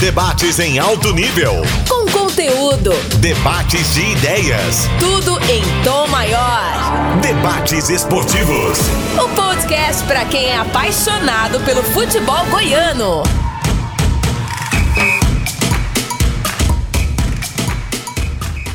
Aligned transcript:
Debates 0.00 0.60
em 0.60 0.78
alto 0.78 1.12
nível. 1.12 1.54
Com 1.88 2.06
conteúdo. 2.12 2.92
Debates 3.18 3.94
de 3.94 4.12
ideias. 4.12 4.86
Tudo 5.00 5.36
em 5.50 5.60
tom 5.82 6.06
maior. 6.06 7.18
Debates 7.20 7.90
esportivos. 7.90 8.78
O 9.20 9.28
podcast 9.34 10.04
para 10.04 10.24
quem 10.26 10.46
é 10.46 10.56
apaixonado 10.56 11.58
pelo 11.64 11.82
futebol 11.82 12.46
goiano. 12.46 13.24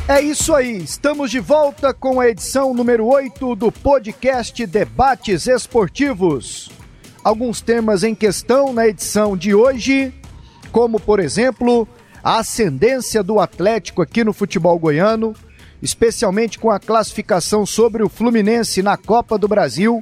É 0.10 0.20
isso 0.20 0.54
aí, 0.54 0.84
estamos 0.84 1.32
de 1.32 1.40
volta 1.40 1.94
com 1.94 2.20
a 2.20 2.28
edição 2.28 2.74
número 2.74 3.06
8 3.06 3.56
do 3.56 3.72
podcast 3.72 4.66
Debates 4.66 5.48
Esportivos. 5.48 6.70
Alguns 7.24 7.62
temas 7.62 8.04
em 8.04 8.14
questão 8.14 8.74
na 8.74 8.86
edição 8.86 9.38
de 9.38 9.56
hoje, 9.56 10.14
como 10.74 11.00
por 11.00 11.20
exemplo, 11.20 11.88
a 12.24 12.40
ascendência 12.40 13.22
do 13.22 13.40
Atlético 13.40 14.02
aqui 14.02 14.24
no 14.24 14.34
futebol 14.34 14.78
goiano, 14.80 15.36
especialmente 15.84 16.58
com 16.58 16.72
a 16.72 16.80
classificação 16.80 17.64
sobre 17.64 18.02
o 18.02 18.10
Fluminense 18.10 18.82
na 18.82 18.98
Copa 18.98 19.38
do 19.38 19.48
Brasil 19.48 20.00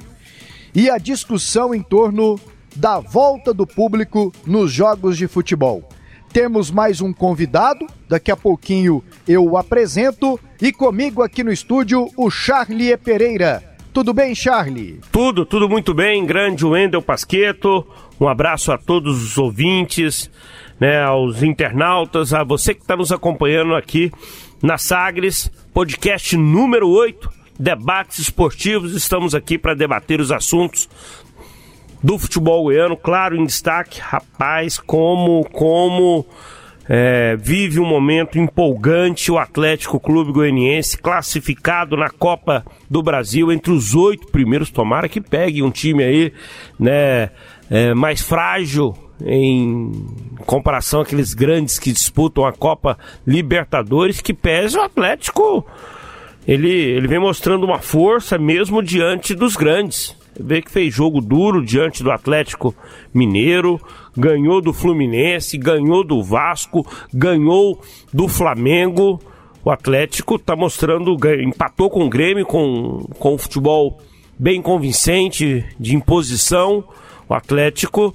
e 0.74 0.88
a 0.88 0.96
discussão 0.96 1.74
em 1.74 1.82
torno 1.82 2.40
da 2.74 2.98
volta 2.98 3.52
do 3.52 3.66
público 3.66 4.32
nos 4.46 4.72
jogos 4.72 5.18
de 5.18 5.28
futebol. 5.28 5.86
Temos 6.32 6.70
mais 6.70 7.02
um 7.02 7.12
convidado, 7.12 7.86
daqui 8.08 8.30
a 8.30 8.36
pouquinho 8.36 9.04
eu 9.28 9.44
o 9.44 9.58
apresento 9.58 10.40
e 10.58 10.72
comigo 10.72 11.22
aqui 11.22 11.44
no 11.44 11.52
estúdio 11.52 12.08
o 12.16 12.30
Charlie 12.30 12.96
Pereira. 12.96 13.71
Tudo 13.92 14.14
bem, 14.14 14.34
Charlie? 14.34 15.00
Tudo, 15.12 15.44
tudo 15.44 15.68
muito 15.68 15.92
bem, 15.92 16.24
grande 16.24 16.64
Wendel 16.64 17.02
Pasqueto. 17.02 17.86
Um 18.18 18.26
abraço 18.26 18.72
a 18.72 18.78
todos 18.78 19.22
os 19.22 19.36
ouvintes, 19.36 20.30
né, 20.80 21.02
aos 21.02 21.42
internautas, 21.42 22.32
a 22.32 22.42
você 22.42 22.74
que 22.74 22.80
está 22.80 22.96
nos 22.96 23.12
acompanhando 23.12 23.74
aqui 23.74 24.10
na 24.62 24.78
Sagres, 24.78 25.52
podcast 25.74 26.34
número 26.38 26.88
8, 26.88 27.28
debates 27.60 28.18
esportivos. 28.18 28.94
Estamos 28.94 29.34
aqui 29.34 29.58
para 29.58 29.74
debater 29.74 30.22
os 30.22 30.32
assuntos 30.32 30.88
do 32.02 32.18
futebol 32.18 32.62
goiano, 32.64 32.96
claro, 32.96 33.36
em 33.36 33.44
destaque, 33.44 34.00
rapaz, 34.00 34.78
como, 34.78 35.44
como 35.50 36.24
é, 36.88 37.36
vive 37.36 37.78
um 37.78 37.86
momento 37.86 38.38
empolgante 38.38 39.30
o 39.30 39.38
Atlético 39.38 40.00
Clube 40.00 40.32
Goianiense, 40.32 40.98
classificado 40.98 41.96
na 41.96 42.10
Copa 42.10 42.64
do 42.90 43.02
Brasil 43.02 43.52
entre 43.52 43.72
os 43.72 43.94
oito 43.94 44.26
primeiros. 44.28 44.70
Tomara 44.70 45.08
que 45.08 45.20
pegue 45.20 45.62
um 45.62 45.70
time 45.70 46.02
aí, 46.02 46.32
né, 46.78 47.30
é, 47.70 47.94
mais 47.94 48.20
frágil 48.20 48.94
em 49.24 49.92
comparação 50.44 51.02
àqueles 51.02 51.32
grandes 51.34 51.78
que 51.78 51.92
disputam 51.92 52.44
a 52.44 52.52
Copa 52.52 52.98
Libertadores, 53.26 54.20
que 54.20 54.34
pese 54.34 54.76
o 54.76 54.82
Atlético. 54.82 55.64
Ele, 56.46 56.68
ele 56.68 57.06
vem 57.06 57.20
mostrando 57.20 57.64
uma 57.64 57.78
força 57.78 58.36
mesmo 58.36 58.82
diante 58.82 59.34
dos 59.34 59.54
grandes. 59.54 60.16
Vê 60.38 60.60
que 60.60 60.70
fez 60.70 60.92
jogo 60.92 61.20
duro 61.20 61.64
diante 61.64 62.02
do 62.02 62.10
Atlético 62.10 62.74
Mineiro, 63.14 63.80
ganhou 64.16 64.60
do 64.60 64.72
Fluminense, 64.72 65.58
ganhou 65.58 66.04
do 66.04 66.22
Vasco, 66.22 66.86
ganhou 67.12 67.80
do 68.12 68.28
Flamengo. 68.28 69.20
O 69.64 69.70
Atlético 69.70 70.36
está 70.36 70.56
mostrando, 70.56 71.16
empatou 71.40 71.88
com 71.88 72.04
o 72.04 72.10
Grêmio, 72.10 72.44
com, 72.44 73.06
com 73.18 73.34
o 73.34 73.38
futebol 73.38 73.98
bem 74.38 74.60
convincente, 74.60 75.64
de 75.78 75.94
imposição. 75.94 76.84
O 77.28 77.34
Atlético 77.34 78.14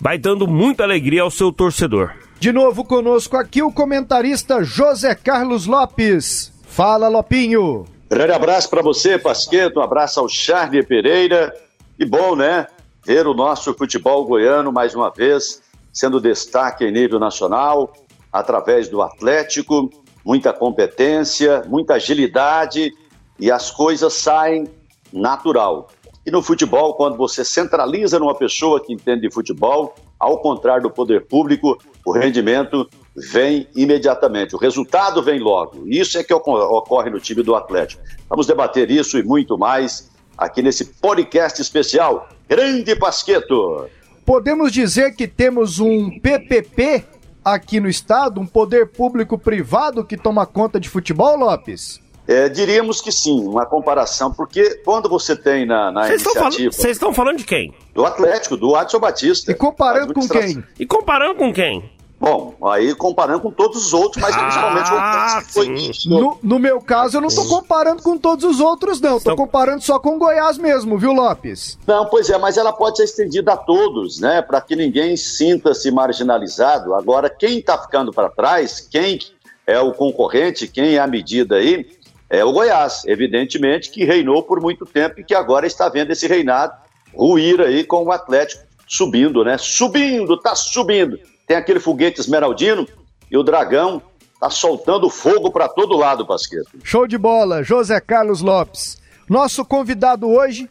vai 0.00 0.18
dando 0.18 0.46
muita 0.46 0.84
alegria 0.84 1.22
ao 1.22 1.30
seu 1.30 1.52
torcedor. 1.52 2.12
De 2.38 2.52
novo 2.52 2.84
conosco 2.84 3.36
aqui 3.36 3.62
o 3.62 3.72
comentarista 3.72 4.62
José 4.62 5.14
Carlos 5.14 5.66
Lopes. 5.66 6.52
Fala, 6.66 7.08
Lopinho. 7.08 7.84
Grande 8.10 8.32
abraço 8.32 8.68
para 8.68 8.82
você, 8.82 9.18
Pasqueto. 9.18 9.80
Um 9.80 9.82
abraço 9.82 10.20
ao 10.20 10.28
Charlie 10.28 10.82
Pereira. 10.82 11.54
E 11.98 12.04
bom, 12.04 12.36
né? 12.36 12.66
Ver 13.06 13.24
o 13.28 13.34
nosso 13.34 13.72
futebol 13.72 14.24
goiano 14.24 14.72
mais 14.72 14.92
uma 14.92 15.10
vez 15.10 15.62
sendo 15.92 16.20
destaque 16.20 16.84
em 16.84 16.90
nível 16.90 17.20
nacional, 17.20 17.92
através 18.32 18.88
do 18.88 19.00
Atlético. 19.00 19.88
Muita 20.24 20.52
competência, 20.52 21.62
muita 21.68 21.94
agilidade 21.94 22.92
e 23.38 23.48
as 23.48 23.70
coisas 23.70 24.12
saem 24.12 24.66
natural. 25.12 25.86
E 26.26 26.32
no 26.32 26.42
futebol, 26.42 26.94
quando 26.94 27.16
você 27.16 27.44
centraliza 27.44 28.18
numa 28.18 28.34
pessoa 28.34 28.82
que 28.84 28.92
entende 28.92 29.20
de 29.20 29.32
futebol, 29.32 29.94
ao 30.18 30.40
contrário 30.40 30.82
do 30.82 30.90
poder 30.90 31.26
público, 31.26 31.78
o 32.04 32.10
rendimento 32.10 32.90
vem 33.14 33.68
imediatamente, 33.76 34.56
o 34.56 34.58
resultado 34.58 35.22
vem 35.22 35.38
logo. 35.38 35.86
Isso 35.86 36.18
é 36.18 36.24
que 36.24 36.34
ocorre 36.34 37.08
no 37.08 37.20
time 37.20 37.44
do 37.44 37.54
Atlético. 37.54 38.02
Vamos 38.28 38.48
debater 38.48 38.90
isso 38.90 39.16
e 39.16 39.22
muito 39.22 39.56
mais 39.56 40.10
aqui 40.36 40.60
nesse 40.60 40.84
podcast 40.84 41.62
especial. 41.62 42.28
Grande 42.48 42.94
Pasqueto! 42.94 43.88
Podemos 44.24 44.72
dizer 44.72 45.14
que 45.14 45.26
temos 45.26 45.78
um 45.78 46.18
PPP 46.18 47.04
aqui 47.44 47.78
no 47.80 47.88
estado, 47.88 48.40
um 48.40 48.46
poder 48.46 48.88
público 48.88 49.38
privado 49.38 50.04
que 50.04 50.16
toma 50.16 50.46
conta 50.46 50.80
de 50.80 50.88
futebol, 50.88 51.36
Lopes? 51.36 52.00
É, 52.26 52.48
diríamos 52.48 53.00
que 53.00 53.12
sim, 53.12 53.46
uma 53.46 53.64
comparação, 53.64 54.32
porque 54.32 54.80
quando 54.84 55.08
você 55.08 55.36
tem 55.36 55.64
na, 55.64 55.92
na 55.92 56.06
Vocês 56.06 56.24
iniciativa... 56.24 56.72
Vocês 56.72 56.96
estão 56.96 57.14
falando 57.14 57.38
de 57.38 57.44
quem? 57.44 57.72
Do 57.94 58.04
Atlético, 58.04 58.56
do 58.56 58.74
Adson 58.74 58.98
Batista. 58.98 59.52
E 59.52 59.54
comparando 59.54 60.12
com 60.12 60.28
quem? 60.28 60.64
E 60.78 60.84
comparando 60.84 61.36
com 61.36 61.52
quem? 61.52 61.88
Bom, 62.18 62.56
aí 62.64 62.94
comparando 62.94 63.40
com 63.40 63.50
todos 63.50 63.86
os 63.86 63.92
outros, 63.92 64.22
mas 64.22 64.34
Ah, 64.34 64.38
principalmente 64.40 64.90
com 64.90 64.96
o 64.96 65.40
que 65.44 65.52
foi. 65.52 66.10
No, 66.18 66.38
no 66.42 66.58
meu 66.58 66.80
caso, 66.80 67.18
eu 67.18 67.20
não 67.20 67.28
tô 67.28 67.44
comparando 67.46 68.02
com 68.02 68.16
todos 68.16 68.42
os 68.44 68.58
outros, 68.58 68.98
não. 69.00 69.16
Tô 69.20 69.32
Então- 69.32 69.36
comparando 69.36 69.82
só 69.82 69.98
com 69.98 70.16
o 70.16 70.18
Goiás 70.18 70.56
mesmo, 70.56 70.96
viu, 70.96 71.12
Lopes? 71.12 71.78
Não, 71.86 72.06
pois 72.06 72.30
é, 72.30 72.38
mas 72.38 72.56
ela 72.56 72.72
pode 72.72 72.96
ser 72.96 73.04
estendida 73.04 73.52
a 73.52 73.56
todos, 73.56 74.18
né? 74.18 74.40
Para 74.40 74.62
que 74.62 74.74
ninguém 74.74 75.14
sinta-se 75.16 75.90
marginalizado. 75.90 76.94
Agora, 76.94 77.28
quem 77.28 77.58
está 77.58 77.76
ficando 77.76 78.10
para 78.12 78.30
trás, 78.30 78.80
quem 78.80 79.18
é 79.66 79.78
o 79.78 79.92
concorrente, 79.92 80.66
quem 80.68 80.94
é 80.94 80.98
a 80.98 81.06
medida 81.06 81.56
aí, 81.56 81.86
é 82.30 82.42
o 82.42 82.50
Goiás, 82.52 83.02
evidentemente, 83.06 83.90
que 83.90 84.04
reinou 84.06 84.42
por 84.42 84.58
muito 84.60 84.86
tempo 84.86 85.20
e 85.20 85.24
que 85.24 85.34
agora 85.34 85.66
está 85.66 85.86
vendo 85.90 86.12
esse 86.12 86.26
reinado 86.26 86.72
ruir 87.14 87.60
aí 87.60 87.84
com 87.84 88.04
o 88.04 88.10
Atlético 88.10 88.62
subindo, 88.88 89.44
né? 89.44 89.58
Subindo, 89.58 90.40
tá 90.40 90.54
subindo. 90.54 91.18
Tem 91.46 91.56
aquele 91.56 91.78
foguete 91.78 92.20
esmeraldino 92.20 92.86
e 93.30 93.36
o 93.36 93.42
dragão 93.42 94.02
tá 94.40 94.50
soltando 94.50 95.08
fogo 95.08 95.50
para 95.50 95.68
todo 95.68 95.96
lado, 95.96 96.26
Pasqueto. 96.26 96.68
Show 96.82 97.06
de 97.06 97.16
bola, 97.16 97.62
José 97.62 98.00
Carlos 98.00 98.40
Lopes. 98.40 98.98
Nosso 99.28 99.64
convidado 99.64 100.28
hoje 100.28 100.68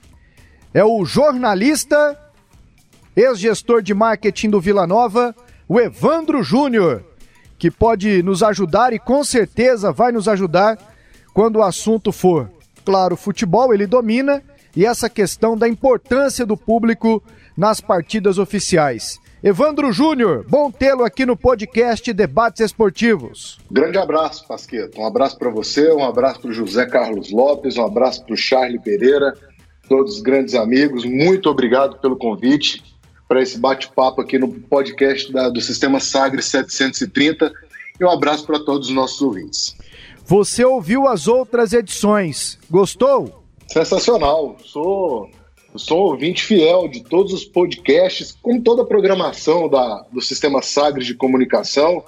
é 0.73 0.83
o 0.83 1.05
jornalista, 1.05 2.19
ex-gestor 3.15 3.81
de 3.81 3.93
marketing 3.93 4.49
do 4.49 4.59
Vila 4.59 4.85
Nova, 4.85 5.33
o 5.67 5.79
Evandro 5.79 6.43
Júnior, 6.43 7.03
que 7.57 7.71
pode 7.71 8.21
nos 8.21 8.43
ajudar 8.43 8.93
e 8.93 8.99
com 8.99 9.23
certeza 9.23 9.91
vai 9.91 10.11
nos 10.11 10.27
ajudar 10.27 10.77
quando 11.33 11.57
o 11.57 11.63
assunto 11.63 12.11
for, 12.11 12.51
claro, 12.85 13.15
futebol, 13.15 13.73
ele 13.73 13.87
domina, 13.87 14.43
e 14.75 14.85
essa 14.85 15.09
questão 15.09 15.57
da 15.57 15.67
importância 15.67 16.45
do 16.45 16.57
público 16.57 17.23
nas 17.57 17.79
partidas 17.79 18.37
oficiais. 18.37 19.19
Evandro 19.45 19.91
Júnior, 19.93 20.43
bom 20.49 20.71
tê-lo 20.71 21.03
aqui 21.03 21.23
no 21.23 21.37
podcast 21.37 22.11
Debates 22.11 22.61
Esportivos. 22.61 23.59
Grande 23.69 23.99
abraço, 23.99 24.47
Pasqueto. 24.47 24.99
Um 24.99 25.05
abraço 25.05 25.37
para 25.37 25.51
você, 25.51 25.91
um 25.93 26.03
abraço 26.03 26.39
para 26.41 26.49
o 26.49 26.53
José 26.53 26.83
Carlos 26.87 27.31
Lopes, 27.31 27.77
um 27.77 27.85
abraço 27.85 28.25
para 28.25 28.33
o 28.33 28.37
Charlie 28.37 28.79
Pereira, 28.81 29.37
todos 29.87 30.15
os 30.15 30.21
grandes 30.23 30.55
amigos. 30.55 31.05
Muito 31.05 31.47
obrigado 31.47 31.99
pelo 31.99 32.17
convite 32.17 32.81
para 33.27 33.39
esse 33.39 33.59
bate-papo 33.59 34.19
aqui 34.19 34.39
no 34.39 34.47
podcast 34.51 35.31
da- 35.31 35.49
do 35.49 35.61
Sistema 35.61 35.99
Sagres 35.99 36.45
730 36.45 37.53
e 37.99 38.03
um 38.03 38.09
abraço 38.09 38.47
para 38.47 38.57
todos 38.59 38.87
os 38.89 38.95
nossos 38.95 39.21
ouvintes. 39.21 39.77
Você 40.25 40.65
ouviu 40.65 41.07
as 41.07 41.27
outras 41.27 41.71
edições, 41.71 42.57
gostou? 42.67 43.43
Sensacional. 43.67 44.55
Sou, 44.63 45.29
sou 45.77 46.11
ouvinte 46.11 46.43
fiel 46.43 46.87
de 46.87 47.03
todos 47.03 47.33
os 47.33 47.43
podcasts, 47.45 48.37
como 48.41 48.61
toda 48.61 48.81
a 48.83 48.85
programação 48.85 49.69
da, 49.69 50.05
do 50.11 50.21
Sistema 50.21 50.61
Sagres 50.61 51.05
de 51.05 51.15
Comunicação. 51.15 52.03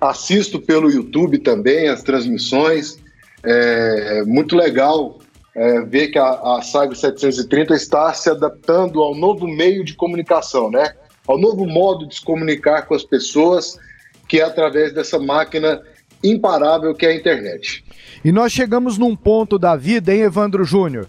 Assisto 0.00 0.60
pelo 0.60 0.90
YouTube 0.90 1.38
também 1.38 1.88
as 1.88 2.02
transmissões. 2.02 2.98
É 3.44 4.22
muito 4.24 4.56
legal 4.56 5.18
é, 5.54 5.80
ver 5.82 6.08
que 6.08 6.18
a, 6.18 6.56
a 6.56 6.62
Sagres 6.62 7.00
730 7.00 7.74
está 7.74 8.12
se 8.14 8.30
adaptando 8.30 9.02
ao 9.02 9.14
novo 9.14 9.46
meio 9.46 9.84
de 9.84 9.94
comunicação, 9.94 10.70
né? 10.70 10.94
Ao 11.26 11.38
novo 11.38 11.66
modo 11.66 12.06
de 12.06 12.14
se 12.14 12.24
comunicar 12.24 12.82
com 12.82 12.94
as 12.94 13.04
pessoas, 13.04 13.78
que 14.28 14.40
é 14.40 14.44
através 14.44 14.94
dessa 14.94 15.18
máquina 15.18 15.82
imparável 16.22 16.94
que 16.94 17.06
é 17.06 17.10
a 17.10 17.14
internet. 17.14 17.84
E 18.24 18.32
nós 18.32 18.52
chegamos 18.52 18.98
num 18.98 19.14
ponto 19.14 19.58
da 19.58 19.76
vida, 19.76 20.14
hein, 20.14 20.22
Evandro 20.22 20.64
Júnior? 20.64 21.08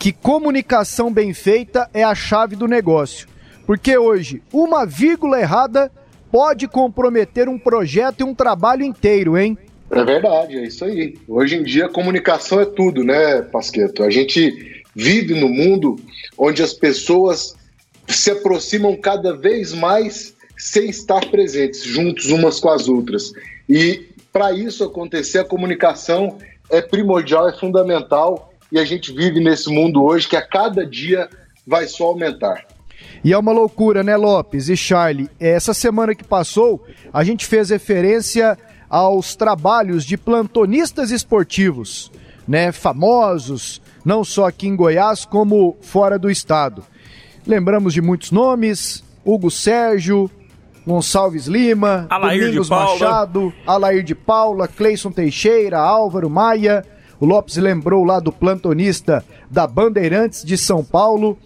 Que 0.00 0.12
comunicação 0.12 1.12
bem 1.12 1.34
feita 1.34 1.86
é 1.92 2.02
a 2.02 2.14
chave 2.14 2.56
do 2.56 2.66
negócio. 2.66 3.28
Porque 3.66 3.98
hoje, 3.98 4.42
uma 4.50 4.86
vírgula 4.86 5.38
errada 5.38 5.92
pode 6.32 6.66
comprometer 6.66 7.50
um 7.50 7.58
projeto 7.58 8.20
e 8.20 8.24
um 8.24 8.34
trabalho 8.34 8.82
inteiro, 8.82 9.36
hein? 9.36 9.58
É 9.90 10.02
verdade, 10.02 10.56
é 10.56 10.62
isso 10.64 10.86
aí. 10.86 11.18
Hoje 11.28 11.56
em 11.56 11.62
dia, 11.62 11.86
comunicação 11.90 12.58
é 12.58 12.64
tudo, 12.64 13.04
né, 13.04 13.42
Pasqueto? 13.42 14.02
A 14.02 14.08
gente 14.08 14.82
vive 14.96 15.38
no 15.38 15.50
mundo 15.50 15.96
onde 16.38 16.62
as 16.62 16.72
pessoas 16.72 17.54
se 18.08 18.30
aproximam 18.30 18.96
cada 18.96 19.36
vez 19.36 19.74
mais 19.74 20.34
sem 20.56 20.88
estar 20.88 21.30
presentes, 21.30 21.84
juntos 21.84 22.30
umas 22.30 22.58
com 22.58 22.70
as 22.70 22.88
outras. 22.88 23.32
E 23.68 24.08
para 24.32 24.50
isso 24.50 24.82
acontecer, 24.82 25.40
a 25.40 25.44
comunicação 25.44 26.38
é 26.70 26.80
primordial, 26.80 27.50
é 27.50 27.52
fundamental. 27.52 28.49
E 28.72 28.78
a 28.78 28.84
gente 28.84 29.12
vive 29.12 29.40
nesse 29.40 29.68
mundo 29.68 30.02
hoje 30.02 30.28
que 30.28 30.36
a 30.36 30.46
cada 30.46 30.86
dia 30.86 31.28
vai 31.66 31.86
só 31.86 32.04
aumentar. 32.06 32.64
E 33.24 33.32
é 33.32 33.38
uma 33.38 33.52
loucura, 33.52 34.02
né, 34.02 34.16
Lopes 34.16 34.68
e 34.68 34.76
Charlie? 34.76 35.28
Essa 35.38 35.74
semana 35.74 36.14
que 36.14 36.24
passou, 36.24 36.84
a 37.12 37.24
gente 37.24 37.46
fez 37.46 37.70
referência 37.70 38.56
aos 38.88 39.36
trabalhos 39.36 40.04
de 40.04 40.16
plantonistas 40.16 41.10
esportivos, 41.10 42.10
né, 42.46 42.72
famosos, 42.72 43.80
não 44.04 44.24
só 44.24 44.46
aqui 44.46 44.66
em 44.66 44.76
Goiás, 44.76 45.24
como 45.24 45.76
fora 45.80 46.18
do 46.18 46.30
estado. 46.30 46.84
Lembramos 47.46 47.92
de 47.92 48.00
muitos 48.00 48.30
nomes: 48.30 49.04
Hugo 49.24 49.50
Sérgio, 49.50 50.30
Gonçalves 50.86 51.46
Lima, 51.46 52.06
Alair 52.08 52.46
Domingos. 52.46 52.70
Machado, 52.70 53.52
Alair 53.66 54.02
de 54.02 54.14
Paula, 54.14 54.66
Cleison 54.66 55.10
Teixeira, 55.10 55.78
Álvaro 55.78 56.30
Maia. 56.30 56.84
O 57.20 57.26
Lopes 57.26 57.56
lembrou 57.58 58.02
lá 58.02 58.18
do 58.18 58.32
plantonista 58.32 59.22
da 59.50 59.66
Bandeirantes 59.66 60.42
de 60.42 60.56
São 60.56 60.82
Paulo. 60.82 61.38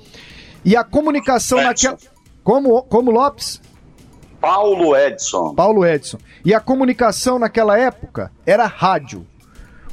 E 0.64 0.76
a 0.76 0.84
comunicação 0.84 1.58
Edson. 1.58 1.90
naquela. 1.90 2.14
Como, 2.44 2.82
como 2.84 3.10
Lopes? 3.10 3.60
Paulo 4.40 4.96
Edson. 4.96 5.54
Paulo 5.54 5.84
Edson. 5.84 6.18
E 6.44 6.54
a 6.54 6.60
comunicação 6.60 7.38
naquela 7.38 7.76
época 7.76 8.30
era 8.46 8.66
rádio. 8.66 9.26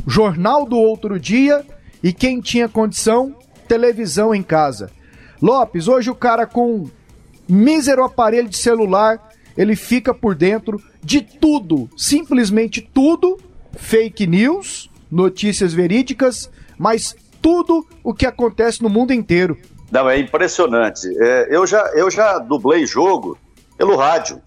Jornal 0.06 0.66
do 0.66 0.78
outro 0.78 1.20
dia 1.20 1.66
e 2.04 2.14
quem 2.14 2.40
tinha 2.40 2.70
condição, 2.70 3.36
televisão 3.68 4.36
em 4.36 4.44
casa. 4.44 4.92
Lopes, 5.42 5.88
hoje 5.88 6.12
o 6.12 6.16
cara 6.16 6.46
com 6.46 6.88
mísero 7.48 8.04
aparelho 8.04 8.48
de 8.48 8.58
celular, 8.58 9.32
ele 9.58 9.76
fica 9.76 10.14
por 10.14 10.36
dentro 10.36 10.82
de 11.04 11.22
tudo, 11.22 11.90
simplesmente 11.98 12.82
tudo, 12.82 13.40
fake 13.74 14.28
news, 14.28 14.91
notícias 15.12 15.74
verídicas, 15.74 16.50
mas 16.78 17.16
tudo 17.42 17.86
o 18.04 18.14
que 18.14 18.26
acontece 18.26 18.82
no 18.82 18.90
mundo 18.90 19.12
inteiro. 19.12 19.58
Não, 19.92 20.10
é 20.10 20.18
impressionante. 20.18 21.08
É, 21.20 21.48
eu, 21.50 21.68
já, 21.68 21.82
eu 21.94 22.10
já 22.10 22.40
dublei 22.40 22.86
jogo 22.86 23.38
pelo 23.78 23.98
rádio. 23.98 24.42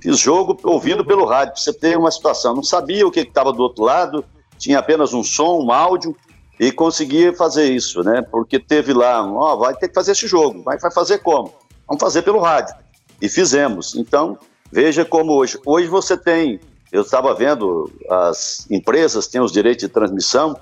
Fiz 0.00 0.18
jogo 0.18 0.58
ouvindo 0.62 1.04
pelo 1.04 1.26
rádio. 1.26 1.58
Você 1.58 1.72
tem 1.72 1.96
uma 1.96 2.10
situação. 2.10 2.54
Não 2.54 2.62
sabia 2.62 3.06
o 3.06 3.10
que 3.10 3.20
estava 3.20 3.52
do 3.52 3.62
outro 3.62 3.84
lado, 3.84 4.24
tinha 4.56 4.78
apenas 4.78 5.12
um 5.12 5.22
som, 5.22 5.62
um 5.62 5.70
áudio, 5.70 6.16
e 6.58 6.72
conseguia 6.72 7.34
fazer 7.34 7.70
isso, 7.70 8.02
né? 8.02 8.22
Porque 8.22 8.58
teve 8.58 8.94
lá, 8.94 9.22
ó, 9.22 9.56
vai 9.56 9.74
ter 9.74 9.88
que 9.88 9.94
fazer 9.94 10.12
esse 10.12 10.26
jogo. 10.26 10.62
Vai, 10.62 10.78
vai 10.78 10.90
fazer 10.90 11.18
como? 11.18 11.52
Vamos 11.86 12.00
fazer 12.00 12.22
pelo 12.22 12.38
rádio. 12.38 12.74
E 13.20 13.28
fizemos. 13.28 13.94
Então, 13.94 14.38
veja 14.72 15.04
como 15.04 15.32
hoje. 15.32 15.58
Hoje 15.66 15.86
você 15.88 16.16
tem, 16.16 16.58
eu 16.92 17.02
estava 17.02 17.34
vendo, 17.34 17.90
as 18.08 18.66
empresas 18.70 19.26
têm 19.26 19.40
os 19.40 19.52
direitos 19.52 19.86
de 19.86 19.92
transmissão 19.92 20.58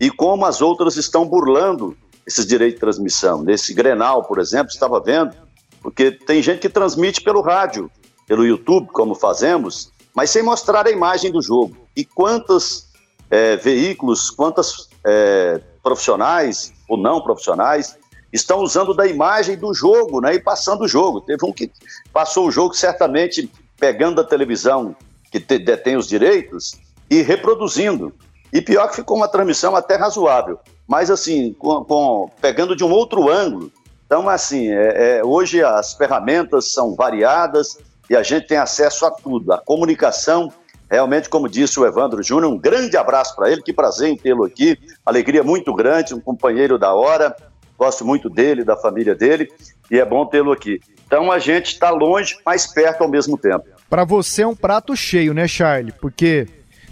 e 0.00 0.10
como 0.10 0.44
as 0.44 0.60
outras 0.60 0.96
estão 0.96 1.26
burlando 1.26 1.96
esses 2.26 2.46
direitos 2.46 2.74
de 2.74 2.80
transmissão. 2.80 3.42
Nesse 3.42 3.72
Grenal, 3.72 4.24
por 4.24 4.38
exemplo, 4.38 4.68
estava 4.68 5.00
vendo, 5.00 5.34
porque 5.80 6.10
tem 6.10 6.42
gente 6.42 6.60
que 6.60 6.68
transmite 6.68 7.20
pelo 7.22 7.40
rádio, 7.40 7.90
pelo 8.26 8.44
YouTube, 8.44 8.88
como 8.88 9.14
fazemos, 9.14 9.90
mas 10.14 10.30
sem 10.30 10.42
mostrar 10.42 10.86
a 10.86 10.90
imagem 10.90 11.32
do 11.32 11.40
jogo. 11.40 11.76
E 11.96 12.04
quantos 12.04 12.88
eh, 13.30 13.56
veículos, 13.56 14.30
quantas 14.30 14.88
eh, 15.04 15.60
profissionais 15.82 16.72
ou 16.88 16.96
não 16.96 17.22
profissionais 17.22 17.96
estão 18.32 18.60
usando 18.60 18.94
da 18.94 19.06
imagem 19.06 19.56
do 19.56 19.72
jogo 19.72 20.20
né, 20.20 20.34
e 20.34 20.40
passando 20.40 20.82
o 20.82 20.88
jogo. 20.88 21.20
Teve 21.20 21.44
um 21.46 21.52
que 21.52 21.70
passou 22.12 22.46
o 22.46 22.50
jogo 22.50 22.74
certamente 22.74 23.50
pegando 23.78 24.20
a 24.20 24.24
televisão 24.24 24.94
que 25.30 25.38
te- 25.40 25.58
detém 25.58 25.96
os 25.96 26.06
direitos 26.08 26.78
e 27.10 27.22
reproduzindo. 27.22 28.12
E 28.52 28.60
pior 28.62 28.88
que 28.88 28.96
ficou 28.96 29.16
uma 29.16 29.28
transmissão 29.28 29.76
até 29.76 29.96
razoável, 29.96 30.58
mas 30.86 31.10
assim, 31.10 31.52
com, 31.52 31.84
com- 31.84 32.30
pegando 32.40 32.74
de 32.74 32.82
um 32.84 32.90
outro 32.90 33.28
ângulo. 33.30 33.70
Então, 34.06 34.28
assim, 34.28 34.70
é- 34.70 35.18
é, 35.18 35.24
hoje 35.24 35.62
as 35.62 35.92
ferramentas 35.94 36.72
são 36.72 36.94
variadas 36.94 37.78
e 38.08 38.16
a 38.16 38.22
gente 38.22 38.46
tem 38.46 38.56
acesso 38.56 39.04
a 39.04 39.10
tudo. 39.10 39.52
A 39.52 39.58
comunicação, 39.58 40.50
realmente, 40.90 41.28
como 41.28 41.46
disse 41.46 41.78
o 41.78 41.84
Evandro 41.86 42.22
Júnior, 42.22 42.50
um 42.50 42.56
grande 42.58 42.96
abraço 42.96 43.36
para 43.36 43.50
ele, 43.52 43.62
que 43.62 43.72
prazer 43.72 44.08
em 44.08 44.16
tê-lo 44.16 44.44
aqui, 44.44 44.78
alegria 45.04 45.42
muito 45.42 45.74
grande, 45.74 46.14
um 46.14 46.20
companheiro 46.20 46.78
da 46.78 46.94
hora, 46.94 47.36
gosto 47.78 48.02
muito 48.04 48.30
dele, 48.30 48.64
da 48.64 48.76
família 48.76 49.14
dele, 49.14 49.52
e 49.90 49.98
é 50.00 50.04
bom 50.06 50.24
tê-lo 50.24 50.52
aqui. 50.52 50.80
Então 51.06 51.30
a 51.30 51.38
gente 51.38 51.66
está 51.74 51.90
longe, 51.90 52.38
mas 52.46 52.66
perto 52.66 53.02
ao 53.02 53.10
mesmo 53.10 53.36
tempo. 53.36 53.66
Pra 53.88 54.04
você 54.04 54.42
é 54.42 54.46
um 54.46 54.56
prato 54.56 54.94
cheio, 54.96 55.32
né, 55.32 55.48
Charlie? 55.48 55.92
Porque 56.00 56.46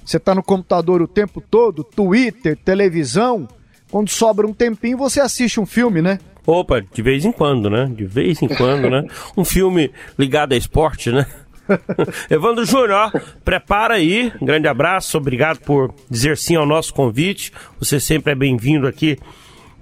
você 0.04 0.18
tá 0.18 0.34
no 0.34 0.42
computador 0.42 1.02
o 1.02 1.08
tempo 1.08 1.40
todo, 1.40 1.84
Twitter, 1.84 2.56
televisão, 2.56 3.48
quando 3.90 4.08
sobra 4.08 4.46
um 4.46 4.52
tempinho 4.52 4.96
você 4.96 5.20
assiste 5.20 5.60
um 5.60 5.66
filme, 5.66 6.00
né? 6.00 6.18
Opa, 6.46 6.80
de 6.80 7.02
vez 7.02 7.24
em 7.24 7.32
quando, 7.32 7.68
né? 7.68 7.90
De 7.92 8.04
vez 8.04 8.40
em 8.40 8.48
quando, 8.48 8.88
né? 8.88 9.04
Um 9.36 9.44
filme 9.44 9.90
ligado 10.18 10.52
a 10.52 10.56
esporte, 10.56 11.10
né? 11.10 11.26
Evandro 12.30 12.64
Júnior, 12.64 13.12
prepara 13.44 13.94
aí. 13.94 14.32
Grande 14.40 14.68
abraço, 14.68 15.18
obrigado 15.18 15.58
por 15.58 15.92
dizer 16.08 16.36
sim 16.38 16.54
ao 16.54 16.64
nosso 16.64 16.94
convite. 16.94 17.52
Você 17.78 17.98
sempre 17.98 18.32
é 18.32 18.36
bem-vindo 18.36 18.86
aqui 18.86 19.18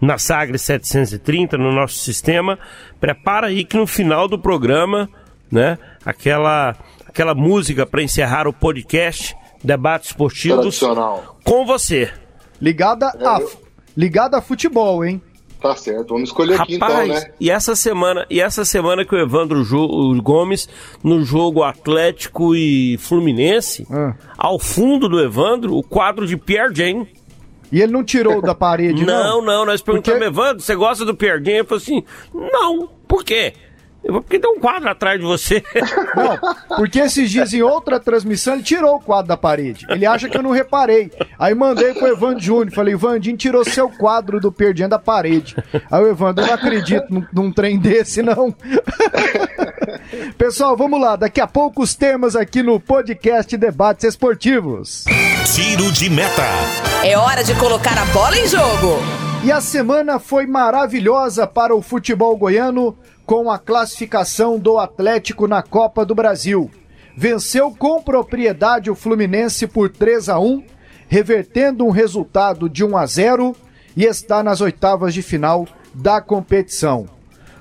na 0.01 0.19
Sagres 0.19 0.63
730, 0.63 1.59
no 1.59 1.73
nosso 1.73 1.97
sistema. 1.97 2.59
Prepara 3.01 3.49
aí 3.49 3.65
que 3.65 3.77
no 3.77 3.87
final 3.87 4.27
do 4.27 4.39
programa, 4.39 5.09
né? 5.51 5.79
Aquela, 6.05 6.75
aquela 7.15 7.33
música 7.33 7.87
para 7.87 8.03
encerrar 8.03 8.49
o 8.49 8.53
podcast 8.53 9.37
Debates 9.63 10.09
Esportivos 10.11 10.81
com 11.45 11.65
você. 11.65 12.11
Ligada 12.61 13.07
a 13.07 13.41
ligada 13.97 14.39
a 14.39 14.43
futebol, 14.43 15.05
hein? 15.05 15.23
Tá 15.63 15.77
certo, 15.77 16.09
vamos 16.09 16.29
escolher 16.31 16.61
aqui 16.61 16.75
então, 16.75 16.89
Rapaz, 16.89 17.09
né? 17.09 17.31
e 17.41 17.51
essa 17.51 17.77
semana, 17.77 18.27
e 18.29 18.41
essa 18.41 18.65
semana 18.65 19.05
que 19.05 19.15
o 19.15 19.19
Evandro 19.19 19.63
Jo- 19.65 20.21
Gomes 20.21 20.69
no 21.05 21.25
jogo 21.25 21.63
Atlético 21.63 22.55
e 22.57 22.99
Fluminense, 22.99 23.87
Ah. 23.91 24.15
ao 24.37 24.59
fundo 24.59 25.09
do 25.09 25.21
Evandro, 25.21 25.77
o 25.77 25.83
quadro 25.85 26.27
de 26.27 26.37
Pierre 26.37 26.75
Jane. 26.75 27.09
E 27.71 27.81
ele 27.81 27.93
não 27.93 28.03
tirou 28.05 28.43
da 28.43 28.55
parede, 28.57 29.07
Não, 29.07 29.41
não? 29.41 29.45
não, 29.45 29.65
nós 29.67 29.81
perguntamos, 29.81 30.19
Porque- 30.21 30.33
Evandro, 30.41 30.63
você 30.65 30.75
gosta 30.75 31.05
do 31.05 31.15
Pierre 31.15 31.39
Jane? 31.39 31.59
Ele 31.59 31.65
falou 31.65 31.81
assim: 31.81 32.03
"Não, 32.35 32.89
por 33.09 33.25
quê?" 33.25 33.55
Porque 34.07 34.39
tem 34.39 34.51
um 34.51 34.61
quadro 34.61 34.89
atrás 34.89 35.19
de 35.19 35.25
você. 35.25 35.63
Não, 36.15 36.77
porque 36.77 37.01
esses 37.01 37.31
dias 37.31 37.53
em 37.53 37.63
outra 37.63 37.99
transmissão 37.99 38.55
ele 38.55 38.63
tirou 38.63 38.97
o 38.97 39.01
quadro 39.01 39.29
da 39.29 39.37
parede. 39.37 39.87
Ele 39.89 40.05
acha 40.05 40.29
que 40.29 40.37
eu 40.37 40.43
não 40.43 40.51
reparei. 40.51 41.11
Aí 41.39 41.55
mandei 41.55 41.95
pro 41.95 42.07
Evandro 42.07 42.41
Júnior. 42.41 42.73
Falei, 42.73 42.95
Evandinho 42.95 43.37
tirou 43.37 43.65
seu 43.65 43.89
quadro 43.89 44.41
do 44.41 44.53
Perdiendo 44.53 44.91
da 44.91 44.99
parede. 44.99 45.57
Aí 45.91 46.03
o 46.03 46.09
Evandro, 46.09 46.45
eu 46.45 46.49
não 46.49 46.55
acredito 46.55 47.07
num, 47.11 47.27
num 47.33 47.53
trem 47.53 47.79
desse, 47.79 48.23
não. 48.23 48.55
Pessoal, 50.37 50.77
vamos 50.77 51.01
lá. 51.01 51.17
Daqui 51.17 51.41
a 51.41 51.47
pouco 51.47 51.83
os 51.83 51.95
temas 51.95 52.37
aqui 52.37 52.63
no 52.63 52.79
podcast 52.79 53.57
Debates 53.57 54.05
Esportivos. 54.05 55.05
Tiro 55.55 55.91
de 55.93 56.11
meta. 56.11 56.43
É 57.03 57.17
hora 57.17 57.43
de 57.43 57.55
colocar 57.55 57.99
a 57.99 58.05
bola 58.07 58.37
em 58.37 58.47
jogo. 58.47 58.99
E 59.45 59.53
a 59.53 59.61
semana 59.61 60.19
foi 60.19 60.47
maravilhosa 60.47 61.47
para 61.47 61.75
o 61.75 61.83
futebol 61.83 62.35
goiano 62.37 62.97
com 63.27 63.51
a 63.51 63.59
classificação 63.59 64.59
do 64.59 64.79
Atlético 64.79 65.47
na 65.47 65.63
Copa 65.63 66.05
do 66.05 66.15
Brasil. 66.15 66.71
Venceu 67.17 67.71
com 67.71 68.03
propriedade 68.03 68.91
o 68.91 68.95
Fluminense 68.95 69.67
por 69.67 69.89
3 69.89 70.29
a 70.29 70.39
1, 70.39 70.65
revertendo 71.09 71.85
um 71.85 71.91
resultado 71.91 72.69
de 72.69 72.85
1 72.85 72.97
a 72.97 73.07
0 73.07 73.57
e 73.97 74.05
está 74.05 74.43
nas 74.43 74.61
oitavas 74.61 75.15
de 75.15 75.23
final 75.23 75.67
da 75.95 76.21
competição. 76.21 77.07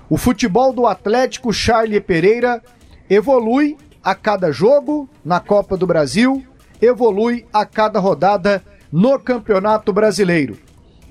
O 0.10 0.17
futebol 0.17 0.74
do 0.74 0.86
Atlético 0.86 1.53
Charlie 1.53 2.01
Pereira 2.01 2.62
evolui 3.10 3.77
a 4.03 4.13
cada 4.13 4.51
jogo 4.51 5.08
na 5.24 5.39
Copa 5.39 5.77
do 5.77 5.88
Brasil, 5.88 6.43
evolui 6.82 7.46
a 7.53 7.65
cada 7.65 8.00
rodada 8.00 8.63
no 8.91 9.17
Campeonato 9.17 9.93
Brasileiro. 9.93 10.58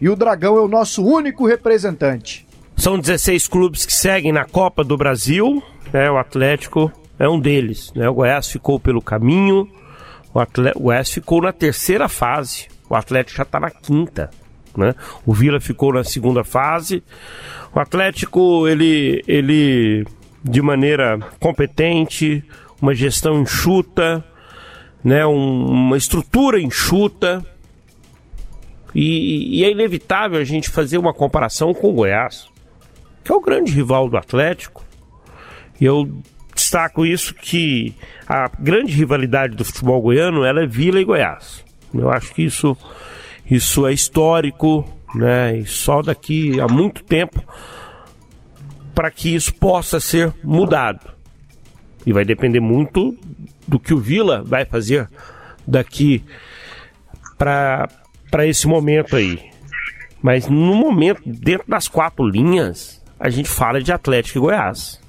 E 0.00 0.08
o 0.08 0.16
Dragão 0.16 0.56
é 0.56 0.60
o 0.60 0.68
nosso 0.68 1.04
único 1.04 1.46
representante. 1.46 2.46
São 2.82 2.98
16 2.98 3.46
clubes 3.46 3.86
que 3.86 3.92
seguem 3.92 4.32
na 4.32 4.44
Copa 4.44 4.82
do 4.82 4.96
Brasil, 4.96 5.62
né? 5.92 6.10
O 6.10 6.18
Atlético 6.18 6.90
é 7.16 7.28
um 7.28 7.38
deles, 7.38 7.92
né? 7.94 8.08
O 8.08 8.14
Goiás 8.14 8.48
ficou 8.48 8.80
pelo 8.80 9.00
caminho, 9.00 9.70
o, 10.34 10.40
Atle- 10.40 10.72
o 10.74 10.80
Goiás 10.80 11.08
ficou 11.08 11.40
na 11.40 11.52
terceira 11.52 12.08
fase, 12.08 12.66
o 12.90 12.96
Atlético 12.96 13.36
já 13.36 13.44
está 13.44 13.60
na 13.60 13.70
quinta, 13.70 14.30
né? 14.76 14.96
O 15.24 15.32
Vila 15.32 15.60
ficou 15.60 15.92
na 15.92 16.02
segunda 16.02 16.42
fase. 16.42 17.04
O 17.72 17.78
Atlético, 17.78 18.66
ele, 18.66 19.22
ele 19.28 20.04
de 20.42 20.60
maneira 20.60 21.20
competente, 21.38 22.42
uma 22.80 22.96
gestão 22.96 23.40
enxuta, 23.42 24.24
né, 25.04 25.24
um, 25.24 25.66
uma 25.66 25.96
estrutura 25.96 26.60
enxuta. 26.60 27.46
E, 28.92 29.60
e, 29.60 29.64
é 29.64 29.70
inevitável 29.70 30.40
a 30.40 30.44
gente 30.44 30.68
fazer 30.68 30.98
uma 30.98 31.14
comparação 31.14 31.72
com 31.72 31.88
o 31.88 31.92
Goiás, 31.92 32.50
que 33.24 33.32
é 33.32 33.34
o 33.34 33.40
grande 33.40 33.72
rival 33.72 34.08
do 34.08 34.16
Atlético. 34.16 34.84
E 35.80 35.84
eu 35.84 36.08
destaco 36.54 37.04
isso 37.04 37.34
que 37.34 37.94
a 38.28 38.50
grande 38.58 38.92
rivalidade 38.92 39.56
do 39.56 39.64
futebol 39.64 40.00
goiano 40.00 40.44
ela 40.44 40.62
é 40.62 40.66
Vila 40.66 41.00
e 41.00 41.04
Goiás. 41.04 41.64
Eu 41.94 42.10
acho 42.10 42.32
que 42.34 42.42
isso, 42.42 42.76
isso 43.50 43.86
é 43.86 43.92
histórico, 43.92 44.84
né? 45.14 45.58
E 45.58 45.66
só 45.66 46.02
daqui 46.02 46.60
a 46.60 46.66
muito 46.66 47.02
tempo 47.04 47.42
para 48.94 49.10
que 49.10 49.34
isso 49.34 49.54
possa 49.54 50.00
ser 50.00 50.32
mudado. 50.42 51.10
E 52.04 52.12
vai 52.12 52.24
depender 52.24 52.60
muito 52.60 53.16
do 53.66 53.78
que 53.78 53.94
o 53.94 53.98
Vila 53.98 54.42
vai 54.42 54.64
fazer 54.64 55.08
daqui 55.66 56.24
para 57.38 57.88
esse 58.46 58.66
momento 58.66 59.16
aí. 59.16 59.50
Mas 60.22 60.46
no 60.48 60.74
momento, 60.74 61.22
dentro 61.24 61.68
das 61.68 61.88
quatro 61.88 62.24
linhas, 62.24 63.01
a 63.22 63.30
gente 63.30 63.48
fala 63.48 63.80
de 63.80 63.92
Atlético 63.92 64.38
e 64.38 64.40
Goiás. 64.40 65.00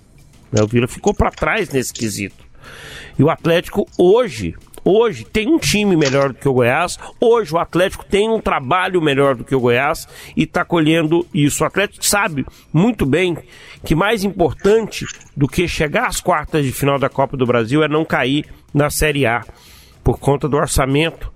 Né? 0.52 0.62
O 0.62 0.68
Vila 0.68 0.88
ficou 0.88 1.16
para 1.16 1.32
trás 1.32 1.70
nesse 1.70 1.92
quesito. 1.92 2.46
E 3.18 3.24
o 3.24 3.30
Atlético 3.30 3.88
hoje 3.98 4.56
Hoje 4.86 5.24
tem 5.24 5.48
um 5.48 5.58
time 5.58 5.96
melhor 5.96 6.34
do 6.34 6.40
que 6.40 6.48
o 6.48 6.54
Goiás. 6.54 7.00
Hoje 7.18 7.54
o 7.54 7.58
Atlético 7.58 8.04
tem 8.04 8.30
um 8.30 8.42
trabalho 8.42 9.02
melhor 9.02 9.34
do 9.34 9.46
que 9.46 9.56
o 9.56 9.60
Goiás 9.62 10.06
e 10.36 10.44
está 10.44 10.66
colhendo 10.66 11.26
isso. 11.34 11.64
O 11.64 11.68
Atlético 11.68 12.06
sabe 12.06 12.46
muito 12.74 13.06
bem 13.06 13.38
que 13.86 13.96
mais 13.96 14.26
importante 14.26 15.06
do 15.38 15.48
que 15.48 15.70
chegar 15.70 16.08
às 16.08 16.20
quartas 16.20 16.66
de 16.66 16.74
final 16.74 17.00
da 17.00 17.08
Copa 17.08 17.38
do 17.38 17.46
Brasil 17.46 17.82
é 17.82 17.88
não 17.88 18.04
cair 18.04 18.46
na 18.74 18.90
Série 18.90 19.26
A 19.26 19.46
por 20.04 20.20
conta 20.20 20.50
do 20.50 20.58
orçamento 20.58 21.32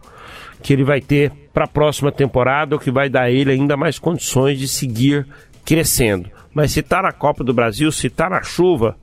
que 0.62 0.74
ele 0.74 0.84
vai 0.84 1.00
ter 1.00 1.32
para 1.54 1.64
a 1.64 1.70
próxima 1.70 2.12
temporada, 2.12 2.76
o 2.76 2.80
que 2.80 2.92
vai 2.92 3.08
dar 3.08 3.32
ele 3.32 3.54
ainda 3.54 3.78
mais 3.78 3.98
condições 3.98 4.60
de 4.60 4.68
seguir 4.68 5.26
crescendo. 5.64 6.37
Mas 6.58 6.72
se 6.72 6.80
está 6.80 7.04
na 7.04 7.12
Copa 7.12 7.44
do 7.44 7.54
Brasil, 7.54 7.92
se 7.92 8.08
está 8.08 8.28
na 8.28 8.42
chuva, 8.42 8.98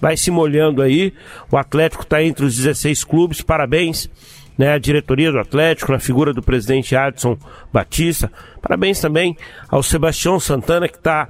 vai 0.00 0.16
se 0.16 0.30
molhando 0.30 0.80
aí. 0.80 1.12
O 1.52 1.56
Atlético 1.58 2.02
está 2.02 2.22
entre 2.22 2.46
os 2.46 2.56
16 2.56 3.04
clubes, 3.04 3.42
parabéns. 3.42 4.08
Né, 4.56 4.72
a 4.72 4.78
diretoria 4.78 5.30
do 5.30 5.38
Atlético, 5.38 5.92
na 5.92 5.98
figura 5.98 6.32
do 6.32 6.40
presidente 6.40 6.96
Adson 6.96 7.36
Batista. 7.70 8.32
Parabéns 8.62 9.00
também 9.00 9.36
ao 9.68 9.82
Sebastião 9.82 10.40
Santana, 10.40 10.88
que 10.88 10.96
está 10.96 11.28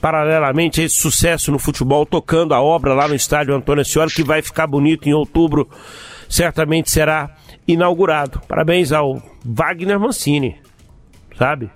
paralelamente 0.00 0.80
a 0.80 0.84
esse 0.84 0.94
sucesso 0.94 1.50
no 1.50 1.58
futebol, 1.58 2.06
tocando 2.06 2.54
a 2.54 2.62
obra 2.62 2.94
lá 2.94 3.08
no 3.08 3.14
estádio 3.16 3.52
Antônio 3.52 3.84
Senhora, 3.84 4.08
que 4.08 4.22
vai 4.22 4.42
ficar 4.42 4.68
bonito 4.68 5.08
em 5.08 5.12
outubro, 5.12 5.68
certamente 6.28 6.88
será 6.88 7.34
inaugurado. 7.66 8.40
Parabéns 8.46 8.92
ao 8.92 9.20
Wagner 9.44 9.98
Mancini, 9.98 10.54
sabe? 11.36 11.68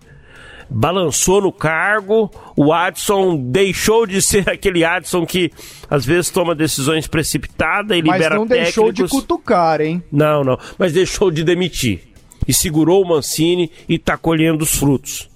Balançou 0.70 1.40
no 1.40 1.52
cargo, 1.52 2.30
o 2.56 2.72
Adson 2.72 3.36
deixou 3.36 4.06
de 4.06 4.22
ser 4.22 4.48
aquele 4.50 4.84
Adson 4.84 5.26
que 5.26 5.50
às 5.88 6.06
vezes 6.06 6.30
toma 6.30 6.54
decisões 6.54 7.06
precipitadas 7.06 7.96
e 7.96 8.00
libera 8.00 8.36
técnicos. 8.36 8.48
Mas 8.48 8.48
não 8.48 8.64
deixou 8.64 8.92
de 8.92 9.08
cutucar, 9.08 9.80
hein? 9.80 10.02
Não, 10.12 10.44
não, 10.44 10.58
mas 10.78 10.92
deixou 10.92 11.30
de 11.30 11.42
demitir. 11.42 12.00
E 12.46 12.54
segurou 12.54 13.02
o 13.02 13.08
Mancini 13.08 13.70
e 13.88 13.96
está 13.96 14.16
colhendo 14.16 14.62
os 14.64 14.74
frutos. 14.74 15.28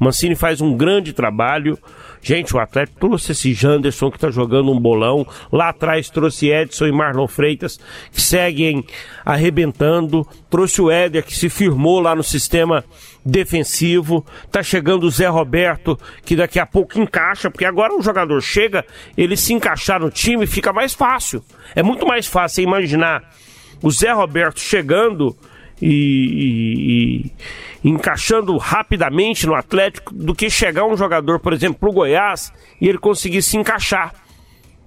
O 0.00 0.04
Mancini 0.04 0.34
faz 0.34 0.60
um 0.60 0.76
grande 0.76 1.12
trabalho. 1.12 1.78
Gente, 2.26 2.56
o 2.56 2.58
Atlético 2.58 2.98
trouxe 2.98 3.30
esse 3.30 3.54
Janderson 3.54 4.10
que 4.10 4.16
está 4.16 4.32
jogando 4.32 4.72
um 4.72 4.80
bolão. 4.80 5.24
Lá 5.52 5.68
atrás 5.68 6.10
trouxe 6.10 6.48
Edson 6.48 6.86
e 6.86 6.90
Marlon 6.90 7.28
Freitas, 7.28 7.78
que 8.10 8.20
seguem 8.20 8.84
arrebentando. 9.24 10.26
Trouxe 10.50 10.82
o 10.82 10.90
Éder, 10.90 11.24
que 11.24 11.36
se 11.36 11.48
firmou 11.48 12.00
lá 12.00 12.16
no 12.16 12.24
sistema 12.24 12.84
defensivo. 13.24 14.26
Tá 14.50 14.60
chegando 14.60 15.04
o 15.04 15.10
Zé 15.10 15.28
Roberto, 15.28 15.96
que 16.24 16.34
daqui 16.34 16.58
a 16.58 16.66
pouco 16.66 16.98
encaixa, 16.98 17.48
porque 17.48 17.64
agora 17.64 17.96
o 17.96 18.02
jogador 18.02 18.42
chega, 18.42 18.84
ele 19.16 19.36
se 19.36 19.54
encaixar 19.54 20.00
no 20.00 20.10
time 20.10 20.48
fica 20.48 20.72
mais 20.72 20.94
fácil. 20.94 21.44
É 21.76 21.82
muito 21.82 22.04
mais 22.04 22.26
fácil 22.26 22.64
imaginar 22.64 23.22
o 23.80 23.88
Zé 23.88 24.10
Roberto 24.10 24.58
chegando 24.58 25.36
e, 25.80 25.88
e, 25.88 27.26
e, 27.26 27.32
encaixando 27.88 28.56
rapidamente 28.56 29.46
no 29.46 29.54
Atlético 29.54 30.12
do 30.12 30.34
que 30.34 30.50
chegar 30.50 30.84
um 30.84 30.96
jogador, 30.96 31.38
por 31.38 31.52
exemplo, 31.52 31.78
pro 31.78 31.92
Goiás 31.92 32.52
e 32.80 32.88
ele 32.88 32.98
conseguir 32.98 33.42
se 33.42 33.56
encaixar. 33.56 34.12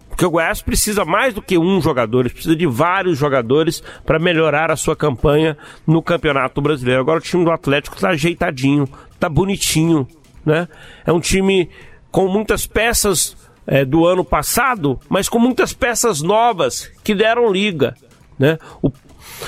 Porque 0.10 0.26
o 0.26 0.30
Goiás 0.30 0.62
precisa 0.62 1.06
mais 1.06 1.34
do 1.34 1.42
que 1.42 1.58
um 1.58 1.82
jogador, 1.82 2.22
ele 2.22 2.30
precisa 2.30 2.56
de 2.56 2.68
vários 2.68 3.18
jogadores 3.18 3.82
para 4.06 4.20
melhorar 4.20 4.70
a 4.70 4.76
sua 4.76 4.98
campanha 4.98 5.58
no 5.88 6.02
Campeonato 6.02 6.62
Brasileiro. 6.62 7.00
Agora 7.00 7.20
o 7.20 7.22
time 7.22 7.46
do 7.46 7.52
Atlético 7.52 7.96
está 7.96 8.10
ajeitadinho, 8.10 8.90
está 9.14 9.30
bonitinho, 9.30 10.06
né? 10.46 10.68
É 11.06 11.14
um 11.14 11.22
time 11.22 11.70
com 12.12 12.28
muitas 12.28 12.68
peças 12.68 13.38
é, 13.66 13.86
do 13.86 14.06
ano 14.06 14.26
passado, 14.26 15.00
mas 15.08 15.30
com 15.30 15.40
muitas 15.40 15.72
peças 15.72 16.22
novas 16.22 16.92
que 17.02 17.16
deram 17.16 17.50
liga, 17.50 17.96
né? 18.38 18.58
O, 18.82 18.92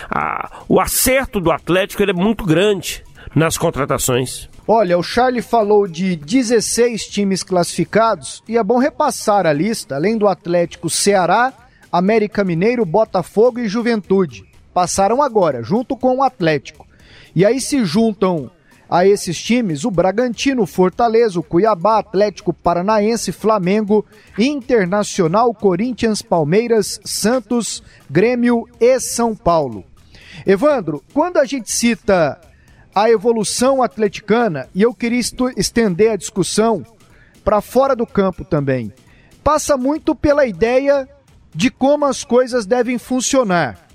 a, 0.10 0.62
o 0.70 0.80
acerto 0.80 1.42
do 1.42 1.52
Atlético 1.52 2.02
é 2.04 2.14
muito 2.14 2.46
grande 2.46 3.04
nas 3.36 3.58
contratações. 3.58 4.50
Olha, 4.68 4.98
o 4.98 5.04
Charlie 5.04 5.42
falou 5.42 5.88
de 5.88 6.16
16 6.16 7.08
times 7.08 7.44
classificados 7.44 8.44
e 8.48 8.58
é 8.58 8.64
bom 8.64 8.78
repassar 8.78 9.46
a 9.46 9.54
lista, 9.54 9.96
além 9.96 10.18
do 10.18 10.28
Atlético 10.28 10.90
Ceará, 10.90 11.54
América 11.92 12.44
Mineiro, 12.44 12.86
Botafogo 12.86 13.60
e 13.60 13.68
Juventude. 13.68 14.46
Passaram 14.74 15.22
agora, 15.22 15.62
junto 15.62 15.98
com 15.98 16.18
o 16.18 16.24
Atlético. 16.24 16.88
E 17.36 17.46
aí 17.46 17.60
se 17.60 17.84
juntam 17.84 18.50
a 18.90 19.06
esses 19.06 19.42
times 19.42 19.86
o 19.86 19.92
Bragantino, 19.92 20.66
Fortaleza, 20.66 21.40
o 21.40 21.44
Cuiabá, 21.44 22.00
Atlético 22.00 22.54
Paranaense, 22.54 23.32
Flamengo, 23.32 24.06
Internacional, 24.38 25.54
Corinthians, 25.54 26.22
Palmeiras, 26.22 27.00
Santos, 27.06 27.82
Grêmio 28.10 28.68
e 28.80 29.00
São 29.00 29.34
Paulo. 29.34 29.86
Evandro, 30.46 31.02
quando 31.14 31.38
a 31.38 31.46
gente 31.46 31.72
cita 31.72 32.40
a 32.94 33.10
evolução 33.10 33.82
atleticana, 33.82 34.68
e 34.76 34.82
eu 34.82 34.94
queria 34.94 35.22
estender 35.56 36.12
a 36.12 36.16
discussão 36.16 36.86
para 37.44 37.62
fora 37.62 37.96
do 37.96 38.06
campo 38.06 38.44
também, 38.44 38.94
passa 39.44 39.78
muito 39.78 40.14
pela 40.14 40.46
ideia 40.46 41.08
de 41.54 41.70
como 41.70 42.06
as 42.06 42.24
coisas 42.24 42.66
devem 42.66 42.98
funcionar. 42.98 43.88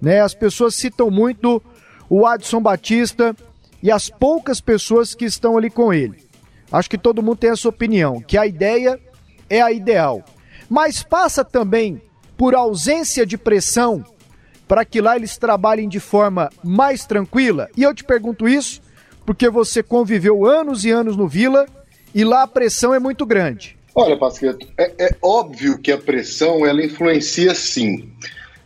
Né? 0.00 0.20
As 0.20 0.34
pessoas 0.34 0.74
citam 0.74 1.10
muito 1.10 1.62
o 2.08 2.26
Adson 2.26 2.60
Batista 2.60 3.34
e 3.82 3.90
as 3.90 4.08
poucas 4.08 4.60
pessoas 4.60 5.14
que 5.14 5.24
estão 5.24 5.56
ali 5.56 5.70
com 5.70 5.92
ele. 5.92 6.24
Acho 6.70 6.90
que 6.90 6.98
todo 6.98 7.22
mundo 7.22 7.38
tem 7.38 7.50
essa 7.50 7.68
opinião, 7.68 8.20
que 8.20 8.36
a 8.36 8.46
ideia 8.46 8.98
é 9.48 9.60
a 9.60 9.70
ideal. 9.70 10.24
Mas 10.68 11.02
passa 11.02 11.44
também 11.44 12.02
por 12.36 12.54
ausência 12.54 13.24
de 13.24 13.38
pressão 13.38 14.04
para 14.66 14.84
que 14.84 15.00
lá 15.00 15.16
eles 15.16 15.36
trabalhem 15.36 15.88
de 15.88 16.00
forma 16.00 16.50
mais 16.62 17.04
tranquila? 17.04 17.68
E 17.76 17.82
eu 17.82 17.94
te 17.94 18.04
pergunto 18.04 18.48
isso 18.48 18.80
porque 19.24 19.48
você 19.50 19.82
conviveu 19.82 20.46
anos 20.46 20.84
e 20.84 20.90
anos 20.90 21.16
no 21.16 21.26
Vila 21.26 21.66
e 22.14 22.24
lá 22.24 22.42
a 22.42 22.46
pressão 22.46 22.94
é 22.94 22.98
muito 22.98 23.26
grande. 23.26 23.76
Olha, 23.94 24.16
Pasqueto, 24.16 24.66
é, 24.78 24.92
é 24.98 25.16
óbvio 25.22 25.78
que 25.78 25.90
a 25.90 25.98
pressão 25.98 26.66
ela 26.66 26.84
influencia 26.84 27.54
sim. 27.54 28.10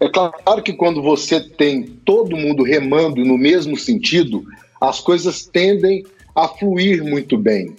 É 0.01 0.09
claro 0.09 0.63
que 0.63 0.73
quando 0.73 1.03
você 1.03 1.41
tem 1.41 1.83
todo 1.83 2.37
mundo 2.37 2.63
remando 2.63 3.25
no 3.25 3.39
mesmo 3.39 3.77
sentido, 3.77 4.45
as 4.81 4.99
coisas 5.01 5.47
tendem 5.47 6.05
a 6.35 6.49
fluir 6.49 7.05
muito 7.05 7.37
bem. 7.37 7.77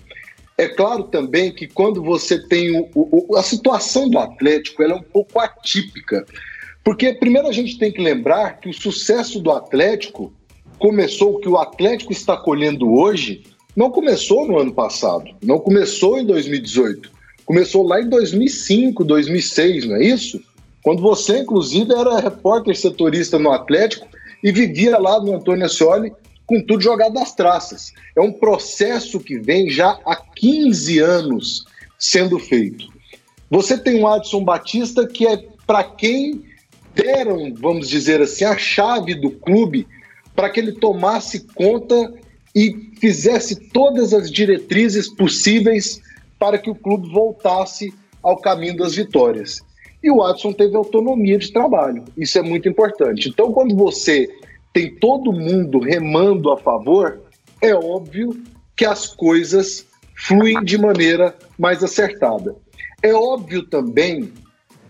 É 0.57 0.67
claro 0.67 1.03
também 1.05 1.51
que 1.51 1.67
quando 1.67 2.03
você 2.03 2.39
tem 2.47 2.79
o, 2.79 2.89
o, 2.93 3.35
a 3.35 3.41
situação 3.41 4.07
do 4.09 4.19
Atlético, 4.19 4.83
ela 4.83 4.93
é 4.93 4.97
um 4.97 5.03
pouco 5.03 5.39
atípica. 5.39 6.25
Porque 6.83 7.13
primeiro 7.13 7.47
a 7.47 7.51
gente 7.51 7.77
tem 7.77 7.91
que 7.91 8.01
lembrar 8.01 8.59
que 8.59 8.69
o 8.69 8.73
sucesso 8.73 9.39
do 9.39 9.51
Atlético 9.51 10.33
começou, 10.79 11.35
o 11.35 11.39
que 11.39 11.47
o 11.47 11.57
Atlético 11.57 12.11
está 12.11 12.35
colhendo 12.35 12.91
hoje, 12.91 13.43
não 13.75 13.91
começou 13.91 14.47
no 14.47 14.57
ano 14.57 14.73
passado, 14.73 15.29
não 15.43 15.59
começou 15.59 16.17
em 16.17 16.25
2018, 16.25 17.11
começou 17.45 17.83
lá 17.83 18.01
em 18.01 18.09
2005, 18.09 19.03
2006, 19.03 19.85
não 19.87 19.95
é 19.95 20.03
isso? 20.03 20.41
Quando 20.83 21.01
você, 21.01 21.39
inclusive, 21.39 21.93
era 21.93 22.19
repórter 22.19 22.75
setorista 22.75 23.37
no 23.37 23.51
Atlético 23.51 24.07
e 24.43 24.51
vivia 24.51 24.97
lá 24.97 25.19
no 25.21 25.35
Antônio 25.35 25.65
Ascioli 25.65 26.11
com 26.47 26.59
tudo 26.61 26.81
jogado 26.81 27.13
nas 27.13 27.33
traças. 27.33 27.93
É 28.17 28.21
um 28.21 28.31
processo 28.31 29.19
que 29.19 29.37
vem 29.37 29.69
já 29.69 29.99
há 30.05 30.15
15 30.15 30.99
anos 30.99 31.65
sendo 31.99 32.39
feito. 32.39 32.87
Você 33.49 33.77
tem 33.77 34.01
o 34.01 34.07
Adson 34.07 34.43
Batista, 34.43 35.07
que 35.07 35.27
é 35.27 35.45
para 35.67 35.83
quem 35.83 36.41
deram, 36.93 37.53
vamos 37.53 37.87
dizer 37.87 38.21
assim, 38.21 38.43
a 38.43 38.57
chave 38.57 39.15
do 39.15 39.31
clube 39.31 39.87
para 40.35 40.49
que 40.49 40.59
ele 40.59 40.73
tomasse 40.73 41.45
conta 41.53 42.13
e 42.55 42.91
fizesse 42.99 43.55
todas 43.69 44.13
as 44.13 44.31
diretrizes 44.31 45.07
possíveis 45.07 46.01
para 46.37 46.57
que 46.57 46.69
o 46.69 46.75
clube 46.75 47.09
voltasse 47.09 47.93
ao 48.21 48.37
caminho 48.37 48.77
das 48.77 48.95
vitórias. 48.95 49.61
e 50.03 50.09
o 50.09 50.17
Watson 50.17 50.51
teve 50.51 50.75
autonomia 50.75 51.37
de 51.37 51.53
trabalho. 51.53 52.03
Isso 52.17 52.39
é 52.39 52.41
muito 52.41 52.67
importante. 52.67 53.29
Então, 53.29 53.53
quando 53.53 53.75
você 53.75 54.27
tem 54.73 54.95
todo 54.95 55.31
mundo 55.31 55.79
remando 55.79 56.51
a 56.51 56.57
favor, 56.57 57.21
é 57.61 57.75
óbvio 57.75 58.41
que 58.75 58.83
as 58.83 59.05
coisas 59.05 59.85
fluem 60.15 60.63
de 60.63 60.75
maneira 60.77 61.35
mais 61.57 61.83
acertada. 61.83 62.55
É 63.03 63.13
óbvio 63.13 63.63
também 63.67 64.31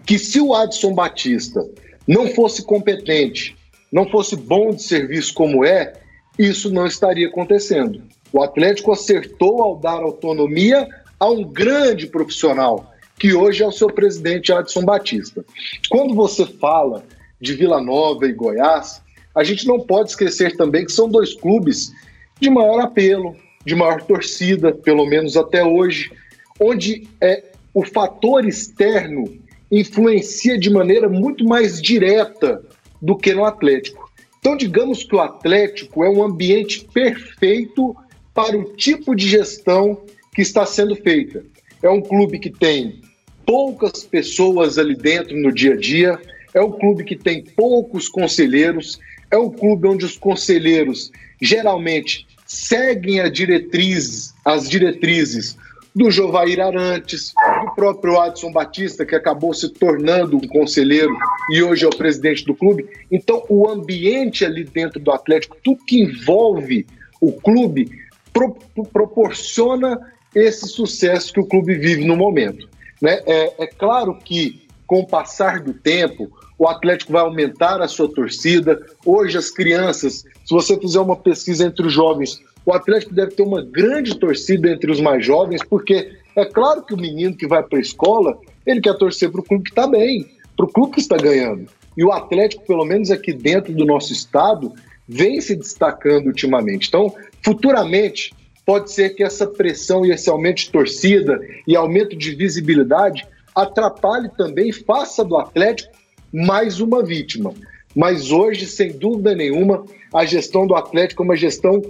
que 0.05 0.17
se 0.17 0.39
o 0.39 0.53
Adson 0.53 0.93
Batista 0.93 1.61
não 2.07 2.27
fosse 2.29 2.63
competente, 2.63 3.55
não 3.91 4.09
fosse 4.09 4.35
bom 4.35 4.71
de 4.71 4.83
serviço 4.83 5.33
como 5.33 5.65
é, 5.65 5.93
isso 6.37 6.71
não 6.71 6.85
estaria 6.85 7.27
acontecendo. 7.27 8.01
O 8.31 8.41
Atlético 8.41 8.91
acertou 8.91 9.61
ao 9.61 9.77
dar 9.77 10.01
autonomia 10.01 10.87
a 11.19 11.29
um 11.29 11.43
grande 11.43 12.07
profissional, 12.07 12.91
que 13.19 13.33
hoje 13.33 13.61
é 13.61 13.67
o 13.67 13.71
seu 13.71 13.87
presidente 13.87 14.51
Adson 14.51 14.83
Batista. 14.83 15.45
Quando 15.89 16.15
você 16.15 16.45
fala 16.45 17.03
de 17.39 17.53
Vila 17.53 17.81
Nova 17.81 18.25
e 18.25 18.33
Goiás, 18.33 19.01
a 19.35 19.43
gente 19.43 19.67
não 19.67 19.79
pode 19.79 20.09
esquecer 20.09 20.55
também 20.55 20.85
que 20.85 20.91
são 20.91 21.09
dois 21.09 21.33
clubes 21.33 21.91
de 22.39 22.49
maior 22.49 22.81
apelo, 22.81 23.35
de 23.65 23.75
maior 23.75 24.01
torcida, 24.01 24.73
pelo 24.73 25.05
menos 25.05 25.37
até 25.37 25.63
hoje, 25.63 26.11
onde 26.59 27.07
é, 27.19 27.43
o 27.73 27.85
fator 27.85 28.45
externo 28.45 29.25
influencia 29.71 30.59
de 30.59 30.69
maneira 30.69 31.07
muito 31.07 31.45
mais 31.45 31.81
direta 31.81 32.61
do 33.01 33.15
que 33.15 33.33
no 33.33 33.45
Atlético. 33.45 34.11
Então, 34.39 34.57
digamos 34.57 35.03
que 35.03 35.15
o 35.15 35.19
Atlético 35.19 36.03
é 36.03 36.09
um 36.09 36.23
ambiente 36.23 36.87
perfeito 36.93 37.95
para 38.33 38.57
o 38.57 38.73
tipo 38.75 39.15
de 39.15 39.29
gestão 39.29 40.03
que 40.33 40.41
está 40.41 40.65
sendo 40.65 40.95
feita. 40.95 41.43
É 41.81 41.89
um 41.89 42.01
clube 42.01 42.39
que 42.39 42.49
tem 42.49 43.01
poucas 43.45 44.03
pessoas 44.03 44.77
ali 44.77 44.95
dentro 44.95 45.35
no 45.37 45.51
dia 45.51 45.73
a 45.73 45.77
dia, 45.77 46.19
é 46.53 46.61
um 46.61 46.71
clube 46.71 47.03
que 47.03 47.15
tem 47.15 47.43
poucos 47.43 48.07
conselheiros, 48.07 48.99
é 49.29 49.37
um 49.37 49.49
clube 49.49 49.87
onde 49.87 50.05
os 50.05 50.17
conselheiros 50.17 51.11
geralmente 51.41 52.27
seguem 52.45 53.31
diretriz, 53.31 54.33
as 54.43 54.69
diretrizes 54.69 55.57
do 55.93 56.09
Jovair 56.09 56.59
Arantes, 56.59 57.33
do 57.63 57.75
próprio 57.75 58.19
Adson 58.19 58.51
Batista, 58.51 59.05
que 59.05 59.15
acabou 59.15 59.53
se 59.53 59.69
tornando 59.69 60.37
um 60.37 60.47
conselheiro 60.47 61.13
e 61.49 61.61
hoje 61.61 61.85
é 61.85 61.87
o 61.87 61.95
presidente 61.95 62.45
do 62.45 62.55
clube. 62.55 62.87
Então, 63.11 63.43
o 63.49 63.67
ambiente 63.69 64.45
ali 64.45 64.63
dentro 64.63 64.99
do 64.99 65.11
Atlético, 65.11 65.57
tudo 65.63 65.83
que 65.85 66.01
envolve 66.01 66.85
o 67.19 67.33
clube, 67.33 67.91
pro, 68.31 68.55
proporciona 68.91 69.99
esse 70.33 70.67
sucesso 70.67 71.33
que 71.33 71.39
o 71.39 71.45
clube 71.45 71.75
vive 71.75 72.05
no 72.05 72.15
momento. 72.15 72.69
Né? 73.01 73.21
É, 73.25 73.63
é 73.63 73.67
claro 73.67 74.15
que, 74.15 74.65
com 74.87 74.99
o 74.99 75.07
passar 75.07 75.59
do 75.59 75.73
tempo, 75.73 76.31
o 76.57 76.67
Atlético 76.67 77.11
vai 77.11 77.21
aumentar 77.21 77.81
a 77.81 77.87
sua 77.87 78.07
torcida. 78.07 78.79
Hoje, 79.05 79.37
as 79.37 79.49
crianças, 79.49 80.23
se 80.45 80.53
você 80.53 80.79
fizer 80.79 80.99
uma 80.99 81.15
pesquisa 81.15 81.65
entre 81.65 81.85
os 81.85 81.93
jovens, 81.93 82.39
o 82.65 82.73
Atlético 82.73 83.13
deve 83.13 83.31
ter 83.31 83.43
uma 83.43 83.63
grande 83.63 84.17
torcida 84.17 84.69
entre 84.69 84.91
os 84.91 85.01
mais 85.01 85.25
jovens, 85.25 85.61
porque 85.67 86.11
é 86.35 86.45
claro 86.45 86.83
que 86.83 86.93
o 86.93 86.97
menino 86.97 87.35
que 87.35 87.47
vai 87.47 87.63
para 87.63 87.77
a 87.77 87.81
escola, 87.81 88.37
ele 88.65 88.81
quer 88.81 88.97
torcer 88.97 89.31
para 89.31 89.41
o 89.41 89.43
clube 89.43 89.63
que 89.63 89.71
está 89.71 89.87
bem, 89.87 90.25
para 90.55 90.65
o 90.65 90.69
clube 90.69 90.93
que 90.93 90.99
está 90.99 91.17
ganhando. 91.17 91.67
E 91.97 92.03
o 92.03 92.11
Atlético, 92.11 92.65
pelo 92.65 92.85
menos 92.85 93.11
aqui 93.11 93.33
dentro 93.33 93.73
do 93.73 93.85
nosso 93.85 94.13
estado, 94.13 94.73
vem 95.07 95.41
se 95.41 95.55
destacando 95.55 96.27
ultimamente. 96.27 96.87
Então, 96.87 97.13
futuramente, 97.43 98.33
pode 98.65 98.91
ser 98.91 99.09
que 99.09 99.23
essa 99.23 99.45
pressão 99.45 100.05
e 100.05 100.11
esse 100.11 100.29
aumento 100.29 100.57
de 100.57 100.69
torcida 100.69 101.39
e 101.67 101.75
aumento 101.75 102.15
de 102.15 102.33
visibilidade 102.35 103.27
atrapalhe 103.53 104.29
também 104.37 104.69
e 104.69 104.73
faça 104.73 105.25
do 105.25 105.37
Atlético 105.37 105.91
mais 106.31 106.79
uma 106.79 107.03
vítima. 107.03 107.53
Mas 107.93 108.31
hoje, 108.31 108.65
sem 108.65 108.93
dúvida 108.93 109.35
nenhuma, 109.35 109.83
a 110.13 110.23
gestão 110.23 110.65
do 110.65 110.75
Atlético 110.75 111.23
é 111.23 111.25
uma 111.25 111.35
gestão 111.35 111.81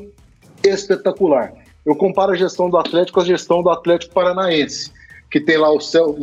espetacular. 0.63 1.53
Eu 1.85 1.95
comparo 1.95 2.31
a 2.31 2.35
gestão 2.35 2.69
do 2.69 2.77
Atlético 2.77 3.15
com 3.15 3.21
a 3.21 3.25
gestão 3.25 3.63
do 3.63 3.69
Atlético 3.69 4.13
Paranaense, 4.13 4.91
que 5.29 5.39
tem 5.39 5.57
lá 5.57 5.71
o 5.71 5.79
Cel, 5.79 6.15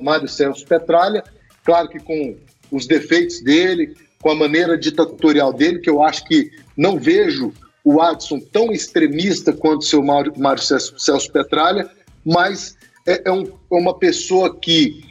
Mário 0.00 0.28
Celso 0.28 0.66
Petralha, 0.66 1.22
claro 1.64 1.88
que 1.88 1.98
com 1.98 2.36
os 2.70 2.86
defeitos 2.86 3.42
dele, 3.42 3.94
com 4.22 4.30
a 4.30 4.34
maneira 4.34 4.78
ditatorial 4.78 5.52
dele, 5.52 5.80
que 5.80 5.90
eu 5.90 6.02
acho 6.02 6.24
que 6.24 6.50
não 6.76 6.98
vejo 6.98 7.52
o 7.84 8.00
Adson 8.00 8.40
tão 8.40 8.72
extremista 8.72 9.52
quanto 9.52 9.82
o 9.82 9.84
seu 9.84 10.02
Mário, 10.02 10.32
Mário 10.36 10.62
Celso, 10.62 10.98
Celso 10.98 11.30
Petralha, 11.30 11.88
mas 12.24 12.76
é, 13.06 13.28
é, 13.28 13.32
um, 13.32 13.44
é 13.44 13.74
uma 13.74 13.96
pessoa 13.96 14.56
que 14.56 15.04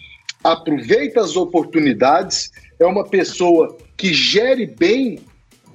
aproveita 0.44 1.22
as 1.22 1.36
oportunidades, 1.36 2.52
é 2.80 2.86
uma 2.86 3.06
pessoa 3.06 3.78
que 3.96 4.14
gere 4.14 4.66
bem 4.66 5.20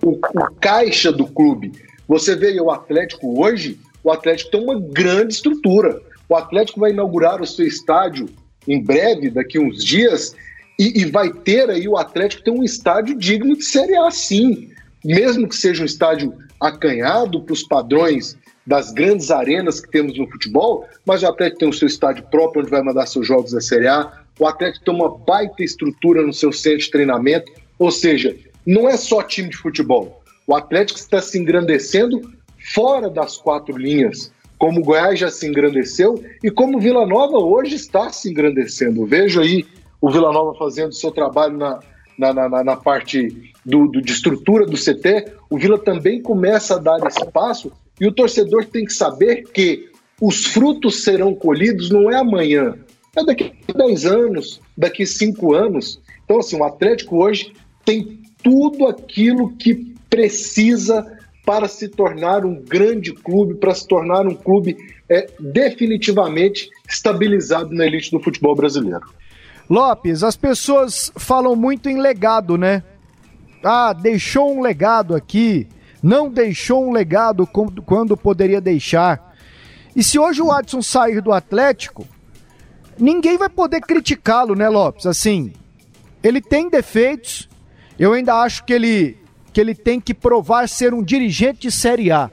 o, 0.03 0.11
o 0.13 0.55
caixa 0.61 1.11
do 1.11 1.27
clube. 1.27 1.73
Você 2.11 2.35
vê 2.35 2.61
o 2.61 2.73
Atlético 2.73 3.41
hoje, 3.41 3.79
o 4.03 4.11
Atlético 4.11 4.51
tem 4.51 4.61
uma 4.61 4.81
grande 4.81 5.33
estrutura. 5.33 6.03
O 6.29 6.35
Atlético 6.35 6.81
vai 6.81 6.91
inaugurar 6.91 7.41
o 7.41 7.47
seu 7.47 7.65
estádio 7.65 8.29
em 8.67 8.83
breve, 8.83 9.31
daqui 9.31 9.61
uns 9.61 9.85
dias, 9.85 10.35
e, 10.77 11.03
e 11.03 11.05
vai 11.05 11.33
ter 11.33 11.71
aí 11.71 11.87
o 11.87 11.97
Atlético 11.97 12.43
tem 12.43 12.53
um 12.53 12.65
estádio 12.65 13.17
digno 13.17 13.57
de 13.57 13.63
Série 13.63 13.95
A, 13.95 14.11
sim. 14.11 14.73
Mesmo 15.05 15.49
que 15.49 15.55
seja 15.55 15.85
um 15.85 15.87
estádio 15.87 16.35
acanhado 16.61 17.43
para 17.43 17.53
os 17.53 17.63
padrões 17.63 18.37
das 18.67 18.91
grandes 18.91 19.31
arenas 19.31 19.79
que 19.79 19.89
temos 19.89 20.19
no 20.19 20.29
futebol, 20.29 20.85
mas 21.07 21.23
o 21.23 21.29
Atlético 21.29 21.61
tem 21.61 21.69
o 21.69 21.73
seu 21.73 21.87
estádio 21.87 22.25
próprio 22.29 22.63
onde 22.63 22.73
vai 22.73 22.83
mandar 22.83 23.07
seus 23.07 23.25
jogos 23.25 23.53
da 23.53 23.61
Série 23.61 23.87
A. 23.87 24.25
O 24.37 24.49
Atlético 24.49 24.85
tem 24.85 24.95
uma 24.97 25.17
baita 25.17 25.63
estrutura 25.63 26.27
no 26.27 26.33
seu 26.33 26.51
centro 26.51 26.81
de 26.81 26.91
treinamento, 26.91 27.53
ou 27.79 27.93
seja, 27.93 28.37
não 28.67 28.89
é 28.89 28.97
só 28.97 29.23
time 29.23 29.49
de 29.49 29.57
futebol. 29.57 30.20
O 30.51 30.55
Atlético 30.57 30.99
está 30.99 31.23
se 31.23 31.39
engrandecendo 31.39 32.23
fora 32.75 33.09
das 33.09 33.37
quatro 33.37 33.79
linhas, 33.79 34.33
como 34.59 34.81
o 34.81 34.83
Goiás 34.83 35.17
já 35.17 35.31
se 35.31 35.47
engrandeceu 35.47 36.25
e 36.43 36.51
como 36.51 36.77
o 36.77 36.81
Vila 36.81 37.07
Nova 37.07 37.39
hoje 37.39 37.77
está 37.77 38.11
se 38.11 38.29
engrandecendo. 38.29 39.07
Vejo 39.07 39.41
aí 39.41 39.65
o 40.01 40.11
Vila 40.11 40.33
Nova 40.33 40.59
fazendo 40.59 40.93
seu 40.93 41.13
trabalho 41.13 41.57
na, 41.57 41.79
na, 42.19 42.33
na, 42.33 42.65
na 42.65 42.77
parte 42.77 43.53
do, 43.65 43.87
do, 43.87 44.03
de 44.03 44.11
estrutura 44.11 44.67
do 44.67 44.77
CT. 44.77 45.35
O 45.49 45.57
Vila 45.57 45.79
também 45.79 46.21
começa 46.21 46.75
a 46.75 46.79
dar 46.79 46.99
esse 47.07 47.25
passo 47.27 47.71
e 48.01 48.09
o 48.09 48.13
torcedor 48.13 48.65
tem 48.65 48.85
que 48.85 48.93
saber 48.93 49.45
que 49.55 49.89
os 50.21 50.47
frutos 50.47 51.05
serão 51.05 51.33
colhidos 51.33 51.91
não 51.91 52.11
é 52.11 52.17
amanhã, 52.17 52.75
é 53.15 53.25
daqui 53.25 53.53
a 53.69 53.73
10 53.73 54.05
anos, 54.05 54.61
daqui 54.77 55.05
a 55.05 55.07
5 55.07 55.55
anos. 55.55 56.03
Então, 56.25 56.41
assim, 56.41 56.59
o 56.59 56.65
Atlético 56.65 57.23
hoje 57.23 57.53
tem 57.85 58.19
tudo 58.43 58.89
aquilo 58.89 59.51
que 59.57 59.90
precisa 60.11 61.07
para 61.47 61.69
se 61.69 61.89
tornar 61.89 62.45
um 62.45 62.61
grande 62.61 63.13
clube, 63.13 63.55
para 63.55 63.75
se 63.75 63.87
tornar 63.87 64.27
um 64.27 64.35
clube 64.35 64.77
é, 65.09 65.27
definitivamente 65.41 66.69
estabilizado 66.89 67.75
na 67.75 67.87
elite 67.87 68.11
do 68.11 68.21
futebol 68.21 68.55
brasileiro. 68.55 69.07
Lopes, 69.69 70.23
as 70.23 70.37
pessoas 70.37 71.13
falam 71.17 71.55
muito 71.55 71.89
em 71.89 72.01
legado, 72.01 72.59
né? 72.59 72.83
Ah, 73.63 73.93
deixou 73.93 74.57
um 74.57 74.61
legado 74.61 75.15
aqui, 75.15 75.69
não 76.03 76.29
deixou 76.29 76.89
um 76.89 76.93
legado 76.93 77.47
quando 77.47 78.17
poderia 78.17 78.61
deixar. 78.61 79.35
E 79.95 80.03
se 80.03 80.19
hoje 80.19 80.43
o 80.43 80.51
Adson 80.51 80.83
sair 80.83 81.21
do 81.21 81.33
Atlético, 81.33 82.07
ninguém 82.99 83.37
vai 83.37 83.49
poder 83.49 83.81
criticá-lo, 83.81 84.55
né, 84.55 84.69
Lopes? 84.69 85.07
Assim, 85.07 85.53
ele 86.23 86.41
tem 86.41 86.69
defeitos. 86.69 87.49
Eu 87.99 88.13
ainda 88.13 88.35
acho 88.37 88.65
que 88.65 88.73
ele 88.73 89.20
que 89.53 89.61
ele 89.61 89.75
tem 89.75 90.01
que 90.01 90.15
provar 90.15 90.69
ser 90.69 90.95
um 90.95 91.03
dirigente 91.03 91.61
de 91.61 91.71
Série 91.71 92.11
A. 92.11 92.31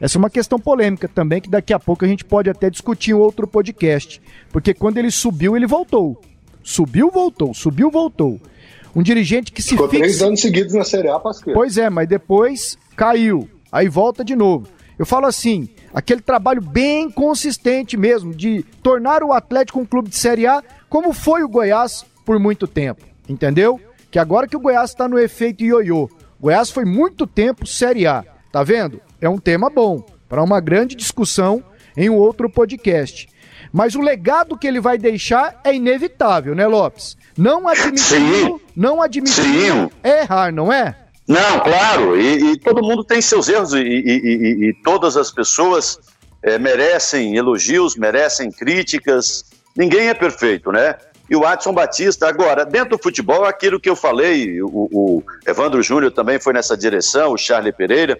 Essa 0.00 0.18
é 0.18 0.20
uma 0.20 0.30
questão 0.30 0.58
polêmica 0.58 1.08
também, 1.08 1.40
que 1.40 1.48
daqui 1.48 1.72
a 1.72 1.78
pouco 1.78 2.04
a 2.04 2.08
gente 2.08 2.24
pode 2.24 2.50
até 2.50 2.68
discutir 2.68 3.12
em 3.12 3.14
outro 3.14 3.46
podcast. 3.46 4.20
Porque 4.52 4.74
quando 4.74 4.98
ele 4.98 5.10
subiu, 5.10 5.56
ele 5.56 5.66
voltou. 5.66 6.20
Subiu, 6.62 7.10
voltou. 7.10 7.54
Subiu, 7.54 7.90
voltou. 7.90 8.40
Um 8.94 9.02
dirigente 9.02 9.52
que 9.52 9.62
se 9.62 9.70
Ficou 9.70 9.88
fixa... 9.88 10.02
três 10.02 10.22
anos 10.22 10.40
seguidos 10.40 10.74
na 10.74 10.84
Série 10.84 11.08
A, 11.08 11.18
Pasqueira. 11.18 11.58
Pois 11.58 11.78
é, 11.78 11.88
mas 11.88 12.08
depois 12.08 12.76
caiu. 12.94 13.48
Aí 13.70 13.88
volta 13.88 14.24
de 14.24 14.34
novo. 14.34 14.68
Eu 14.98 15.04
falo 15.04 15.26
assim, 15.26 15.68
aquele 15.92 16.22
trabalho 16.22 16.62
bem 16.62 17.10
consistente 17.10 17.96
mesmo 17.96 18.34
de 18.34 18.62
tornar 18.82 19.22
o 19.22 19.32
Atlético 19.32 19.80
um 19.80 19.84
clube 19.84 20.08
de 20.08 20.16
Série 20.16 20.46
A, 20.46 20.62
como 20.88 21.12
foi 21.12 21.42
o 21.42 21.48
Goiás 21.48 22.04
por 22.24 22.38
muito 22.38 22.66
tempo, 22.66 23.02
entendeu? 23.28 23.78
Que 24.10 24.18
agora 24.18 24.48
que 24.48 24.56
o 24.56 24.60
Goiás 24.60 24.90
está 24.90 25.06
no 25.06 25.18
efeito 25.18 25.62
ioiô, 25.62 26.08
Goiás 26.40 26.70
foi 26.70 26.84
muito 26.84 27.26
tempo 27.26 27.66
Série 27.66 28.06
A, 28.06 28.24
tá 28.52 28.62
vendo? 28.62 29.00
É 29.20 29.28
um 29.28 29.38
tema 29.38 29.70
bom 29.70 30.04
para 30.28 30.42
uma 30.42 30.60
grande 30.60 30.94
discussão 30.94 31.62
em 31.96 32.10
um 32.10 32.16
outro 32.16 32.50
podcast. 32.50 33.28
Mas 33.72 33.94
o 33.94 34.00
legado 34.00 34.56
que 34.56 34.66
ele 34.66 34.80
vai 34.80 34.98
deixar 34.98 35.60
é 35.64 35.74
inevitável, 35.74 36.54
né, 36.54 36.66
Lopes? 36.66 37.16
Não 37.36 37.66
admitir, 37.68 38.54
não 38.74 39.02
admitir 39.02 39.44
é 40.02 40.22
errar, 40.22 40.52
não 40.52 40.72
é? 40.72 40.96
Não, 41.26 41.60
claro, 41.60 42.18
e, 42.20 42.52
e 42.52 42.58
todo 42.58 42.82
mundo 42.82 43.02
tem 43.02 43.20
seus 43.20 43.48
erros 43.48 43.72
e, 43.72 43.80
e, 43.80 44.68
e 44.68 44.74
todas 44.84 45.16
as 45.16 45.30
pessoas 45.30 45.98
é, 46.42 46.58
merecem 46.58 47.36
elogios, 47.36 47.96
merecem 47.96 48.50
críticas. 48.50 49.44
Ninguém 49.76 50.08
é 50.08 50.14
perfeito, 50.14 50.70
né? 50.70 50.94
E 51.28 51.36
o 51.36 51.44
Adson 51.44 51.72
Batista. 51.72 52.28
Agora, 52.28 52.64
dentro 52.64 52.96
do 52.96 53.02
futebol, 53.02 53.44
aquilo 53.44 53.80
que 53.80 53.90
eu 53.90 53.96
falei, 53.96 54.60
o, 54.62 54.88
o 54.92 55.22
Evandro 55.46 55.82
Júnior 55.82 56.12
também 56.12 56.38
foi 56.38 56.52
nessa 56.52 56.76
direção, 56.76 57.32
o 57.32 57.38
Charlie 57.38 57.72
Pereira, 57.72 58.18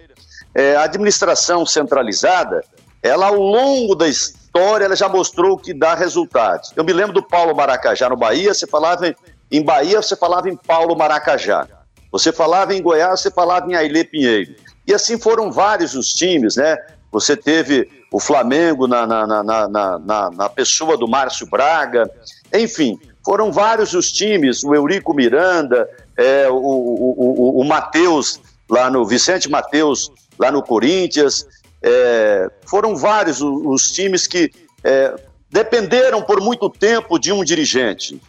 é, 0.54 0.76
a 0.76 0.82
administração 0.82 1.64
centralizada, 1.64 2.64
ela 3.02 3.26
ao 3.26 3.36
longo 3.36 3.94
da 3.94 4.08
história, 4.08 4.84
ela 4.84 4.96
já 4.96 5.08
mostrou 5.08 5.58
que 5.58 5.72
dá 5.72 5.94
resultados. 5.94 6.72
Eu 6.74 6.84
me 6.84 6.92
lembro 6.92 7.12
do 7.12 7.22
Paulo 7.22 7.54
Maracajá 7.54 8.08
no 8.08 8.16
Bahia, 8.16 8.52
você 8.52 8.66
falava 8.66 9.08
em, 9.08 9.14
em 9.50 9.62
Bahia, 9.62 10.00
você 10.02 10.16
falava 10.16 10.48
em 10.48 10.56
Paulo 10.56 10.96
Maracajá. 10.96 11.66
Você 12.10 12.32
falava 12.32 12.74
em 12.74 12.82
Goiás, 12.82 13.20
você 13.20 13.30
falava 13.30 13.70
em 13.70 13.74
Ailê 13.74 14.02
Pinheiro. 14.02 14.54
E 14.86 14.94
assim 14.94 15.18
foram 15.18 15.52
vários 15.52 15.94
os 15.94 16.12
times, 16.12 16.56
né? 16.56 16.76
Você 17.12 17.36
teve 17.36 17.88
o 18.10 18.20
Flamengo 18.20 18.86
na, 18.86 19.06
na, 19.06 19.26
na, 19.26 19.98
na, 19.98 20.30
na 20.30 20.48
pessoa 20.48 20.96
do 20.96 21.08
Márcio 21.08 21.46
Braga, 21.46 22.10
enfim, 22.54 22.98
foram 23.24 23.50
vários 23.50 23.92
os 23.94 24.10
times, 24.12 24.62
o 24.62 24.74
Eurico 24.74 25.14
Miranda, 25.14 25.88
é, 26.16 26.48
o, 26.48 26.54
o, 26.54 27.58
o, 27.58 27.60
o 27.60 27.64
Matheus, 27.64 28.40
lá 28.68 28.90
no 28.90 29.04
Vicente 29.04 29.48
Matheus, 29.48 30.10
lá 30.38 30.50
no 30.50 30.62
Corinthians, 30.62 31.46
é, 31.82 32.48
foram 32.66 32.96
vários 32.96 33.40
os, 33.40 33.62
os 33.64 33.92
times 33.92 34.26
que 34.26 34.50
é, 34.82 35.14
dependeram 35.50 36.22
por 36.22 36.40
muito 36.40 36.68
tempo 36.70 37.18
de 37.18 37.32
um 37.32 37.44
dirigente. 37.44 38.20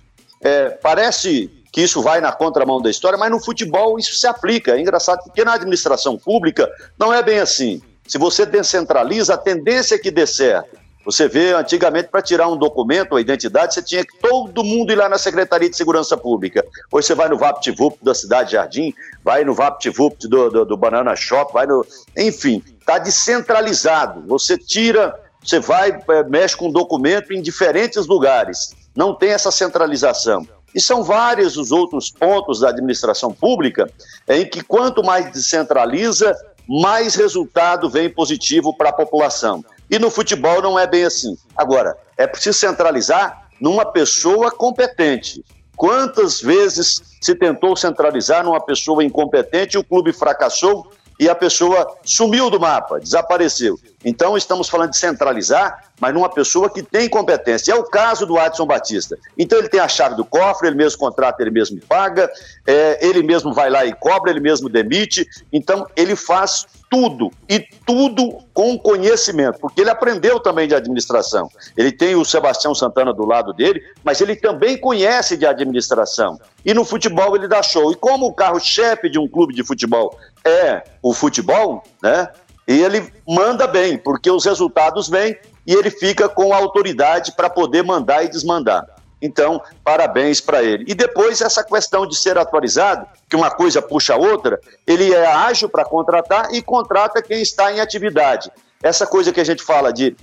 É, 0.42 0.70
parece 0.70 1.50
que 1.72 1.82
isso 1.82 2.02
vai 2.02 2.22
na 2.22 2.32
contramão 2.32 2.82
da 2.82 2.90
história, 2.90 3.18
mas 3.18 3.30
no 3.30 3.40
futebol 3.40 4.00
isso 4.00 4.16
se 4.16 4.28
aplica. 4.28 4.76
É 4.76 4.80
engraçado 4.80 5.24
porque 5.24 5.44
na 5.44 5.54
administração 5.54 6.18
pública 6.18 6.70
não 6.98 7.14
é 7.14 7.22
bem 7.22 7.40
assim. 7.40 7.82
Se 8.08 8.18
você 8.18 8.46
descentraliza, 8.46 9.34
a 9.34 9.38
tendência 9.38 9.96
é 9.96 9.98
que 9.98 10.10
dê 10.10 10.26
certo. 10.26 10.78
Você 11.08 11.26
vê, 11.26 11.54
antigamente, 11.54 12.10
para 12.10 12.22
tirar 12.22 12.50
um 12.50 12.58
documento, 12.58 13.16
a 13.16 13.22
identidade, 13.22 13.74
você 13.74 13.82
tinha 13.82 14.04
que 14.04 14.18
todo 14.20 14.62
mundo 14.62 14.92
ir 14.92 14.98
lá 14.98 15.08
na 15.08 15.18
Secretaria 15.18 15.70
de 15.70 15.78
Segurança 15.78 16.18
Pública. 16.18 16.66
Hoje 16.92 17.08
você 17.08 17.16
vai 17.16 17.30
no 17.30 17.38
VaptVupt 17.38 18.04
da 18.04 18.14
Cidade 18.14 18.52
Jardim, 18.52 18.94
vai 19.24 19.46
no 19.46 19.54
VaptVupt 19.54 20.28
do, 20.28 20.50
do, 20.50 20.66
do 20.66 20.76
Banana 20.76 21.16
Shop, 21.16 21.54
vai 21.54 21.66
no. 21.66 21.86
Enfim, 22.18 22.62
está 22.78 22.98
descentralizado. 22.98 24.22
Você 24.28 24.58
tira, 24.58 25.18
você 25.42 25.62
vai, 25.62 25.98
é, 26.10 26.24
mexe 26.24 26.58
com 26.58 26.68
um 26.68 26.72
documento 26.74 27.32
em 27.32 27.42
diferentes 27.42 28.06
lugares. 28.06 28.76
Não 28.94 29.16
tem 29.16 29.30
essa 29.30 29.50
centralização. 29.50 30.46
E 30.76 30.82
são 30.82 31.06
vários 31.06 31.56
os 31.56 31.72
outros 31.72 32.12
pontos 32.12 32.60
da 32.60 32.68
administração 32.68 33.32
pública 33.32 33.90
em 34.28 34.46
que 34.46 34.62
quanto 34.62 35.02
mais 35.02 35.32
descentraliza, 35.32 36.36
mais 36.68 37.16
resultado 37.16 37.90
vem 37.90 38.10
positivo 38.10 38.76
para 38.76 38.90
a 38.90 38.94
população. 38.94 39.64
E 39.90 39.98
no 39.98 40.10
futebol 40.10 40.62
não 40.62 40.78
é 40.78 40.86
bem 40.86 41.06
assim. 41.06 41.38
Agora, 41.56 41.98
é 42.18 42.28
preciso 42.28 42.60
centralizar 42.60 43.48
numa 43.60 43.86
pessoa 43.86 44.52
competente. 44.52 45.44
Quantas 45.76 46.42
vezes 46.42 47.02
se 47.22 47.36
tentou 47.36 47.76
centralizar 47.76 48.44
numa 48.44 48.60
pessoa 48.60 49.04
incompetente 49.04 49.78
e 49.78 49.80
o 49.80 49.84
clube 49.84 50.12
fracassou 50.12 50.92
e 51.20 51.30
a 51.30 51.36
pessoa 51.36 51.96
sumiu 52.04 52.50
do 52.50 52.60
mapa, 52.60 53.00
desapareceu. 53.00 53.80
Então 54.06 54.38
estamos 54.38 54.70
falando 54.70 54.92
de 54.92 54.98
centralizar, 54.98 55.84
mas 56.00 56.14
numa 56.14 56.30
pessoa 56.30 56.70
que 56.70 56.84
tem 56.84 57.10
competência. 57.10 57.72
É 57.72 57.76
o 57.76 57.84
caso 57.84 58.26
do 58.26 58.38
Adson 58.38 58.66
Batista. 58.66 59.18
Então 59.38 59.58
ele 59.58 59.68
tem 59.68 59.80
a 59.80 59.88
chave 59.88 60.16
do 60.16 60.24
cofre, 60.24 60.68
ele 60.68 60.78
mesmo 60.78 61.00
contrata, 61.00 61.42
ele 61.42 61.52
mesmo 61.52 61.80
paga, 61.82 62.30
é, 62.66 63.06
ele 63.06 63.24
mesmo 63.24 63.54
vai 63.54 63.70
lá 63.70 63.86
e 63.86 63.94
cobra, 63.94 64.30
ele 64.30 64.40
mesmo 64.40 64.70
demite. 64.70 65.28
Então 65.52 65.86
ele 65.96 66.16
faz 66.16 66.68
tudo 66.90 67.32
e 67.50 67.60
tudo 67.86 68.38
com 68.54 68.78
conhecimento, 68.78 69.60
porque 69.60 69.82
ele 69.82 69.90
aprendeu 69.90 70.40
também 70.40 70.68
de 70.68 70.76
administração. 70.76 71.50
Ele 71.76 71.92
tem 71.92 72.16
o 72.16 72.24
Sebastião 72.24 72.74
Santana 72.74 73.14
do 73.14 73.26
lado 73.26 73.52
dele, 73.52 73.82
mas 74.04 74.22
ele 74.22 74.36
também 74.36 74.78
conhece 74.78 75.36
de 75.36 75.46
administração. 75.46 76.40
E 76.64 76.74
no 76.74 76.86
futebol 76.86 77.36
ele 77.36 77.48
dá 77.48 77.62
show. 77.62 77.92
E 77.92 77.96
como 77.96 78.28
o 78.28 78.34
carro-chefe 78.34 79.10
de 79.10 79.20
um 79.20 79.28
clube 79.28 79.54
de 79.54 79.64
futebol 79.64 80.18
é 80.48 80.84
o 81.02 81.14
futebol, 81.14 81.84
né? 82.02 82.30
E 82.68 82.82
ele 82.82 83.12
manda 83.28 83.66
bem, 83.66 83.98
porque 83.98 84.30
os 84.30 84.46
resultados 84.46 85.08
vêm 85.08 85.38
e 85.66 85.74
ele 85.74 85.90
fica 85.90 86.28
com 86.28 86.54
a 86.54 86.58
autoridade 86.58 87.32
para 87.34 87.50
poder 87.50 87.84
mandar 87.84 88.24
e 88.24 88.30
desmandar. 88.30 88.86
Então, 89.22 89.62
parabéns 89.84 90.40
para 90.40 90.62
ele. 90.62 90.86
E 90.88 90.94
depois, 90.94 91.42
essa 91.42 91.64
questão 91.64 92.06
de 92.06 92.16
ser 92.16 92.38
atualizado, 92.38 93.08
que 93.28 93.36
uma 93.36 93.50
coisa 93.50 93.82
puxa 93.82 94.14
a 94.14 94.18
outra, 94.18 94.60
ele 94.86 95.14
é 95.14 95.26
ágil 95.26 95.70
para 95.70 95.84
contratar 95.84 96.54
e 96.54 96.62
contrata 96.62 97.22
quem 97.22 97.42
está 97.42 97.72
em 97.72 97.80
atividade. 97.80 98.52
Essa 98.82 99.08
coisa 99.08 99.34
que 99.34 99.42
a 99.42 99.46
gente 99.46 99.64
fala 99.64 99.92
de 99.92 100.16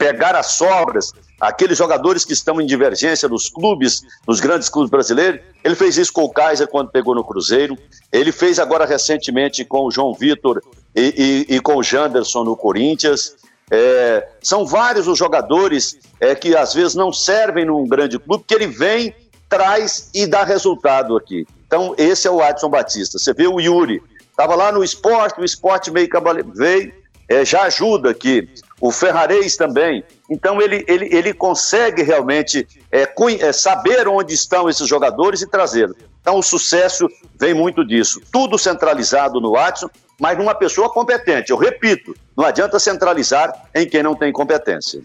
pegar 0.00 0.34
as 0.34 0.52
sobras, 0.52 1.12
aqueles 1.38 1.76
jogadores 1.76 2.24
que 2.24 2.32
estão 2.32 2.58
em 2.58 2.64
divergência 2.64 3.28
nos 3.28 3.50
clubes, 3.50 4.00
nos 4.26 4.40
grandes 4.40 4.70
clubes 4.70 4.90
brasileiros. 4.90 5.42
Ele 5.62 5.74
fez 5.74 5.98
isso 5.98 6.10
com 6.10 6.24
o 6.24 6.30
Kaiser 6.30 6.66
quando 6.66 6.90
pegou 6.90 7.14
no 7.14 7.22
Cruzeiro. 7.22 7.76
Ele 8.10 8.32
fez 8.32 8.58
agora 8.58 8.86
recentemente 8.86 9.62
com 9.62 9.84
o 9.84 9.90
João 9.90 10.14
Vitor 10.14 10.62
e, 10.96 11.46
e, 11.50 11.56
e 11.56 11.60
com 11.60 11.76
o 11.76 11.82
Janderson 11.82 12.44
no 12.44 12.56
Corinthians. 12.56 13.36
É, 13.70 14.26
são 14.42 14.64
vários 14.66 15.06
os 15.06 15.18
jogadores 15.18 15.98
é, 16.18 16.34
que 16.34 16.56
às 16.56 16.72
vezes 16.72 16.94
não 16.94 17.12
servem 17.12 17.66
num 17.66 17.86
grande 17.86 18.18
clube, 18.18 18.44
que 18.48 18.54
ele 18.54 18.66
vem, 18.66 19.14
traz 19.50 20.08
e 20.14 20.26
dá 20.26 20.44
resultado 20.44 21.14
aqui. 21.14 21.46
Então, 21.66 21.94
esse 21.98 22.26
é 22.26 22.30
o 22.30 22.40
Adson 22.40 22.70
Batista. 22.70 23.18
Você 23.18 23.34
vê 23.34 23.46
o 23.46 23.60
Yuri, 23.60 24.02
estava 24.30 24.54
lá 24.54 24.72
no 24.72 24.82
esporte, 24.82 25.38
o 25.38 25.44
esporte 25.44 25.90
meio 25.90 26.08
veio, 26.54 26.92
é, 27.28 27.44
já 27.44 27.64
ajuda 27.64 28.10
aqui. 28.10 28.48
O 28.80 28.90
Ferrarez 28.90 29.56
também. 29.56 30.02
Então, 30.28 30.60
ele, 30.60 30.84
ele, 30.88 31.08
ele 31.14 31.34
consegue 31.34 32.02
realmente 32.02 32.66
é, 32.90 33.06
é 33.40 33.52
saber 33.52 34.08
onde 34.08 34.32
estão 34.32 34.70
esses 34.70 34.88
jogadores 34.88 35.42
e 35.42 35.46
trazê-los. 35.46 35.96
Então, 36.20 36.38
o 36.38 36.42
sucesso 36.42 37.06
vem 37.38 37.52
muito 37.52 37.84
disso. 37.84 38.20
Tudo 38.32 38.58
centralizado 38.58 39.40
no 39.40 39.52
Watson, 39.52 39.90
mas 40.18 40.38
numa 40.38 40.54
pessoa 40.54 40.90
competente. 40.90 41.50
Eu 41.50 41.56
repito, 41.56 42.14
não 42.36 42.44
adianta 42.44 42.78
centralizar 42.78 43.52
em 43.74 43.86
quem 43.86 44.02
não 44.02 44.14
tem 44.14 44.32
competência. 44.32 45.02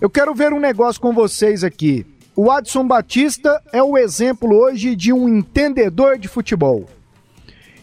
Eu 0.00 0.08
quero 0.08 0.34
ver 0.34 0.52
um 0.52 0.60
negócio 0.60 1.00
com 1.00 1.12
vocês 1.12 1.62
aqui. 1.62 2.06
O 2.34 2.50
Adson 2.50 2.86
Batista 2.86 3.60
é 3.70 3.82
o 3.82 3.98
exemplo 3.98 4.54
hoje 4.56 4.96
de 4.96 5.12
um 5.12 5.28
entendedor 5.28 6.18
de 6.18 6.26
futebol. 6.26 6.86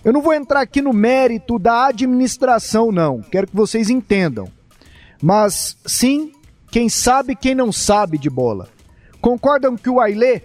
Eu 0.03 0.13
não 0.13 0.21
vou 0.21 0.33
entrar 0.33 0.61
aqui 0.61 0.81
no 0.81 0.93
mérito 0.93 1.59
da 1.59 1.87
administração, 1.87 2.91
não. 2.91 3.21
Quero 3.21 3.47
que 3.47 3.55
vocês 3.55 3.89
entendam. 3.89 4.56
Mas 5.21 5.77
sim, 5.85 6.31
quem 6.71 6.89
sabe, 6.89 7.35
quem 7.35 7.55
não 7.55 7.71
sabe 7.71 8.17
de 8.17 8.29
bola. 8.29 8.69
Concordam 9.21 9.75
que 9.75 9.89
o 9.89 9.99
Ailê, 9.99 10.41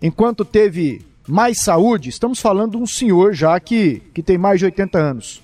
enquanto 0.00 0.44
teve 0.44 1.04
mais 1.26 1.58
saúde, 1.60 2.08
estamos 2.08 2.40
falando 2.40 2.72
de 2.72 2.76
um 2.78 2.86
senhor 2.86 3.34
já 3.34 3.58
que, 3.60 4.02
que 4.14 4.22
tem 4.22 4.38
mais 4.38 4.58
de 4.58 4.66
80 4.66 4.98
anos. 4.98 5.42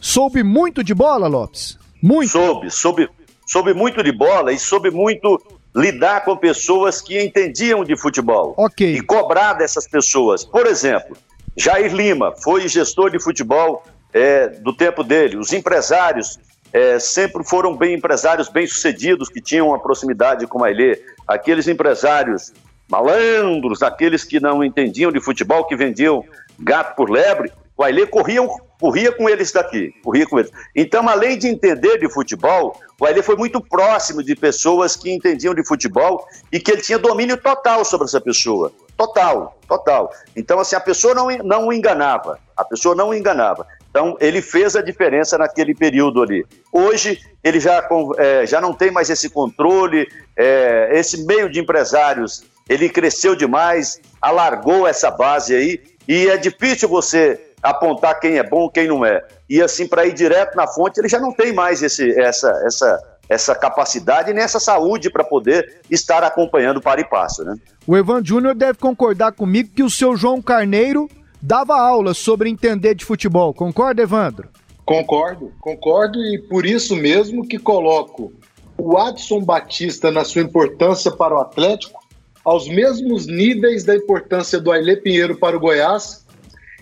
Soube 0.00 0.42
muito 0.42 0.84
de 0.84 0.94
bola, 0.94 1.26
Lopes? 1.26 1.78
Muito. 2.02 2.30
Soube, 2.30 2.70
soube, 2.70 3.08
soube 3.46 3.74
muito 3.74 4.02
de 4.02 4.12
bola 4.12 4.52
e 4.52 4.58
soube 4.58 4.90
muito 4.90 5.40
lidar 5.74 6.24
com 6.24 6.36
pessoas 6.36 7.00
que 7.00 7.20
entendiam 7.20 7.84
de 7.84 7.96
futebol. 7.96 8.54
Ok. 8.56 8.94
E 8.94 9.00
cobrar 9.00 9.54
dessas 9.54 9.88
pessoas. 9.88 10.44
Por 10.44 10.66
exemplo, 10.66 11.16
Jair 11.56 11.92
Lima 11.92 12.32
foi 12.42 12.68
gestor 12.68 13.10
de 13.10 13.20
futebol 13.20 13.84
é, 14.12 14.48
do 14.48 14.72
tempo 14.72 15.02
dele. 15.02 15.36
Os 15.36 15.52
empresários 15.52 16.38
é, 16.72 16.98
sempre 16.98 17.44
foram 17.44 17.76
bem 17.76 17.94
empresários 17.94 18.48
bem-sucedidos 18.48 19.28
que 19.28 19.40
tinham 19.40 19.68
uma 19.68 19.78
proximidade 19.78 20.46
com 20.46 20.62
a 20.62 20.70
Ilê. 20.70 21.00
Aqueles 21.26 21.68
empresários 21.68 22.52
malandros, 22.88 23.82
aqueles 23.82 24.24
que 24.24 24.40
não 24.40 24.64
entendiam 24.64 25.12
de 25.12 25.20
futebol, 25.20 25.66
que 25.66 25.76
vendiam 25.76 26.24
gato 26.58 26.96
por 26.96 27.10
lebre, 27.10 27.52
o 27.76 27.84
Ailê 27.84 28.06
corria, 28.06 28.40
corria 28.80 29.12
com 29.12 29.28
eles 29.28 29.52
daqui, 29.52 29.94
corria 30.02 30.26
com 30.26 30.38
eles. 30.38 30.50
Então, 30.74 31.08
além 31.08 31.38
de 31.38 31.46
entender 31.46 31.98
de 31.98 32.12
futebol, 32.12 32.76
o 33.00 33.06
Ailê 33.06 33.22
foi 33.22 33.36
muito 33.36 33.60
próximo 33.60 34.20
de 34.20 34.34
pessoas 34.34 34.96
que 34.96 35.12
entendiam 35.12 35.54
de 35.54 35.64
futebol 35.64 36.26
e 36.50 36.58
que 36.58 36.72
ele 36.72 36.82
tinha 36.82 36.98
domínio 36.98 37.36
total 37.36 37.84
sobre 37.84 38.06
essa 38.06 38.20
pessoa. 38.20 38.72
Total, 38.96 39.56
total. 39.68 40.10
Então, 40.34 40.58
assim, 40.58 40.74
a 40.74 40.80
pessoa 40.80 41.14
não, 41.14 41.28
não 41.44 41.68
o 41.68 41.72
enganava, 41.72 42.40
a 42.56 42.64
pessoa 42.64 42.96
não 42.96 43.10
o 43.10 43.14
enganava. 43.14 43.64
Então, 43.98 44.16
ele 44.20 44.40
fez 44.40 44.76
a 44.76 44.80
diferença 44.80 45.36
naquele 45.36 45.74
período 45.74 46.22
ali. 46.22 46.46
Hoje, 46.72 47.18
ele 47.42 47.58
já, 47.58 47.84
é, 48.16 48.46
já 48.46 48.60
não 48.60 48.72
tem 48.72 48.92
mais 48.92 49.10
esse 49.10 49.28
controle, 49.28 50.06
é, 50.36 50.90
esse 50.92 51.26
meio 51.26 51.50
de 51.50 51.58
empresários 51.58 52.44
ele 52.68 52.88
cresceu 52.88 53.34
demais, 53.34 54.00
alargou 54.22 54.86
essa 54.86 55.10
base 55.10 55.52
aí, 55.52 55.80
e 56.06 56.28
é 56.28 56.36
difícil 56.36 56.88
você 56.88 57.40
apontar 57.60 58.20
quem 58.20 58.38
é 58.38 58.42
bom, 58.44 58.70
quem 58.70 58.86
não 58.86 59.04
é. 59.04 59.20
E 59.50 59.60
assim, 59.60 59.88
para 59.88 60.06
ir 60.06 60.12
direto 60.12 60.54
na 60.54 60.68
fonte, 60.68 61.00
ele 61.00 61.08
já 61.08 61.18
não 61.18 61.32
tem 61.32 61.52
mais 61.52 61.82
esse, 61.82 62.08
essa, 62.20 62.52
essa, 62.64 63.02
essa 63.28 63.54
capacidade 63.56 64.32
nem 64.32 64.44
essa 64.44 64.60
saúde 64.60 65.10
para 65.10 65.24
poder 65.24 65.80
estar 65.90 66.22
acompanhando 66.22 66.80
para 66.80 67.00
e 67.00 67.04
passo, 67.04 67.42
né? 67.42 67.56
O 67.84 67.96
Evan 67.96 68.24
Júnior 68.24 68.54
deve 68.54 68.78
concordar 68.78 69.32
comigo 69.32 69.70
que 69.74 69.82
o 69.82 69.90
seu 69.90 70.14
João 70.14 70.40
Carneiro 70.40 71.08
dava 71.40 71.78
aula 71.78 72.14
sobre 72.14 72.48
entender 72.48 72.94
de 72.94 73.04
futebol. 73.04 73.54
Concorda, 73.54 74.02
Evandro? 74.02 74.48
Concordo, 74.84 75.52
concordo 75.60 76.18
e 76.24 76.38
por 76.38 76.64
isso 76.64 76.96
mesmo 76.96 77.46
que 77.46 77.58
coloco 77.58 78.32
o 78.76 78.96
Adson 78.96 79.42
Batista 79.42 80.10
na 80.10 80.24
sua 80.24 80.42
importância 80.42 81.10
para 81.10 81.34
o 81.34 81.40
Atlético 81.40 82.00
aos 82.44 82.66
mesmos 82.66 83.26
níveis 83.26 83.84
da 83.84 83.94
importância 83.94 84.58
do 84.58 84.72
Ailê 84.72 84.96
Pinheiro 84.96 85.36
para 85.36 85.56
o 85.56 85.60
Goiás 85.60 86.26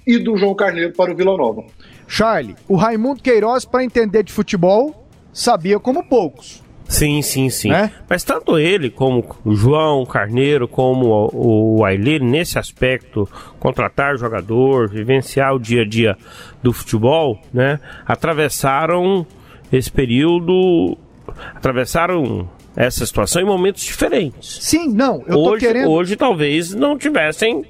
e 0.06 0.18
do 0.18 0.36
João 0.36 0.54
Carneiro 0.54 0.92
para 0.92 1.12
o 1.12 1.16
Vila 1.16 1.36
Nova. 1.36 1.64
Charlie, 2.06 2.54
o 2.68 2.76
Raimundo 2.76 3.20
Queiroz, 3.20 3.64
para 3.64 3.82
entender 3.82 4.22
de 4.22 4.32
futebol, 4.32 5.08
sabia 5.32 5.80
como 5.80 6.08
poucos. 6.08 6.62
Sim, 6.88 7.20
sim, 7.20 7.50
sim. 7.50 7.72
É? 7.72 7.90
Mas 8.08 8.22
tanto 8.22 8.58
ele 8.58 8.90
como 8.90 9.24
o 9.44 9.54
João 9.54 10.04
Carneiro, 10.06 10.68
como 10.68 11.30
o, 11.32 11.78
o 11.78 11.84
Ailê, 11.84 12.18
nesse 12.18 12.58
aspecto, 12.58 13.28
contratar 13.58 14.16
jogador, 14.16 14.88
vivenciar 14.88 15.54
o 15.54 15.58
dia 15.58 15.82
a 15.82 15.84
dia 15.84 16.16
do 16.62 16.72
futebol, 16.72 17.40
né? 17.52 17.80
Atravessaram 18.06 19.26
esse 19.72 19.90
período, 19.90 20.96
atravessaram 21.54 22.48
essa 22.76 23.04
situação 23.04 23.42
em 23.42 23.44
momentos 23.44 23.82
diferentes. 23.82 24.58
Sim, 24.60 24.88
não, 24.88 25.24
eu 25.26 25.38
hoje, 25.38 25.50
tô 25.50 25.56
querendo... 25.56 25.90
Hoje 25.90 26.16
talvez 26.16 26.74
não 26.74 26.96
tivessem 26.96 27.64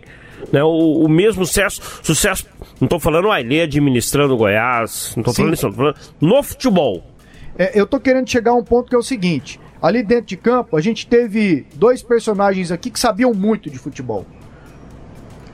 né, 0.52 0.62
o, 0.62 1.05
o 1.05 1.09
mesmo 1.09 1.46
sucesso, 1.46 1.81
sucesso, 2.02 2.46
não 2.81 2.87
estou 2.87 3.00
falando 3.00 3.26
o 3.26 3.33
Ailê 3.33 3.62
administrando 3.62 4.35
o 4.35 4.37
Goiás, 4.37 5.14
não 5.16 5.22
estou 5.22 5.35
falando 5.35 5.55
isso, 5.55 5.66
estou 5.66 5.72
falando 5.72 5.96
no 6.20 6.42
futebol 6.42 7.15
é, 7.58 7.78
eu 7.78 7.86
tô 7.86 7.98
querendo 7.98 8.28
chegar 8.28 8.52
a 8.52 8.54
um 8.54 8.64
ponto 8.64 8.88
que 8.88 8.94
é 8.94 8.98
o 8.98 9.02
seguinte: 9.02 9.60
ali 9.80 10.02
dentro 10.02 10.26
de 10.26 10.36
campo, 10.36 10.76
a 10.76 10.80
gente 10.80 11.06
teve 11.06 11.66
dois 11.74 12.02
personagens 12.02 12.70
aqui 12.70 12.90
que 12.90 13.00
sabiam 13.00 13.32
muito 13.32 13.70
de 13.70 13.78
futebol. 13.78 14.26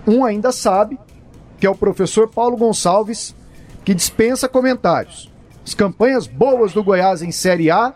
Um 0.07 0.25
ainda 0.25 0.51
sabe, 0.51 0.99
que 1.59 1.67
é 1.67 1.71
o 1.71 1.77
professor 1.77 2.29
Paulo 2.29 2.57
Gonçalves, 2.57 3.35
que 3.85 3.95
dispensa 3.95 4.49
comentários. 4.49 5.31
As 5.65 5.75
campanhas 5.75 6.27
boas 6.27 6.73
do 6.73 6.83
Goiás 6.83 7.23
em 7.23 7.31
Série 7.31 7.71
A, 7.71 7.95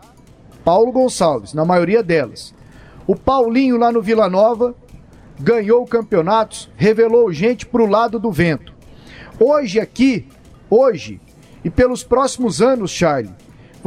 Paulo 0.63 0.91
Gonçalves, 0.91 1.53
na 1.53 1.65
maioria 1.65 2.01
delas. 2.01 2.55
O 3.05 3.15
Paulinho 3.15 3.77
lá 3.77 3.91
no 3.91 4.01
Vila 4.01 4.29
Nova 4.29 4.73
ganhou 5.39 5.85
campeonatos, 5.85 6.69
revelou 6.77 7.31
gente 7.31 7.65
pro 7.65 7.85
lado 7.85 8.19
do 8.19 8.31
vento. 8.31 8.73
Hoje 9.39 9.79
aqui, 9.79 10.27
hoje 10.69 11.19
e 11.63 11.69
pelos 11.69 12.03
próximos 12.03 12.61
anos, 12.61 12.91
Charlie, 12.91 13.33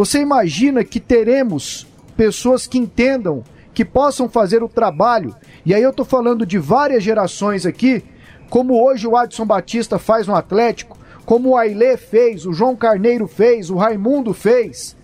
você 0.00 0.18
imagina 0.18 0.82
que 0.82 0.98
teremos 0.98 1.86
pessoas 2.16 2.66
que 2.66 2.78
entendam, 2.78 3.44
que 3.74 3.84
possam 3.84 4.30
fazer 4.30 4.62
o 4.62 4.68
trabalho, 4.68 5.36
e 5.62 5.74
aí 5.74 5.82
eu 5.82 5.90
estou 5.90 6.06
falando 6.06 6.46
de 6.46 6.56
várias 6.56 7.02
gerações 7.02 7.66
aqui, 7.66 8.02
como 8.48 8.82
hoje 8.82 9.06
o 9.06 9.14
Adson 9.14 9.44
Batista 9.44 9.98
faz 9.98 10.26
no 10.26 10.34
Atlético, 10.34 10.96
como 11.26 11.50
o 11.50 11.56
Ailê 11.58 11.98
fez, 11.98 12.46
o 12.46 12.52
João 12.54 12.74
Carneiro 12.74 13.28
fez, 13.28 13.68
o 13.68 13.76
Raimundo 13.76 14.32
fez. 14.32 14.96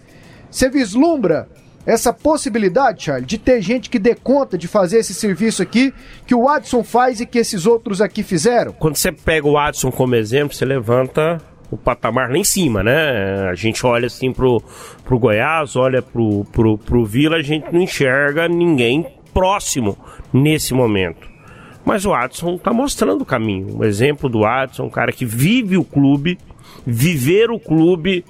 Você 0.50 0.70
vislumbra 0.70 1.46
essa 1.84 2.10
possibilidade, 2.10 3.04
Charles, 3.04 3.26
de 3.26 3.36
ter 3.36 3.60
gente 3.60 3.90
que 3.90 3.98
dê 3.98 4.14
conta 4.14 4.56
de 4.56 4.66
fazer 4.66 5.00
esse 5.00 5.12
serviço 5.12 5.62
aqui 5.62 5.92
que 6.26 6.34
o 6.34 6.48
Adson 6.48 6.82
faz 6.82 7.20
e 7.20 7.26
que 7.26 7.38
esses 7.38 7.66
outros 7.66 8.00
aqui 8.00 8.22
fizeram? 8.22 8.72
Quando 8.72 8.96
você 8.96 9.12
pega 9.12 9.46
o 9.46 9.58
Adson 9.58 9.92
como 9.92 10.14
exemplo, 10.14 10.56
você 10.56 10.64
levanta 10.64 11.38
o 11.70 11.76
patamar 11.76 12.30
lá 12.30 12.38
em 12.38 12.44
cima, 12.44 12.82
né? 12.82 13.48
A 13.50 13.54
gente 13.54 13.84
olha 13.84 14.06
assim 14.06 14.32
pro, 14.32 14.62
pro 15.04 15.18
Goiás, 15.18 15.76
olha 15.76 16.00
pro, 16.00 16.44
pro, 16.52 16.78
pro 16.78 17.04
Vila, 17.04 17.36
a 17.36 17.42
gente 17.42 17.72
não 17.72 17.80
enxerga 17.80 18.48
ninguém 18.48 19.06
próximo 19.34 19.98
nesse 20.32 20.72
momento. 20.72 21.28
Mas 21.84 22.04
o 22.04 22.12
Adson 22.12 22.58
tá 22.58 22.72
mostrando 22.72 23.22
o 23.22 23.26
caminho. 23.26 23.78
O 23.78 23.84
exemplo 23.84 24.28
do 24.28 24.44
Adson, 24.44 24.84
um 24.84 24.90
cara 24.90 25.12
que 25.12 25.24
vive 25.24 25.76
o 25.76 25.84
clube, 25.84 26.38
viver 26.84 27.50
o 27.50 27.60
clube, 27.60 28.24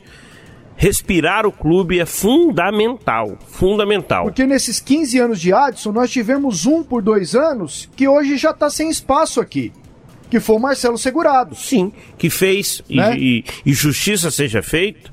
respirar 0.77 1.47
o 1.47 1.53
clube 1.53 1.99
é 1.99 2.05
fundamental, 2.05 3.37
fundamental. 3.49 4.25
Porque 4.25 4.47
nesses 4.47 4.79
15 4.79 5.19
anos 5.19 5.41
de 5.41 5.53
Adson, 5.53 5.91
nós 5.91 6.11
tivemos 6.11 6.67
um 6.67 6.83
por 6.83 7.03
dois 7.03 7.35
anos 7.35 7.89
que 7.97 8.07
hoje 8.07 8.37
já 8.37 8.51
está 8.51 8.69
sem 8.69 8.91
espaço 8.91 9.41
aqui 9.41 9.73
que 10.31 10.41
foi 10.41 10.57
o 10.57 10.61
Marcelo 10.61 10.99
Segurado. 10.99 11.55
Sim, 11.55 11.93
que 12.19 12.29
fez, 12.31 12.83
né? 12.89 13.17
e, 13.17 13.39
e, 13.39 13.71
e 13.71 13.73
justiça 13.73 14.31
seja 14.31 14.63
feita, 14.63 15.11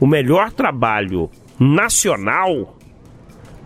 o 0.00 0.06
melhor 0.06 0.52
trabalho 0.52 1.30
nacional 1.58 2.76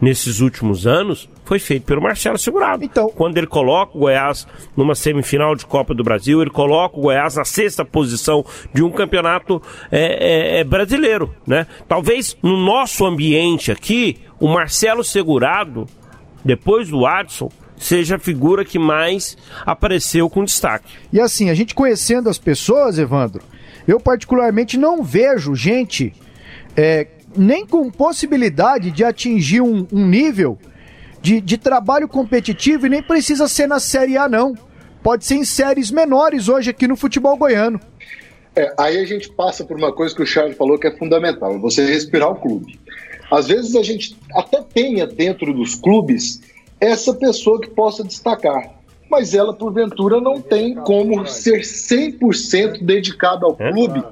nesses 0.00 0.40
últimos 0.40 0.86
anos 0.86 1.28
foi 1.44 1.58
feito 1.60 1.84
pelo 1.84 2.02
Marcelo 2.02 2.36
Segurado. 2.36 2.84
Então, 2.84 3.08
quando 3.08 3.38
ele 3.38 3.46
coloca 3.46 3.96
o 3.96 4.00
Goiás 4.00 4.46
numa 4.76 4.94
semifinal 4.94 5.54
de 5.54 5.64
Copa 5.64 5.94
do 5.94 6.02
Brasil, 6.02 6.42
ele 6.42 6.50
coloca 6.50 6.98
o 6.98 7.02
Goiás 7.02 7.36
na 7.36 7.44
sexta 7.44 7.84
posição 7.84 8.44
de 8.74 8.82
um 8.82 8.90
campeonato 8.90 9.62
é, 9.90 10.56
é, 10.56 10.60
é 10.60 10.64
brasileiro, 10.64 11.34
né? 11.46 11.66
Talvez 11.88 12.36
no 12.42 12.56
nosso 12.56 13.06
ambiente 13.06 13.70
aqui, 13.70 14.18
o 14.40 14.48
Marcelo 14.48 15.04
Segurado, 15.04 15.86
depois 16.44 16.88
do 16.88 17.06
Adson, 17.06 17.48
seja 17.76 18.16
a 18.16 18.18
figura 18.18 18.64
que 18.64 18.78
mais 18.78 19.36
apareceu 19.64 20.28
com 20.28 20.44
destaque. 20.44 20.92
E 21.12 21.20
assim, 21.20 21.50
a 21.50 21.54
gente 21.54 21.74
conhecendo 21.74 22.28
as 22.28 22.38
pessoas, 22.38 22.98
Evandro, 22.98 23.42
eu 23.86 24.00
particularmente 24.00 24.76
não 24.76 25.02
vejo 25.02 25.54
gente 25.54 26.12
é, 26.76 27.06
nem 27.36 27.66
com 27.66 27.90
possibilidade 27.90 28.90
de 28.90 29.04
atingir 29.04 29.60
um, 29.60 29.86
um 29.92 30.06
nível 30.06 30.58
de, 31.20 31.40
de 31.40 31.58
trabalho 31.58 32.08
competitivo 32.08 32.86
e 32.86 32.88
nem 32.88 33.02
precisa 33.02 33.48
ser 33.48 33.66
na 33.66 33.80
Série 33.80 34.16
A, 34.16 34.28
não. 34.28 34.54
Pode 35.02 35.24
ser 35.24 35.36
em 35.36 35.44
séries 35.44 35.90
menores 35.90 36.48
hoje 36.48 36.70
aqui 36.70 36.86
no 36.86 36.96
futebol 36.96 37.36
goiano. 37.36 37.80
É, 38.54 38.72
aí 38.78 38.98
a 38.98 39.04
gente 39.04 39.30
passa 39.30 39.64
por 39.64 39.76
uma 39.76 39.92
coisa 39.92 40.14
que 40.14 40.22
o 40.22 40.26
Charles 40.26 40.56
falou 40.56 40.78
que 40.78 40.86
é 40.86 40.96
fundamental, 40.96 41.54
é 41.54 41.58
você 41.58 41.84
respirar 41.84 42.30
o 42.30 42.36
clube. 42.36 42.80
Às 43.30 43.48
vezes 43.48 43.74
a 43.76 43.82
gente 43.82 44.16
até 44.34 44.62
tenha 44.62 45.06
dentro 45.06 45.52
dos 45.52 45.74
clubes 45.74 46.40
essa 46.80 47.14
pessoa 47.14 47.60
que 47.60 47.70
possa 47.70 48.04
destacar. 48.04 48.74
Mas 49.10 49.34
ela, 49.34 49.54
porventura, 49.54 50.20
não 50.20 50.40
tem 50.40 50.74
como 50.74 51.26
ser 51.26 51.60
100% 51.60 52.82
dedicada 52.82 53.46
ao 53.46 53.56
é 53.58 53.70
clube, 53.70 54.02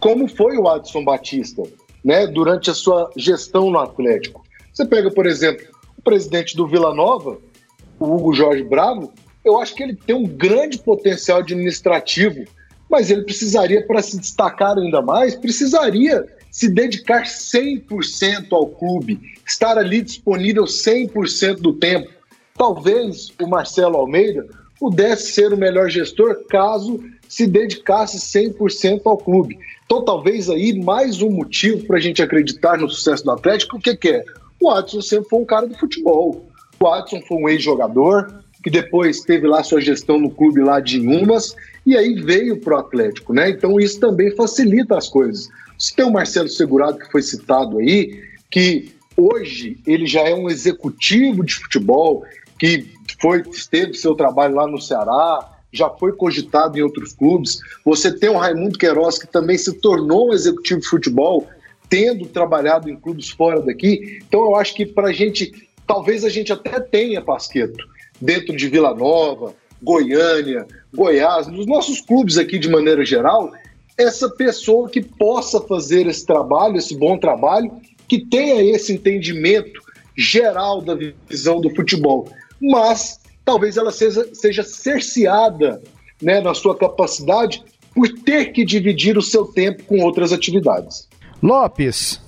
como 0.00 0.26
foi 0.26 0.56
o 0.56 0.68
Adson 0.68 1.04
Batista, 1.04 1.62
né, 2.04 2.26
durante 2.26 2.70
a 2.70 2.74
sua 2.74 3.10
gestão 3.16 3.70
no 3.70 3.78
Atlético. 3.78 4.42
Você 4.72 4.84
pega, 4.84 5.10
por 5.10 5.26
exemplo, 5.26 5.64
o 5.96 6.02
presidente 6.02 6.56
do 6.56 6.66
Vila 6.66 6.94
Nova, 6.94 7.38
o 7.98 8.14
Hugo 8.14 8.32
Jorge 8.32 8.64
Bravo, 8.64 9.12
eu 9.44 9.58
acho 9.58 9.74
que 9.74 9.82
ele 9.82 9.94
tem 9.94 10.16
um 10.16 10.26
grande 10.26 10.78
potencial 10.78 11.38
administrativo, 11.38 12.44
mas 12.88 13.10
ele 13.10 13.22
precisaria, 13.22 13.86
para 13.86 14.02
se 14.02 14.18
destacar 14.18 14.76
ainda 14.76 15.00
mais, 15.00 15.36
precisaria 15.36 16.26
se 16.50 16.68
dedicar 16.68 17.24
100% 17.24 18.46
ao 18.52 18.66
clube, 18.66 19.20
estar 19.46 19.78
ali 19.78 20.02
disponível 20.02 20.64
100% 20.64 21.56
do 21.56 21.72
tempo. 21.72 22.10
Talvez 22.54 23.32
o 23.40 23.46
Marcelo 23.46 23.96
Almeida 23.96 24.46
pudesse 24.78 25.32
ser 25.32 25.52
o 25.52 25.56
melhor 25.56 25.88
gestor 25.88 26.44
caso 26.46 26.98
se 27.28 27.46
dedicasse 27.46 28.18
100% 28.18 29.02
ao 29.04 29.16
clube. 29.16 29.58
Então, 29.84 30.04
talvez 30.04 30.50
aí 30.50 30.78
mais 30.80 31.22
um 31.22 31.30
motivo 31.30 31.86
para 31.86 31.98
a 31.98 32.00
gente 32.00 32.22
acreditar 32.22 32.78
no 32.78 32.88
sucesso 32.88 33.24
do 33.24 33.30
Atlético, 33.30 33.76
o 33.76 33.80
que, 33.80 33.96
que 33.96 34.08
é? 34.08 34.24
O 34.60 34.70
Adson 34.70 35.00
sempre 35.00 35.28
foi 35.28 35.38
um 35.40 35.44
cara 35.44 35.66
do 35.66 35.78
futebol. 35.78 36.48
O 36.78 36.86
Adson 36.88 37.20
foi 37.22 37.36
um 37.38 37.48
ex-jogador, 37.48 38.42
que 38.62 38.70
depois 38.70 39.20
teve 39.20 39.46
lá 39.46 39.62
sua 39.62 39.80
gestão 39.80 40.18
no 40.18 40.30
clube 40.30 40.60
lá 40.60 40.80
de 40.80 41.00
Umas, 41.00 41.54
e 41.84 41.96
aí 41.96 42.14
veio 42.14 42.58
para 42.58 42.76
o 42.76 42.80
Atlético, 42.80 43.32
né? 43.32 43.50
Então 43.50 43.80
isso 43.80 43.98
também 43.98 44.34
facilita 44.36 44.96
as 44.96 45.08
coisas. 45.08 45.48
Você 45.78 45.94
tem 45.94 46.04
o 46.04 46.12
Marcelo 46.12 46.48
Segurado, 46.48 46.98
que 46.98 47.10
foi 47.10 47.22
citado 47.22 47.78
aí, 47.78 48.22
que 48.50 48.92
hoje 49.16 49.78
ele 49.86 50.06
já 50.06 50.20
é 50.20 50.34
um 50.34 50.50
executivo 50.50 51.44
de 51.44 51.54
futebol, 51.54 52.22
que 52.58 52.86
foi 53.20 53.42
teve 53.70 53.94
seu 53.94 54.14
trabalho 54.14 54.54
lá 54.54 54.66
no 54.66 54.80
Ceará, 54.80 55.56
já 55.72 55.88
foi 55.88 56.12
cogitado 56.12 56.78
em 56.78 56.82
outros 56.82 57.14
clubes. 57.14 57.60
Você 57.84 58.12
tem 58.12 58.28
o 58.28 58.36
Raimundo 58.36 58.78
Queiroz, 58.78 59.18
que 59.18 59.26
também 59.26 59.56
se 59.56 59.72
tornou 59.80 60.30
um 60.30 60.34
executivo 60.34 60.80
de 60.80 60.86
futebol, 60.86 61.46
tendo 61.88 62.26
trabalhado 62.26 62.90
em 62.90 62.96
clubes 62.96 63.30
fora 63.30 63.62
daqui. 63.62 64.18
Então 64.26 64.42
eu 64.42 64.56
acho 64.56 64.74
que 64.74 64.84
para 64.84 65.08
a 65.08 65.12
gente, 65.12 65.52
talvez 65.86 66.24
a 66.24 66.28
gente 66.28 66.52
até 66.52 66.78
tenha 66.78 67.22
Pasqueto 67.22 67.88
dentro 68.20 68.56
de 68.56 68.68
Vila 68.68 68.94
Nova, 68.94 69.54
Goiânia, 69.82 70.66
Goiás, 70.94 71.46
nos 71.46 71.66
nossos 71.66 72.00
clubes 72.00 72.36
aqui 72.36 72.58
de 72.58 72.68
maneira 72.68 73.04
geral, 73.04 73.50
essa 73.96 74.28
pessoa 74.28 74.88
que 74.88 75.00
possa 75.00 75.60
fazer 75.60 76.06
esse 76.06 76.24
trabalho, 76.26 76.76
esse 76.76 76.96
bom 76.96 77.18
trabalho, 77.18 77.70
que 78.08 78.26
tenha 78.26 78.62
esse 78.74 78.92
entendimento 78.92 79.80
geral 80.16 80.82
da 80.82 80.96
visão 81.28 81.60
do 81.60 81.74
futebol. 81.74 82.28
Mas 82.60 83.20
talvez 83.44 83.76
ela 83.76 83.92
seja, 83.92 84.28
seja 84.34 84.62
cerceada 84.62 85.80
né, 86.20 86.40
na 86.40 86.54
sua 86.54 86.76
capacidade 86.76 87.62
por 87.94 88.08
ter 88.08 88.52
que 88.52 88.64
dividir 88.64 89.16
o 89.16 89.22
seu 89.22 89.46
tempo 89.46 89.84
com 89.84 90.00
outras 90.00 90.32
atividades. 90.32 91.08
Lopes, 91.42 92.20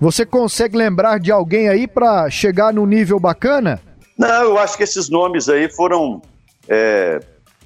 você 0.00 0.24
consegue 0.24 0.76
lembrar 0.76 1.18
de 1.18 1.30
alguém 1.30 1.68
aí 1.68 1.86
para 1.86 2.30
chegar 2.30 2.72
no 2.72 2.86
nível 2.86 3.20
bacana? 3.20 3.80
Não, 4.20 4.42
eu 4.42 4.58
acho 4.58 4.76
que 4.76 4.82
esses 4.82 5.08
nomes 5.08 5.48
aí 5.48 5.72
foram 5.72 6.20
é, 6.68 7.20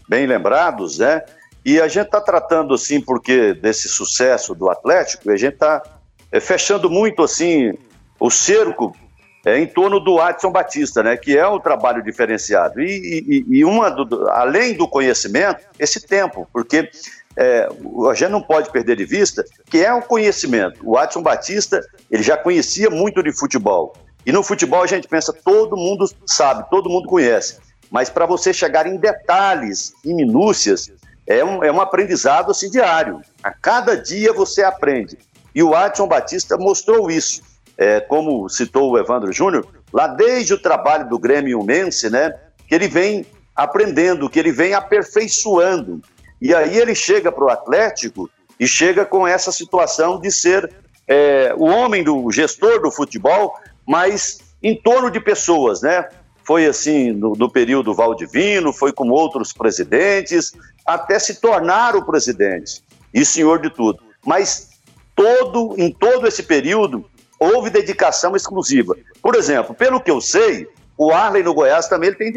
bem 0.09 0.25
lembrados, 0.25 1.01
né? 1.01 1.21
E 1.65 1.81
a 1.81 1.89
gente 1.89 2.07
está 2.07 2.21
tratando 2.21 2.73
assim, 2.73 3.01
porque 3.01 3.55
desse 3.55 3.89
sucesso 3.89 4.55
do 4.55 4.71
Atlético, 4.71 5.33
a 5.33 5.37
gente 5.37 5.55
está 5.55 5.83
é, 6.31 6.39
fechando 6.39 6.89
muito 6.89 7.25
assim 7.25 7.73
o 8.21 8.31
cerco 8.31 8.95
é, 9.45 9.59
em 9.59 9.67
torno 9.67 9.99
do 9.99 10.21
Adson 10.21 10.53
Batista, 10.53 11.03
né, 11.03 11.17
que 11.17 11.37
é 11.37 11.47
um 11.49 11.59
trabalho 11.59 12.05
diferenciado. 12.05 12.81
E, 12.81 13.45
e, 13.49 13.59
e 13.59 13.65
uma 13.65 13.91
do, 13.91 14.31
além 14.31 14.75
do 14.75 14.87
conhecimento, 14.87 15.61
esse 15.77 16.07
tempo, 16.07 16.49
porque 16.53 16.89
é, 17.37 17.69
a 18.09 18.15
gente 18.15 18.31
não 18.31 18.41
pode 18.41 18.71
perder 18.71 18.97
de 18.97 19.05
vista 19.05 19.45
que 19.69 19.85
é 19.85 19.93
o 19.93 20.01
conhecimento. 20.01 20.89
O 20.89 20.97
Adson 20.97 21.21
Batista, 21.21 21.81
ele 22.09 22.23
já 22.23 22.37
conhecia 22.37 22.89
muito 22.91 23.25
de 23.25 23.33
futebol. 23.37 23.93
E 24.27 24.33
no 24.33 24.43
futebol 24.43 24.83
a 24.83 24.87
gente 24.87 25.09
pensa, 25.09 25.33
todo 25.33 25.77
mundo 25.77 26.07
sabe, 26.27 26.69
todo 26.71 26.89
mundo 26.89 27.09
conhece. 27.09 27.59
Mas 27.91 28.09
para 28.09 28.27
você 28.27 28.53
chegar 28.53 28.87
em 28.87 28.97
detalhes, 28.97 29.93
em 30.05 30.15
minúcias, 30.15 30.91
é 31.27 31.45
um, 31.45 31.63
é 31.63 31.71
um 31.71 31.81
aprendizado 31.81 32.51
assim, 32.51 32.71
diário. 32.71 33.21
A 33.43 33.51
cada 33.51 33.97
dia 33.97 34.33
você 34.33 34.63
aprende. 34.63 35.19
E 35.55 35.63
o 35.63 35.75
Adson 35.75 36.09
Batista 36.09 36.57
mostrou 36.57 37.11
isso 37.11 37.43
é, 37.77 38.01
como 38.01 38.49
citou 38.49 38.93
o 38.93 38.99
Evandro 38.99 39.33
Júnior, 39.33 39.67
lá 39.93 40.07
desde 40.07 40.55
o 40.55 40.59
trabalho 40.59 41.09
do 41.09 41.19
Grêmio 41.19 41.63
Mense, 41.63 42.11
né, 42.11 42.35
que 42.67 42.75
ele 42.75 42.89
vem 42.89 43.27
aprendendo, 43.55 44.29
que 44.29 44.39
ele 44.39 44.53
vem 44.53 44.75
aperfeiçoando. 44.75 46.01
E 46.41 46.55
aí 46.55 46.77
ele 46.77 46.95
chega 46.95 47.31
para 47.31 47.45
o 47.45 47.51
Atlético 47.51 48.29
e 48.59 48.67
chega 48.67 49.05
com 49.05 49.27
essa 49.27 49.53
situação 49.53 50.21
de 50.21 50.31
ser 50.31 50.71
é, 51.07 51.55
o 51.57 51.65
homem 51.65 52.03
do 52.03 52.31
gestor 52.31 52.81
do 52.81 52.91
futebol, 52.91 53.55
mas 53.87 54.41
em 54.63 54.75
torno 54.75 55.11
de 55.11 55.21
pessoas, 55.21 55.83
né? 55.83 56.09
Foi 56.43 56.67
assim 56.67 57.13
no, 57.13 57.33
no 57.33 57.51
período 57.51 57.95
Valdivino, 57.95 58.73
foi 58.73 58.93
com 58.93 59.09
outros 59.09 59.53
presidentes, 59.53 60.53
até 60.85 61.19
se 61.19 61.41
tornar 61.41 61.97
o 61.97 62.05
presidente 62.05 62.83
e 63.13 63.25
senhor 63.25 63.61
de 63.61 63.71
tudo. 63.71 64.01
Mas 64.25 64.71
todo, 65.15 65.75
em 65.79 65.91
todo 65.91 66.27
esse 66.27 66.43
período, 66.43 67.05
houve 67.39 67.71
dedicação 67.71 68.35
exclusiva. 68.37 68.97
Por 69.23 69.35
exemplo, 69.35 69.75
pelo 69.75 70.01
que 70.01 70.11
eu 70.11 70.21
sei, 70.21 70.69
o 70.97 71.11
Arley 71.13 71.43
no 71.43 71.55
Goiás 71.55 71.89
também 71.89 72.09
ele 72.09 72.17
tem 72.17 72.33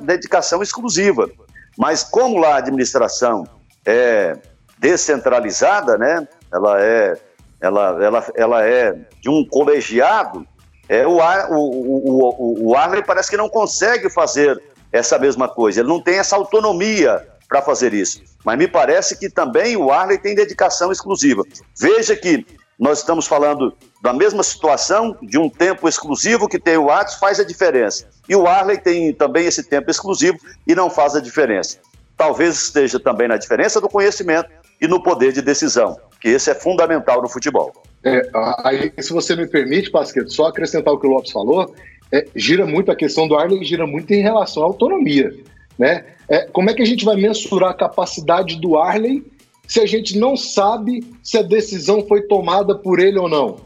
dedicação 0.00 0.62
exclusiva. 0.62 1.30
Mas 1.76 2.02
como 2.02 2.38
lá 2.38 2.54
a 2.54 2.58
administração 2.58 3.46
é 3.84 4.36
descentralizada, 4.78 5.96
né? 5.96 6.26
Ela 6.52 6.82
é, 6.82 7.18
ela, 7.60 8.04
ela, 8.04 8.26
ela 8.36 8.66
é 8.66 8.92
de 9.20 9.30
um 9.30 9.44
colegiado. 9.46 10.46
É, 10.92 11.06
o, 11.06 11.16
o, 11.16 12.66
o, 12.68 12.68
o 12.68 12.76
Arley 12.76 13.02
parece 13.02 13.30
que 13.30 13.36
não 13.38 13.48
consegue 13.48 14.10
fazer 14.10 14.62
essa 14.92 15.18
mesma 15.18 15.48
coisa. 15.48 15.80
Ele 15.80 15.88
não 15.88 15.98
tem 15.98 16.18
essa 16.18 16.36
autonomia 16.36 17.26
para 17.48 17.62
fazer 17.62 17.94
isso. 17.94 18.22
Mas 18.44 18.58
me 18.58 18.68
parece 18.68 19.18
que 19.18 19.30
também 19.30 19.74
o 19.74 19.90
Arley 19.90 20.18
tem 20.18 20.34
dedicação 20.34 20.92
exclusiva. 20.92 21.44
Veja 21.80 22.14
que 22.14 22.44
nós 22.78 22.98
estamos 22.98 23.26
falando 23.26 23.74
da 24.02 24.12
mesma 24.12 24.42
situação, 24.42 25.16
de 25.22 25.38
um 25.38 25.48
tempo 25.48 25.88
exclusivo 25.88 26.46
que 26.46 26.58
tem 26.58 26.76
o 26.76 26.90
Atos, 26.90 27.14
faz 27.14 27.40
a 27.40 27.44
diferença. 27.44 28.06
E 28.28 28.36
o 28.36 28.46
Arley 28.46 28.76
tem 28.76 29.14
também 29.14 29.46
esse 29.46 29.62
tempo 29.62 29.90
exclusivo 29.90 30.36
e 30.66 30.74
não 30.74 30.90
faz 30.90 31.16
a 31.16 31.20
diferença. 31.20 31.78
Talvez 32.18 32.56
esteja 32.56 33.00
também 33.00 33.28
na 33.28 33.38
diferença 33.38 33.80
do 33.80 33.88
conhecimento 33.88 34.50
e 34.78 34.86
no 34.86 35.02
poder 35.02 35.32
de 35.32 35.40
decisão, 35.40 35.98
que 36.22 36.28
esse 36.28 36.50
é 36.50 36.54
fundamental 36.54 37.20
no 37.20 37.28
futebol. 37.28 37.72
É, 38.04 38.22
aí, 38.62 38.92
se 39.00 39.12
você 39.12 39.34
me 39.34 39.46
permite, 39.46 39.90
Pasqueto, 39.90 40.32
só 40.32 40.46
acrescentar 40.46 40.94
o 40.94 40.98
que 40.98 41.06
o 41.06 41.10
Lopes 41.10 41.32
falou, 41.32 41.74
é, 42.12 42.26
gira 42.36 42.64
muito 42.64 42.92
a 42.92 42.96
questão 42.96 43.26
do 43.26 43.36
Arley, 43.36 43.64
gira 43.64 43.86
muito 43.86 44.12
em 44.12 44.22
relação 44.22 44.62
à 44.62 44.66
autonomia. 44.66 45.34
Né? 45.76 46.04
É, 46.28 46.46
como 46.46 46.70
é 46.70 46.74
que 46.74 46.82
a 46.82 46.86
gente 46.86 47.04
vai 47.04 47.16
mensurar 47.16 47.70
a 47.70 47.74
capacidade 47.74 48.60
do 48.60 48.78
Arley 48.78 49.24
se 49.66 49.80
a 49.80 49.86
gente 49.86 50.16
não 50.16 50.36
sabe 50.36 51.02
se 51.22 51.38
a 51.38 51.42
decisão 51.42 52.06
foi 52.06 52.22
tomada 52.22 52.76
por 52.76 53.00
ele 53.00 53.18
ou 53.18 53.28
não. 53.28 53.56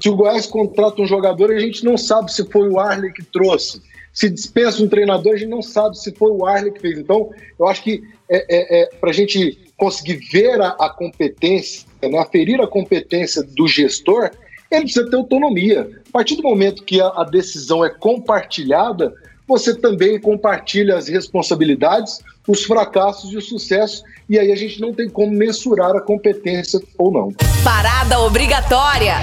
Se 0.00 0.08
o 0.08 0.16
Goiás 0.16 0.46
contrata 0.46 1.02
um 1.02 1.06
jogador, 1.06 1.50
a 1.50 1.58
gente 1.58 1.84
não 1.84 1.98
sabe 1.98 2.32
se 2.32 2.48
foi 2.50 2.68
o 2.68 2.78
Arley 2.78 3.12
que 3.12 3.22
trouxe. 3.22 3.82
Se 4.12 4.30
dispensa 4.30 4.82
um 4.82 4.88
treinador, 4.88 5.34
a 5.34 5.36
gente 5.36 5.50
não 5.50 5.62
sabe 5.62 5.98
se 5.98 6.14
foi 6.14 6.30
o 6.30 6.46
Arley 6.46 6.72
que 6.72 6.80
fez. 6.80 6.98
Então, 6.98 7.30
eu 7.58 7.66
acho 7.66 7.82
que 7.82 8.02
é, 8.28 8.36
é, 8.48 8.82
é 8.82 8.86
para 9.00 9.10
a 9.10 9.12
gente 9.12 9.66
conseguir 9.76 10.16
ver 10.30 10.60
a, 10.60 10.68
a 10.78 10.88
competência, 10.88 11.86
né, 12.08 12.18
aferir 12.18 12.60
a 12.60 12.66
competência 12.66 13.42
do 13.42 13.66
gestor, 13.66 14.30
ele 14.70 14.82
precisa 14.82 15.08
ter 15.08 15.16
autonomia. 15.16 15.88
A 16.08 16.12
partir 16.12 16.36
do 16.36 16.42
momento 16.42 16.82
que 16.82 17.00
a, 17.00 17.08
a 17.08 17.24
decisão 17.24 17.84
é 17.84 17.90
compartilhada, 17.90 19.14
você 19.46 19.74
também 19.74 20.20
compartilha 20.20 20.96
as 20.96 21.08
responsabilidades, 21.08 22.20
os 22.48 22.64
fracassos 22.64 23.32
e 23.32 23.36
o 23.36 23.40
sucesso, 23.40 24.02
e 24.28 24.38
aí 24.38 24.50
a 24.50 24.56
gente 24.56 24.80
não 24.80 24.92
tem 24.92 25.08
como 25.08 25.30
mensurar 25.30 25.94
a 25.94 26.00
competência 26.00 26.80
ou 26.98 27.12
não. 27.12 27.32
Parada 27.62 28.18
obrigatória. 28.20 29.14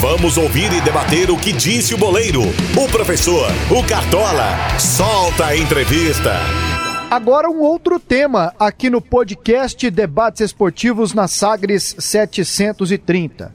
Vamos 0.00 0.36
ouvir 0.36 0.72
e 0.72 0.80
debater 0.80 1.30
o 1.30 1.36
que 1.36 1.52
disse 1.52 1.94
o 1.94 1.98
boleiro, 1.98 2.42
o 2.42 2.90
professor, 2.90 3.50
o 3.70 3.86
Cartola. 3.86 4.78
Solta 4.78 5.46
a 5.46 5.56
entrevista. 5.56 6.79
Agora 7.10 7.50
um 7.50 7.58
outro 7.58 7.98
tema 7.98 8.54
aqui 8.56 8.88
no 8.88 9.00
podcast 9.00 9.90
Debates 9.90 10.42
Esportivos 10.42 11.12
na 11.12 11.26
Sagres 11.26 11.96
730. 11.98 13.50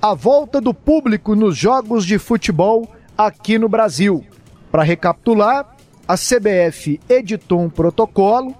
A 0.00 0.14
volta 0.14 0.60
do 0.60 0.72
público 0.72 1.34
nos 1.34 1.56
jogos 1.56 2.06
de 2.06 2.20
futebol 2.20 2.88
aqui 3.18 3.58
no 3.58 3.68
Brasil. 3.68 4.24
Para 4.70 4.84
recapitular, 4.84 5.76
a 6.06 6.14
CBF 6.14 7.00
editou 7.08 7.60
um 7.60 7.68
protocolo 7.68 8.54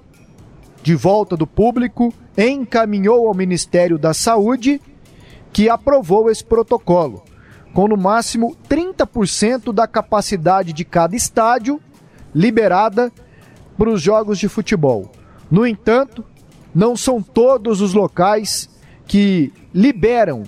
de 0.83 0.97
volta 0.97 1.37
do 1.37 1.47
público, 1.47 2.13
encaminhou 2.37 3.29
ao 3.29 3.35
Ministério 3.35 3.97
da 3.97 4.13
Saúde, 4.13 4.81
que 5.53 5.69
aprovou 5.69 6.29
esse 6.29 6.43
protocolo, 6.45 7.23
com 7.73 7.87
no 7.87 7.97
máximo 7.97 8.57
30% 8.69 9.73
da 9.73 9.87
capacidade 9.87 10.73
de 10.73 10.85
cada 10.85 11.15
estádio 11.15 11.81
liberada 12.35 13.13
para 13.81 13.88
os 13.88 14.03
jogos 14.03 14.38
de 14.38 14.47
futebol. 14.47 15.11
No 15.51 15.66
entanto, 15.66 16.23
não 16.75 16.95
são 16.95 17.23
todos 17.23 17.81
os 17.81 17.95
locais 17.95 18.69
que 19.07 19.51
liberam 19.75 20.43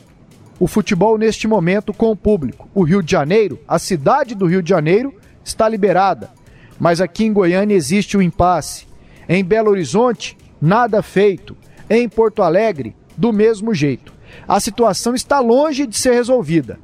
o 0.60 0.66
futebol 0.66 1.16
neste 1.16 1.48
momento 1.48 1.94
com 1.94 2.10
o 2.10 2.16
público. 2.16 2.68
O 2.74 2.82
Rio 2.82 3.02
de 3.02 3.10
Janeiro, 3.10 3.58
a 3.66 3.78
cidade 3.78 4.34
do 4.34 4.44
Rio 4.44 4.62
de 4.62 4.68
Janeiro, 4.68 5.14
está 5.42 5.66
liberada, 5.66 6.30
mas 6.78 7.00
aqui 7.00 7.24
em 7.24 7.32
Goiânia 7.32 7.74
existe 7.74 8.18
um 8.18 8.20
impasse. 8.20 8.86
Em 9.26 9.42
Belo 9.42 9.70
Horizonte, 9.70 10.36
nada 10.60 11.00
feito. 11.00 11.56
Em 11.88 12.06
Porto 12.10 12.42
Alegre, 12.42 12.94
do 13.16 13.32
mesmo 13.32 13.72
jeito. 13.72 14.12
A 14.46 14.60
situação 14.60 15.14
está 15.14 15.40
longe 15.40 15.86
de 15.86 15.96
ser 15.96 16.12
resolvida. 16.12 16.78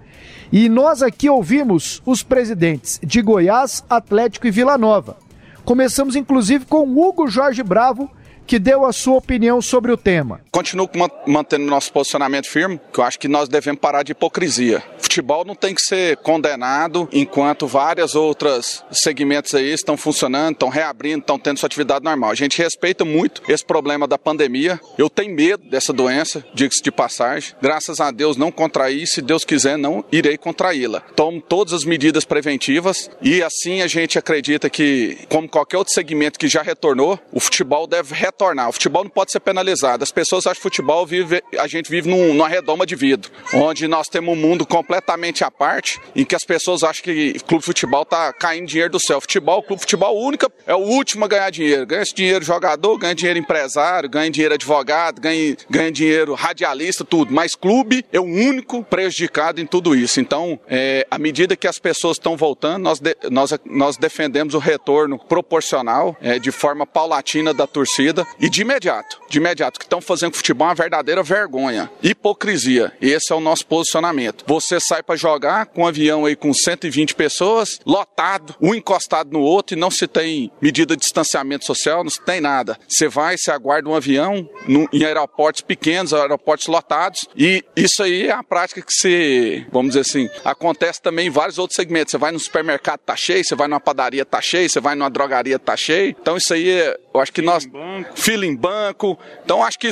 E 0.50 0.70
nós 0.70 1.02
aqui 1.02 1.28
ouvimos 1.28 2.00
os 2.06 2.22
presidentes 2.22 2.98
de 3.04 3.20
Goiás, 3.20 3.84
Atlético 3.90 4.46
e 4.46 4.50
Vila 4.50 4.78
Nova. 4.78 5.27
Começamos 5.68 6.16
inclusive 6.16 6.64
com 6.64 6.98
Hugo 6.98 7.28
Jorge 7.28 7.62
Bravo, 7.62 8.10
que 8.48 8.58
deu 8.58 8.86
a 8.86 8.92
sua 8.94 9.16
opinião 9.16 9.60
sobre 9.60 9.92
o 9.92 9.96
tema. 9.96 10.40
Continuo 10.50 10.88
mantendo 11.26 11.66
nosso 11.66 11.92
posicionamento 11.92 12.48
firme, 12.48 12.80
que 12.90 12.98
eu 12.98 13.04
acho 13.04 13.18
que 13.18 13.28
nós 13.28 13.46
devemos 13.46 13.78
parar 13.78 14.02
de 14.02 14.12
hipocrisia. 14.12 14.82
Futebol 14.98 15.44
não 15.44 15.54
tem 15.54 15.74
que 15.74 15.82
ser 15.82 16.16
condenado 16.18 17.06
enquanto 17.12 17.66
várias 17.66 18.14
outras 18.14 18.82
segmentos 18.90 19.54
aí 19.54 19.70
estão 19.70 19.98
funcionando, 19.98 20.54
estão 20.54 20.70
reabrindo, 20.70 21.20
estão 21.20 21.38
tendo 21.38 21.58
sua 21.58 21.66
atividade 21.66 22.04
normal. 22.04 22.30
A 22.30 22.34
gente 22.34 22.56
respeita 22.56 23.04
muito 23.04 23.42
esse 23.48 23.64
problema 23.64 24.08
da 24.08 24.16
pandemia. 24.16 24.80
Eu 24.96 25.10
tenho 25.10 25.34
medo 25.34 25.68
dessa 25.68 25.92
doença, 25.92 26.42
diga-se 26.54 26.82
de 26.82 26.90
passagem. 26.90 27.54
Graças 27.60 28.00
a 28.00 28.10
Deus 28.10 28.38
não 28.38 28.50
contraí, 28.50 29.06
se 29.06 29.20
Deus 29.20 29.44
quiser 29.44 29.76
não 29.76 30.02
irei 30.10 30.38
contraí-la. 30.38 31.00
Tomo 31.00 31.42
todas 31.42 31.74
as 31.74 31.84
medidas 31.84 32.24
preventivas 32.24 33.10
e 33.20 33.42
assim 33.42 33.82
a 33.82 33.86
gente 33.86 34.18
acredita 34.18 34.70
que, 34.70 35.18
como 35.28 35.46
qualquer 35.46 35.76
outro 35.76 35.92
segmento 35.92 36.38
que 36.38 36.48
já 36.48 36.62
retornou, 36.62 37.18
o 37.30 37.40
futebol 37.40 37.86
deve 37.86 38.14
retornar 38.14 38.37
retornar. 38.38 38.68
O 38.68 38.72
futebol 38.72 39.02
não 39.02 39.10
pode 39.10 39.32
ser 39.32 39.40
penalizado. 39.40 40.04
As 40.04 40.12
pessoas 40.12 40.46
acham 40.46 40.54
que 40.54 40.62
futebol 40.62 41.04
vive, 41.04 41.42
a 41.58 41.66
gente 41.66 41.90
vive 41.90 42.08
num, 42.08 42.32
numa 42.32 42.48
redoma 42.48 42.86
de 42.86 42.94
vidro, 42.94 43.30
onde 43.52 43.88
nós 43.88 44.08
temos 44.08 44.32
um 44.32 44.40
mundo 44.40 44.64
completamente 44.64 45.42
à 45.42 45.50
parte, 45.50 46.00
em 46.14 46.24
que 46.24 46.34
as 46.34 46.44
pessoas 46.44 46.84
acham 46.84 47.02
que 47.02 47.38
clube 47.40 47.64
futebol 47.64 48.02
está 48.02 48.32
caindo 48.32 48.66
dinheiro 48.66 48.92
do 48.92 49.00
céu. 49.00 49.20
Futebol, 49.20 49.62
clube 49.62 49.80
futebol 49.80 50.16
única 50.22 50.50
é 50.66 50.74
o 50.74 50.78
último 50.78 51.24
a 51.24 51.28
ganhar 51.28 51.50
dinheiro. 51.50 51.86
Ganha 51.86 52.02
esse 52.02 52.14
dinheiro 52.14 52.44
jogador, 52.44 52.96
ganha 52.98 53.14
dinheiro 53.14 53.38
empresário, 53.38 54.08
ganha 54.08 54.30
dinheiro 54.30 54.54
advogado, 54.54 55.20
ganha, 55.20 55.56
ganha 55.68 55.90
dinheiro 55.90 56.34
radialista, 56.34 57.04
tudo. 57.04 57.32
Mas 57.32 57.54
clube 57.54 58.04
é 58.12 58.20
o 58.20 58.24
único 58.24 58.84
prejudicado 58.84 59.60
em 59.60 59.66
tudo 59.66 59.96
isso. 59.96 60.20
Então, 60.20 60.60
é, 60.68 61.06
à 61.10 61.18
medida 61.18 61.56
que 61.56 61.66
as 61.66 61.78
pessoas 61.78 62.16
estão 62.16 62.36
voltando, 62.36 62.82
nós, 62.82 63.00
de, 63.00 63.16
nós, 63.30 63.50
nós 63.64 63.96
defendemos 63.96 64.54
o 64.54 64.58
retorno 64.58 65.18
proporcional, 65.18 66.16
é, 66.20 66.38
de 66.38 66.50
forma 66.50 66.86
paulatina 66.86 67.52
da 67.52 67.66
torcida, 67.66 68.27
e 68.40 68.48
de 68.48 68.62
imediato, 68.62 69.20
de 69.28 69.38
imediato, 69.38 69.78
que 69.78 69.84
estão 69.84 70.00
fazendo 70.00 70.30
com 70.30 70.36
o 70.36 70.38
futebol 70.38 70.68
uma 70.68 70.74
verdadeira 70.74 71.22
vergonha. 71.22 71.90
Hipocrisia. 72.02 72.92
Esse 73.00 73.32
é 73.32 73.36
o 73.36 73.40
nosso 73.40 73.66
posicionamento. 73.66 74.44
Você 74.46 74.78
sai 74.80 75.02
para 75.02 75.16
jogar 75.16 75.66
com 75.66 75.82
um 75.82 75.86
avião 75.86 76.24
aí 76.24 76.36
com 76.36 76.52
120 76.52 77.14
pessoas, 77.14 77.78
lotado, 77.84 78.54
um 78.60 78.74
encostado 78.74 79.32
no 79.32 79.40
outro 79.40 79.76
e 79.76 79.80
não 79.80 79.90
se 79.90 80.06
tem 80.06 80.50
medida 80.60 80.96
de 80.96 81.02
distanciamento 81.02 81.64
social, 81.64 82.04
não 82.04 82.10
se 82.10 82.20
tem 82.20 82.40
nada. 82.40 82.78
Você 82.88 83.08
vai, 83.08 83.36
você 83.36 83.50
aguarda 83.50 83.88
um 83.88 83.94
avião 83.94 84.48
no, 84.66 84.88
em 84.92 85.04
aeroportos 85.04 85.62
pequenos, 85.62 86.12
aeroportos 86.12 86.66
lotados, 86.66 87.20
e 87.36 87.64
isso 87.76 88.02
aí 88.02 88.26
é 88.26 88.32
a 88.32 88.42
prática 88.42 88.82
que 88.82 88.92
se, 88.92 89.66
vamos 89.72 89.90
dizer 89.90 90.00
assim, 90.00 90.28
acontece 90.44 91.00
também 91.00 91.28
em 91.28 91.30
vários 91.30 91.58
outros 91.58 91.76
segmentos. 91.76 92.12
Você 92.12 92.18
vai 92.18 92.32
no 92.32 92.38
supermercado, 92.38 93.00
tá 93.00 93.16
cheio, 93.16 93.44
você 93.44 93.54
vai 93.54 93.68
numa 93.68 93.80
padaria, 93.80 94.24
tá 94.24 94.40
cheio, 94.40 94.68
você 94.68 94.80
vai 94.80 94.94
numa 94.94 95.10
drogaria, 95.10 95.58
tá 95.58 95.76
cheio. 95.76 96.16
Então 96.20 96.36
isso 96.36 96.52
aí, 96.52 96.68
eu 97.14 97.20
acho 97.20 97.32
que 97.32 97.42
nós. 97.42 97.66
Fila 98.14 98.46
em 98.46 98.56
banco. 98.56 99.18
Então 99.44 99.62
acho 99.62 99.78
que 99.78 99.90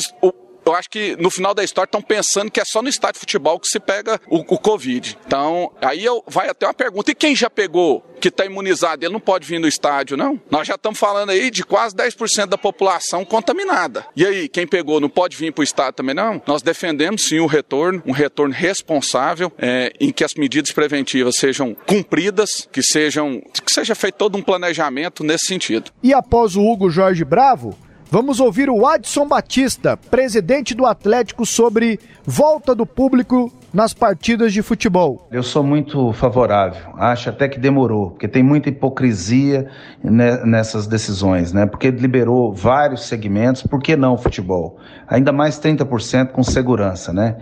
eu 0.66 0.74
acho 0.74 0.90
que 0.90 1.16
no 1.20 1.30
final 1.30 1.54
da 1.54 1.62
história 1.62 1.86
estão 1.86 2.02
pensando 2.02 2.50
que 2.50 2.60
é 2.60 2.64
só 2.64 2.82
no 2.82 2.88
estádio 2.88 3.14
de 3.14 3.20
futebol 3.20 3.60
que 3.60 3.68
se 3.68 3.78
pega 3.78 4.20
o, 4.26 4.38
o 4.38 4.58
Covid. 4.58 5.16
Então, 5.24 5.72
aí 5.80 6.04
eu, 6.04 6.24
vai 6.26 6.48
até 6.48 6.66
uma 6.66 6.74
pergunta: 6.74 7.12
e 7.12 7.14
quem 7.14 7.36
já 7.36 7.48
pegou, 7.48 8.04
que 8.20 8.28
está 8.28 8.44
imunizado, 8.44 9.04
ele 9.04 9.12
não 9.12 9.20
pode 9.20 9.46
vir 9.46 9.60
no 9.60 9.68
estádio, 9.68 10.16
não? 10.16 10.40
Nós 10.50 10.66
já 10.66 10.74
estamos 10.74 10.98
falando 10.98 11.30
aí 11.30 11.52
de 11.52 11.62
quase 11.62 11.94
10% 11.94 12.46
da 12.46 12.58
população 12.58 13.24
contaminada. 13.24 14.06
E 14.16 14.26
aí, 14.26 14.48
quem 14.48 14.66
pegou 14.66 14.98
não 14.98 15.08
pode 15.08 15.36
vir 15.36 15.52
para 15.52 15.60
o 15.60 15.64
estádio 15.64 15.92
também, 15.92 16.16
não? 16.16 16.42
Nós 16.46 16.62
defendemos 16.62 17.28
sim 17.28 17.38
o 17.38 17.46
retorno, 17.46 18.02
um 18.04 18.12
retorno 18.12 18.52
responsável, 18.52 19.52
é, 19.58 19.92
em 20.00 20.10
que 20.10 20.24
as 20.24 20.34
medidas 20.34 20.72
preventivas 20.72 21.36
sejam 21.36 21.76
cumpridas, 21.86 22.68
que 22.72 22.82
sejam 22.82 23.40
que 23.64 23.72
seja 23.72 23.94
feito 23.94 24.16
todo 24.16 24.36
um 24.36 24.42
planejamento 24.42 25.22
nesse 25.22 25.46
sentido. 25.46 25.92
E 26.02 26.12
após 26.12 26.56
o 26.56 26.62
Hugo 26.62 26.90
Jorge 26.90 27.24
Bravo, 27.24 27.78
Vamos 28.08 28.38
ouvir 28.38 28.70
o 28.70 28.86
Adson 28.86 29.26
Batista, 29.26 29.96
presidente 29.96 30.76
do 30.76 30.86
Atlético, 30.86 31.44
sobre 31.44 31.98
volta 32.24 32.72
do 32.72 32.86
público 32.86 33.52
nas 33.74 33.92
partidas 33.92 34.52
de 34.52 34.62
futebol. 34.62 35.26
Eu 35.32 35.42
sou 35.42 35.64
muito 35.64 36.12
favorável. 36.12 36.92
Acho 36.94 37.30
até 37.30 37.48
que 37.48 37.58
demorou, 37.58 38.10
porque 38.10 38.28
tem 38.28 38.44
muita 38.44 38.68
hipocrisia 38.68 39.68
nessas 40.04 40.86
decisões, 40.86 41.52
né? 41.52 41.66
Porque 41.66 41.90
liberou 41.90 42.54
vários 42.54 43.08
segmentos, 43.08 43.64
por 43.64 43.82
que 43.82 43.96
não 43.96 44.16
futebol? 44.16 44.78
Ainda 45.08 45.32
mais 45.32 45.58
30% 45.58 46.28
com 46.28 46.44
segurança, 46.44 47.12
né? 47.12 47.36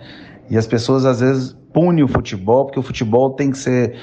E 0.49 0.57
as 0.57 0.65
pessoas 0.65 1.05
às 1.05 1.19
vezes 1.19 1.55
punem 1.71 2.03
o 2.03 2.07
futebol, 2.07 2.65
porque 2.65 2.79
o 2.79 2.83
futebol 2.83 3.33
tem 3.35 3.51
que 3.51 3.57
ser 3.57 3.95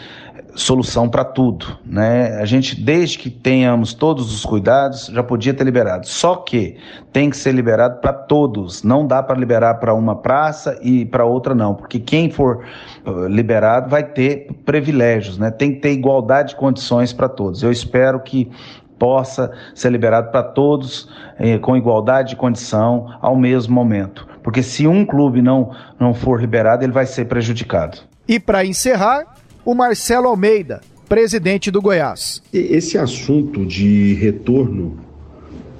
solução 0.55 1.09
para 1.09 1.25
tudo, 1.25 1.79
né? 1.85 2.37
A 2.41 2.45
gente, 2.45 2.81
desde 2.81 3.19
que 3.19 3.31
tenhamos 3.31 3.95
todos 3.95 4.35
os 4.35 4.45
cuidados, 4.45 5.07
já 5.07 5.23
podia 5.23 5.55
ter 5.55 5.65
liberado. 5.65 6.07
Só 6.07 6.37
que 6.37 6.77
tem 7.13 7.31
que 7.31 7.37
ser 7.37 7.53
liberado 7.53 8.01
para 8.01 8.13
todos. 8.13 8.83
Não 8.83 9.07
dá 9.07 9.23
para 9.23 9.39
liberar 9.39 9.75
para 9.77 9.95
uma 9.95 10.17
praça 10.17 10.79
e 10.83 11.05
para 11.05 11.25
outra 11.25 11.55
não, 11.55 11.75
porque 11.75 11.99
quem 11.99 12.31
for 12.31 12.65
uh, 13.07 13.27
liberado 13.27 13.89
vai 13.89 14.03
ter 14.03 14.49
privilégios, 14.65 15.39
né? 15.39 15.51
Tem 15.51 15.75
que 15.75 15.81
ter 15.81 15.93
igualdade 15.93 16.51
de 16.51 16.57
condições 16.57 17.13
para 17.13 17.29
todos. 17.29 17.63
Eu 17.63 17.73
espero 17.73 18.21
que 18.21 18.51
possa 18.99 19.51
ser 19.75 19.91
liberado 19.91 20.31
para 20.31 20.45
todos 20.45 21.09
eh, 21.37 21.59
com 21.59 21.77
igualdade 21.77 22.31
de 22.31 22.37
condição 22.37 23.13
ao 23.21 23.35
mesmo 23.35 23.75
momento, 23.75 24.29
porque 24.45 24.63
se 24.63 24.87
um 24.87 25.05
clube 25.05 25.43
não 25.43 25.75
não 25.99 26.15
for 26.15 26.41
liberado, 26.41 26.85
ele 26.85 26.93
vai 26.93 27.05
ser 27.05 27.25
prejudicado. 27.25 27.99
E 28.29 28.39
para 28.39 28.65
encerrar, 28.65 29.27
o 29.65 29.75
Marcelo 29.75 30.29
Almeida, 30.29 30.81
presidente 31.09 31.71
do 31.71 31.81
Goiás. 31.81 32.43
Esse 32.53 32.99
assunto 32.99 33.65
de 33.65 34.15
retorno 34.15 34.97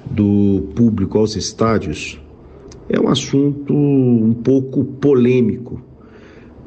do 0.05 0.69
público 0.75 1.17
aos 1.17 1.35
estádios 1.35 2.19
é 2.89 2.99
um 2.99 3.07
assunto 3.07 3.73
um 3.73 4.33
pouco 4.33 4.83
polêmico. 4.83 5.81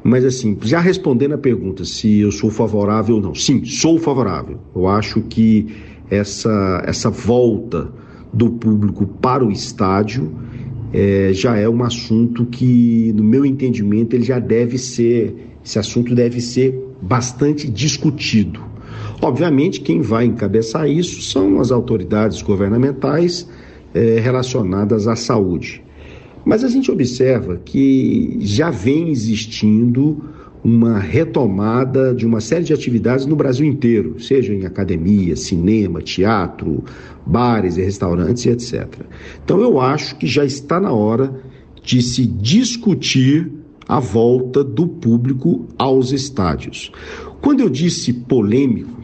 Mas 0.03 0.23
assim, 0.23 0.57
já 0.61 0.79
respondendo 0.79 1.33
a 1.33 1.37
pergunta 1.37 1.83
se 1.83 2.19
eu 2.19 2.31
sou 2.31 2.49
favorável 2.49 3.15
ou 3.15 3.21
não. 3.21 3.35
Sim, 3.35 3.65
sou 3.65 3.99
favorável. 3.99 4.59
Eu 4.75 4.87
acho 4.87 5.21
que 5.21 5.67
essa, 6.09 6.81
essa 6.85 7.09
volta 7.09 7.91
do 8.31 8.51
público 8.51 9.05
para 9.05 9.43
o 9.43 9.51
estádio 9.51 10.33
é, 10.93 11.31
já 11.33 11.57
é 11.57 11.67
um 11.67 11.83
assunto 11.83 12.45
que, 12.45 13.11
no 13.15 13.23
meu 13.23 13.45
entendimento, 13.45 14.15
ele 14.15 14.23
já 14.23 14.39
deve 14.39 14.77
ser, 14.77 15.56
esse 15.67 15.77
assunto 15.77 16.15
deve 16.15 16.39
ser 16.39 16.73
bastante 17.01 17.69
discutido. 17.69 18.63
Obviamente, 19.21 19.81
quem 19.81 19.99
vai 19.99 20.23
encabeçar 20.23 20.89
isso 20.89 21.21
são 21.21 21.59
as 21.59 21.71
autoridades 21.73 22.41
governamentais 22.41 23.45
eh, 23.93 24.17
relacionadas 24.21 25.09
à 25.09 25.15
saúde. 25.17 25.83
Mas 26.45 26.63
a 26.63 26.69
gente 26.69 26.89
observa 26.89 27.57
que 27.57 28.37
já 28.39 28.69
vem 28.69 29.09
existindo 29.09 30.23
uma 30.63 30.99
retomada 30.99 32.15
de 32.15 32.25
uma 32.25 32.39
série 32.39 32.63
de 32.63 32.73
atividades 32.73 33.25
no 33.25 33.35
Brasil 33.35 33.65
inteiro, 33.65 34.17
seja 34.21 34.53
em 34.53 34.65
academia, 34.65 35.35
cinema, 35.35 36.01
teatro, 36.01 36.81
bares 37.25 37.75
e 37.75 37.81
restaurantes 37.81 38.45
etc. 38.45 38.87
Então 39.43 39.59
eu 39.59 39.81
acho 39.81 40.15
que 40.15 40.27
já 40.27 40.45
está 40.45 40.79
na 40.79 40.93
hora 40.93 41.41
de 41.83 42.01
se 42.01 42.25
discutir 42.25 43.56
a 43.87 43.99
volta 43.99 44.63
do 44.63 44.87
público 44.87 45.65
aos 45.77 46.11
estádios. 46.11 46.91
Quando 47.41 47.61
eu 47.61 47.69
disse 47.69 48.11
polêmico, 48.11 49.01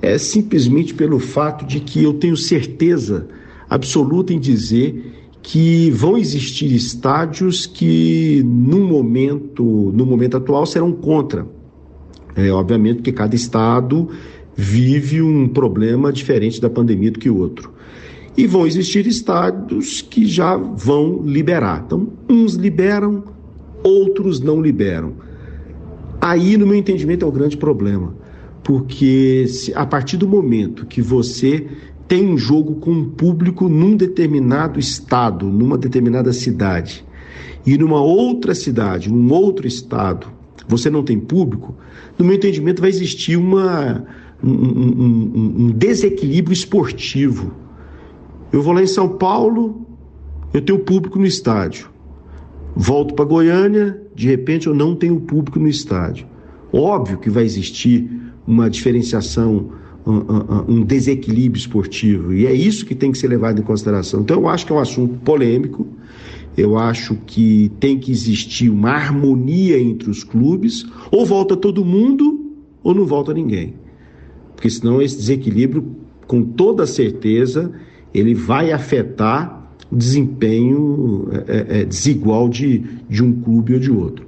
é 0.00 0.18
simplesmente 0.18 0.94
pelo 0.94 1.18
fato 1.18 1.64
de 1.66 1.80
que 1.80 2.02
eu 2.02 2.14
tenho 2.14 2.36
certeza 2.36 3.26
absoluta 3.68 4.32
em 4.32 4.38
dizer 4.38 5.12
que 5.42 5.90
vão 5.90 6.18
existir 6.18 6.72
estádios 6.74 7.66
que 7.66 8.42
no 8.44 8.80
momento, 8.80 9.62
no 9.94 10.04
momento 10.04 10.36
atual 10.36 10.66
serão 10.66 10.92
contra. 10.92 11.46
É, 12.34 12.50
obviamente 12.50 13.00
que 13.00 13.12
cada 13.12 13.34
estado 13.34 14.08
vive 14.56 15.22
um 15.22 15.48
problema 15.48 16.12
diferente 16.12 16.60
da 16.60 16.68
pandemia 16.68 17.10
do 17.10 17.18
que 17.18 17.30
o 17.30 17.38
outro. 17.38 17.72
E 18.36 18.46
vão 18.46 18.66
existir 18.66 19.06
estádios 19.06 20.02
que 20.02 20.26
já 20.26 20.56
vão 20.56 21.22
liberar. 21.24 21.84
Então, 21.86 22.08
uns 22.28 22.54
liberam, 22.54 23.24
outros 23.82 24.40
não 24.40 24.60
liberam. 24.60 25.14
Aí, 26.20 26.56
no 26.56 26.66
meu 26.66 26.76
entendimento, 26.76 27.24
é 27.24 27.28
o 27.28 27.32
grande 27.32 27.56
problema, 27.56 28.14
porque 28.62 29.46
se, 29.48 29.72
a 29.74 29.86
partir 29.86 30.16
do 30.16 30.26
momento 30.26 30.86
que 30.86 31.00
você 31.00 31.66
tem 32.08 32.26
um 32.26 32.38
jogo 32.38 32.76
com 32.76 32.90
um 32.90 33.04
público 33.10 33.68
num 33.68 33.96
determinado 33.96 34.78
estado, 34.78 35.46
numa 35.46 35.76
determinada 35.76 36.32
cidade, 36.32 37.04
e 37.66 37.76
numa 37.76 38.00
outra 38.00 38.54
cidade, 38.54 39.12
num 39.12 39.32
outro 39.32 39.66
estado, 39.66 40.28
você 40.68 40.88
não 40.88 41.02
tem 41.02 41.18
público, 41.18 41.74
no 42.18 42.24
meu 42.24 42.36
entendimento 42.36 42.80
vai 42.80 42.90
existir 42.90 43.36
uma, 43.36 44.04
um, 44.42 44.50
um, 44.50 45.54
um 45.58 45.70
desequilíbrio 45.70 46.52
esportivo. 46.52 47.52
Eu 48.52 48.62
vou 48.62 48.72
lá 48.72 48.82
em 48.82 48.86
São 48.86 49.08
Paulo, 49.08 49.86
eu 50.54 50.60
tenho 50.60 50.78
público 50.78 51.18
no 51.18 51.26
estádio. 51.26 51.90
Volto 52.78 53.14
para 53.14 53.24
Goiânia, 53.24 53.98
de 54.14 54.28
repente 54.28 54.66
eu 54.66 54.74
não 54.74 54.94
tenho 54.94 55.18
público 55.18 55.58
no 55.58 55.66
estádio. 55.66 56.26
Óbvio 56.70 57.16
que 57.16 57.30
vai 57.30 57.42
existir 57.42 58.06
uma 58.46 58.68
diferenciação, 58.68 59.70
um, 60.06 60.84
desequilíbrio 60.84 61.58
esportivo, 61.58 62.34
e 62.34 62.46
é 62.46 62.52
isso 62.52 62.84
que 62.84 62.94
tem 62.94 63.10
que 63.10 63.16
ser 63.16 63.28
levado 63.28 63.58
em 63.58 63.64
consideração. 63.64 64.20
Então 64.20 64.42
eu 64.42 64.48
acho 64.48 64.66
que 64.66 64.72
é 64.72 64.76
um 64.76 64.78
assunto 64.78 65.18
polêmico, 65.20 65.86
eu 66.54 66.76
acho 66.76 67.16
que 67.26 67.72
tem 67.80 67.98
que 67.98 68.12
existir 68.12 68.68
uma 68.68 68.90
harmonia 68.90 69.78
entre 69.80 70.10
os 70.10 70.22
clubes, 70.22 70.86
ou 71.10 71.24
volta 71.24 71.56
todo 71.56 71.82
mundo, 71.82 72.52
ou 72.82 72.94
não 72.94 73.06
volta 73.06 73.32
ninguém. 73.32 73.74
Porque 74.54 74.68
senão 74.68 75.00
esse 75.00 75.16
desequilíbrio, 75.16 75.96
com 76.26 76.42
toda 76.42 76.86
certeza, 76.86 77.72
ele 78.12 78.34
vai 78.34 78.70
afetar 78.70 79.55
desempenho 79.90 81.28
é, 81.32 81.36
é, 81.36 81.80
é, 81.80 81.84
desigual 81.84 82.48
de, 82.48 82.82
de 83.08 83.22
um 83.22 83.40
clube 83.40 83.74
ou 83.74 83.80
de 83.80 83.90
outro. 83.90 84.26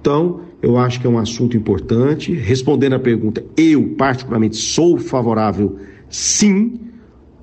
Então, 0.00 0.40
eu 0.62 0.78
acho 0.78 1.00
que 1.00 1.06
é 1.06 1.10
um 1.10 1.18
assunto 1.18 1.56
importante. 1.56 2.32
Respondendo 2.32 2.94
à 2.94 2.98
pergunta, 2.98 3.44
eu 3.56 3.94
particularmente 3.96 4.56
sou 4.56 4.98
favorável, 4.98 5.76
sim, 6.08 6.80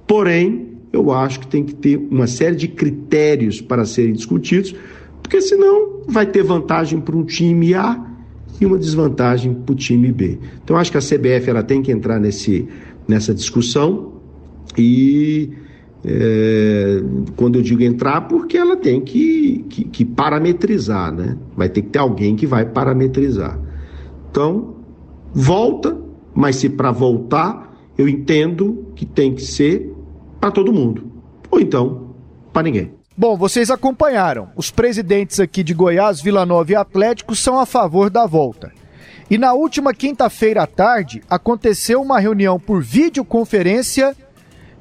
porém, 0.08 0.70
eu 0.92 1.12
acho 1.12 1.40
que 1.40 1.48
tem 1.48 1.64
que 1.64 1.74
ter 1.74 1.98
uma 1.98 2.28
série 2.28 2.56
de 2.56 2.68
critérios 2.68 3.62
para 3.62 3.86
serem 3.86 4.14
discutidos, 4.14 4.76
porque 5.22 5.40
senão 5.42 6.02
vai 6.08 6.26
ter 6.26 6.44
vantagem 6.44 7.00
para 7.00 7.16
um 7.16 7.24
time 7.24 7.74
A 7.74 8.08
e 8.60 8.66
uma 8.66 8.78
desvantagem 8.78 9.54
para 9.54 9.72
o 9.72 9.76
time 9.76 10.12
B. 10.12 10.38
Então, 10.64 10.76
acho 10.76 10.92
que 10.92 10.98
a 10.98 11.02
CBF 11.02 11.50
ela 11.50 11.64
tem 11.64 11.82
que 11.82 11.92
entrar 11.92 12.20
nesse, 12.20 12.68
nessa 13.08 13.34
discussão 13.34 14.14
e 14.78 15.52
é, 16.04 17.02
quando 17.36 17.58
eu 17.58 17.62
digo 17.62 17.84
entrar, 17.84 18.22
porque 18.22 18.58
ela 18.58 18.76
tem 18.76 19.02
que, 19.02 19.66
que, 19.70 19.84
que, 19.86 20.06
parametrizar, 20.06 21.12
né? 21.12 21.38
Vai 21.56 21.70
ter 21.70 21.84
que 21.84 21.90
ter 21.90 22.00
alguém 22.00 22.36
que 22.36 22.48
vai 22.48 22.66
parametrizar. 22.66 23.60
Então, 24.30 24.76
volta, 25.34 25.98
mas 26.34 26.56
se 26.56 26.70
para 26.70 26.92
voltar, 26.92 27.72
eu 27.98 28.08
entendo 28.08 28.88
que 28.96 29.06
tem 29.06 29.36
que 29.36 29.44
ser 29.44 29.94
para 30.40 30.52
todo 30.52 30.74
mundo. 30.74 31.04
Ou 31.52 31.60
então, 31.60 32.16
para 32.52 32.64
ninguém. 32.64 32.92
Bom, 33.16 33.38
vocês 33.38 33.70
acompanharam. 33.70 34.50
Os 34.56 34.72
presidentes 34.72 35.40
aqui 35.40 35.64
de 35.64 35.74
Goiás, 35.74 36.22
Vila 36.22 36.46
Nova 36.46 36.72
e 36.72 36.76
Atlético 36.76 37.36
são 37.36 37.60
a 37.60 37.66
favor 37.66 38.10
da 38.10 38.26
volta. 38.26 38.72
E 39.30 39.38
na 39.38 39.54
última 39.54 39.94
quinta-feira 39.94 40.64
à 40.64 40.68
tarde, 40.68 41.22
aconteceu 41.30 42.02
uma 42.02 42.20
reunião 42.20 42.60
por 42.60 42.82
videoconferência 42.82 44.16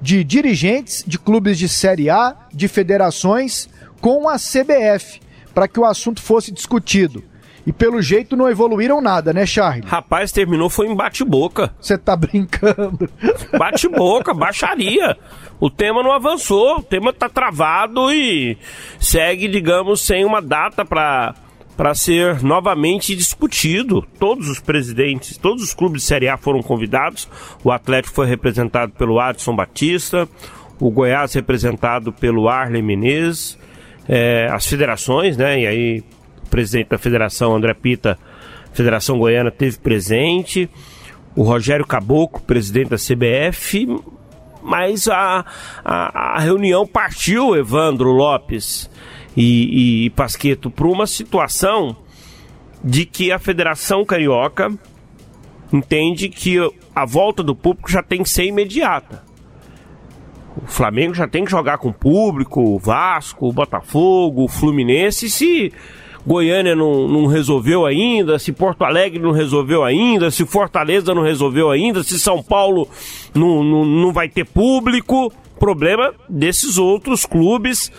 de 0.00 0.24
dirigentes 0.24 1.04
de 1.06 1.18
clubes 1.18 1.58
de 1.58 1.68
Série 1.68 2.08
A, 2.08 2.36
de 2.52 2.68
federações, 2.68 3.68
com 4.00 4.28
a 4.28 4.36
CBF, 4.36 5.20
para 5.54 5.68
que 5.68 5.78
o 5.78 5.84
assunto 5.84 6.22
fosse 6.22 6.50
discutido. 6.52 7.22
E 7.66 7.72
pelo 7.72 8.00
jeito 8.00 8.36
não 8.36 8.48
evoluíram 8.48 9.00
nada, 9.00 9.32
né, 9.32 9.44
Charlie? 9.44 9.86
Rapaz, 9.86 10.32
terminou 10.32 10.70
foi 10.70 10.86
em 10.86 10.96
bate-boca. 10.96 11.74
Você 11.78 11.98
tá 11.98 12.16
brincando. 12.16 13.08
Bate-boca, 13.56 14.32
baixaria. 14.32 15.16
O 15.60 15.68
tema 15.68 16.02
não 16.02 16.10
avançou, 16.10 16.78
o 16.78 16.82
tema 16.82 17.12
tá 17.12 17.28
travado 17.28 18.10
e 18.12 18.56
segue, 18.98 19.46
digamos, 19.46 20.00
sem 20.00 20.24
uma 20.24 20.40
data 20.40 20.86
para 20.86 21.34
para 21.80 21.94
ser 21.94 22.42
novamente 22.42 23.16
discutido. 23.16 24.06
Todos 24.18 24.50
os 24.50 24.60
presidentes, 24.60 25.38
todos 25.38 25.62
os 25.62 25.72
clubes 25.72 26.02
de 26.02 26.08
Série 26.08 26.28
A 26.28 26.36
foram 26.36 26.62
convidados. 26.62 27.26
O 27.64 27.70
Atlético 27.70 28.16
foi 28.16 28.26
representado 28.26 28.92
pelo 28.92 29.18
Adson 29.18 29.56
Batista, 29.56 30.28
o 30.78 30.90
Goiás 30.90 31.32
representado 31.32 32.12
pelo 32.12 32.50
Arlen 32.50 32.82
Menezes, 32.82 33.58
é, 34.06 34.46
as 34.52 34.66
federações, 34.66 35.38
né? 35.38 35.58
E 35.58 35.66
aí 35.66 36.04
o 36.44 36.50
presidente 36.50 36.90
da 36.90 36.98
federação, 36.98 37.56
André 37.56 37.72
Pita, 37.72 38.18
Federação 38.74 39.18
Goiana, 39.18 39.50
teve 39.50 39.78
presente. 39.78 40.68
O 41.34 41.42
Rogério 41.44 41.86
Caboclo, 41.86 42.42
presidente 42.42 42.90
da 42.90 42.98
CBF, 42.98 43.88
mas 44.62 45.08
a, 45.08 45.46
a, 45.82 46.34
a 46.36 46.40
reunião 46.40 46.86
partiu, 46.86 47.56
Evandro 47.56 48.10
Lopes 48.10 48.89
e, 49.36 50.06
e 50.06 50.10
Pasqueto, 50.10 50.70
para 50.70 50.86
uma 50.86 51.06
situação 51.06 51.96
de 52.82 53.04
que 53.04 53.30
a 53.30 53.38
Federação 53.38 54.04
Carioca 54.04 54.72
entende 55.72 56.28
que 56.28 56.56
a 56.94 57.04
volta 57.04 57.42
do 57.42 57.54
público 57.54 57.90
já 57.90 58.02
tem 58.02 58.22
que 58.22 58.28
ser 58.28 58.44
imediata. 58.44 59.22
O 60.56 60.66
Flamengo 60.66 61.14
já 61.14 61.28
tem 61.28 61.44
que 61.44 61.50
jogar 61.50 61.78
com 61.78 61.88
o 61.88 61.94
público, 61.94 62.60
o 62.60 62.78
Vasco, 62.78 63.48
o 63.48 63.52
Botafogo, 63.52 64.44
o 64.44 64.48
Fluminense. 64.48 65.30
Se 65.30 65.72
Goiânia 66.26 66.74
não, 66.74 67.08
não 67.08 67.26
resolveu 67.26 67.86
ainda, 67.86 68.38
se 68.38 68.52
Porto 68.52 68.84
Alegre 68.84 69.18
não 69.18 69.30
resolveu 69.30 69.84
ainda, 69.84 70.30
se 70.30 70.44
Fortaleza 70.44 71.14
não 71.14 71.22
resolveu 71.22 71.70
ainda, 71.70 72.02
se 72.02 72.18
São 72.18 72.42
Paulo 72.42 72.88
não, 73.34 73.62
não, 73.62 73.84
não 73.84 74.12
vai 74.12 74.28
ter 74.28 74.44
público, 74.44 75.32
problema 75.60 76.14
desses 76.26 76.78
outros 76.78 77.26
clubes 77.26 77.92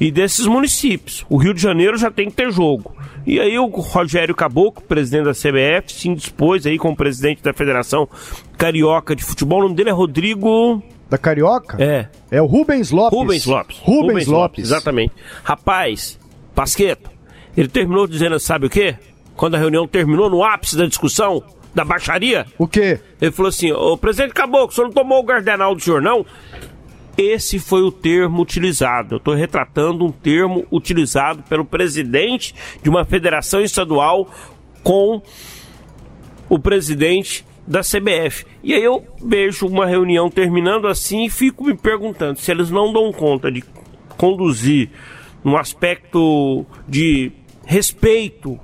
e 0.00 0.10
desses 0.10 0.46
municípios. 0.46 1.26
O 1.28 1.36
Rio 1.36 1.52
de 1.52 1.60
Janeiro 1.60 1.98
já 1.98 2.10
tem 2.10 2.30
que 2.30 2.36
ter 2.36 2.50
jogo. 2.52 2.96
E 3.26 3.40
aí 3.40 3.58
o 3.58 3.66
Rogério 3.66 4.34
Caboclo, 4.34 4.82
presidente 4.82 5.24
da 5.24 5.32
CBF, 5.32 5.92
se 5.92 6.08
indispôs 6.08 6.64
aí 6.64 6.78
com 6.78 6.90
o 6.90 6.96
presidente 6.96 7.42
da 7.42 7.52
Federação 7.52 8.08
Carioca 8.56 9.14
de 9.14 9.24
Futebol. 9.24 9.58
O 9.58 9.62
nome 9.64 9.74
dele 9.74 9.90
é 9.90 9.92
Rodrigo... 9.92 10.82
Da 11.10 11.18
Carioca? 11.18 11.82
É. 11.82 12.08
É 12.30 12.40
o 12.40 12.46
Rubens 12.46 12.90
Lopes. 12.90 13.18
Rubens 13.18 13.46
Lopes. 13.46 13.78
Rubens, 13.78 14.00
Rubens 14.00 14.26
Lopes. 14.26 14.32
Lopes. 14.32 14.64
Exatamente. 14.64 15.12
Rapaz, 15.42 16.18
Pasqueto, 16.54 17.10
ele 17.56 17.68
terminou 17.68 18.06
dizendo, 18.06 18.38
sabe 18.38 18.66
o 18.66 18.70
quê? 18.70 18.94
Quando 19.34 19.54
a 19.54 19.58
reunião 19.58 19.86
terminou, 19.88 20.28
no 20.28 20.44
ápice 20.44 20.76
da 20.76 20.86
discussão, 20.86 21.42
da 21.74 21.84
baixaria. 21.84 22.46
O 22.58 22.66
quê? 22.66 23.00
Ele 23.20 23.30
falou 23.30 23.48
assim: 23.48 23.72
Ô 23.72 23.96
presidente 23.96 24.34
Caboclo, 24.34 24.68
o 24.68 24.72
senhor 24.72 24.86
não 24.88 24.92
tomou 24.92 25.20
o 25.20 25.22
gardenal 25.22 25.74
do 25.74 25.80
senhor, 25.80 26.02
não? 26.02 26.26
Esse 27.18 27.58
foi 27.58 27.82
o 27.82 27.90
termo 27.90 28.40
utilizado. 28.40 29.16
Eu 29.16 29.18
estou 29.18 29.34
retratando 29.34 30.06
um 30.06 30.12
termo 30.12 30.64
utilizado 30.70 31.42
pelo 31.42 31.64
presidente 31.64 32.54
de 32.80 32.88
uma 32.88 33.04
federação 33.04 33.60
estadual 33.60 34.30
com 34.84 35.20
o 36.48 36.60
presidente 36.60 37.44
da 37.66 37.80
CBF. 37.80 38.46
E 38.62 38.72
aí 38.72 38.84
eu 38.84 39.04
vejo 39.20 39.66
uma 39.66 39.84
reunião 39.84 40.30
terminando 40.30 40.86
assim 40.86 41.24
e 41.24 41.30
fico 41.30 41.64
me 41.64 41.76
perguntando 41.76 42.38
se 42.38 42.52
eles 42.52 42.70
não 42.70 42.92
dão 42.92 43.12
conta 43.12 43.50
de 43.50 43.64
conduzir 44.16 44.88
um 45.44 45.56
aspecto 45.56 46.64
de 46.86 47.32
respeito, 47.66 48.58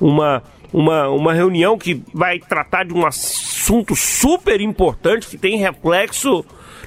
uma, 0.00 0.42
uma, 0.72 1.08
uma 1.08 1.34
reunião 1.34 1.76
que 1.76 2.02
vai 2.14 2.38
tratar 2.38 2.84
de 2.84 2.94
um 2.94 3.06
assunto 3.06 3.94
super 3.94 4.58
importante 4.58 5.28
que 5.28 5.36
tem 5.36 5.58
reflexo 5.58 6.44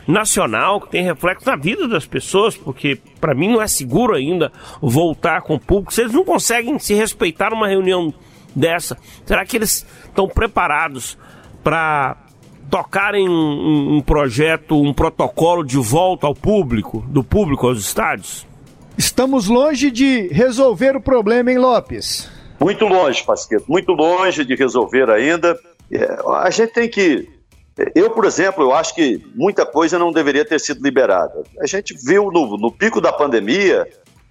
nacional, 0.08 0.82
que 0.82 0.90
tem 0.90 1.04
reflexo 1.04 1.46
na 1.46 1.56
vida 1.56 1.88
das 1.88 2.06
pessoas, 2.06 2.56
porque 2.56 3.00
para 3.20 3.34
mim 3.34 3.50
não 3.50 3.62
é 3.62 3.68
seguro 3.68 4.16
ainda 4.16 4.52
voltar 4.82 5.42
com 5.42 5.56
o 5.56 5.60
público. 5.60 5.94
Se 5.94 6.02
eles 6.02 6.14
não 6.14 6.24
conseguem 6.24 6.78
se 6.80 6.94
respeitar 6.94 7.52
numa 7.52 7.68
reunião 7.68 8.14
dessa, 8.56 8.98
será 9.26 9.46
que 9.46 9.58
eles 9.58 9.86
estão 10.06 10.28
preparados 10.28 11.18
para 11.64 12.18
tocarem 12.70 13.28
um, 13.28 13.98
um, 13.98 14.02
projeto, 14.02 14.82
um 14.82 14.94
protocolo 14.94 15.64
de 15.64 15.78
volta 15.78 16.26
ao 16.26 16.34
público, 16.34 17.04
do 17.08 17.24
público 17.24 17.68
aos 17.68 17.80
estádios? 17.80 18.48
Estamos 18.98 19.48
longe 19.48 19.92
de 19.92 20.28
resolver 20.30 20.96
o 20.96 21.02
problema, 21.02 21.52
hein, 21.52 21.58
Lopes? 21.58 22.30
Muito 22.60 22.86
longe, 22.86 23.24
Pasqueto, 23.24 23.66
muito 23.68 23.92
longe 23.92 24.46
de 24.46 24.56
resolver 24.56 25.10
ainda. 25.10 25.58
É, 25.92 26.20
a 26.28 26.50
gente 26.50 26.72
tem 26.74 26.90
que 26.90 27.28
eu, 27.96 28.10
por 28.10 28.26
exemplo, 28.26 28.64
eu 28.64 28.74
acho 28.74 28.94
que 28.94 29.26
muita 29.36 29.66
coisa 29.66 29.98
não 29.98 30.12
deveria 30.12 30.46
ter 30.46 30.60
sido 30.60 30.84
liberada. 30.84 31.44
A 31.60 31.66
gente 31.66 31.96
viu 32.04 32.32
no, 32.32 32.58
no 32.58 32.72
pico 32.72 33.00
da 33.00 33.12
pandemia 33.12 33.88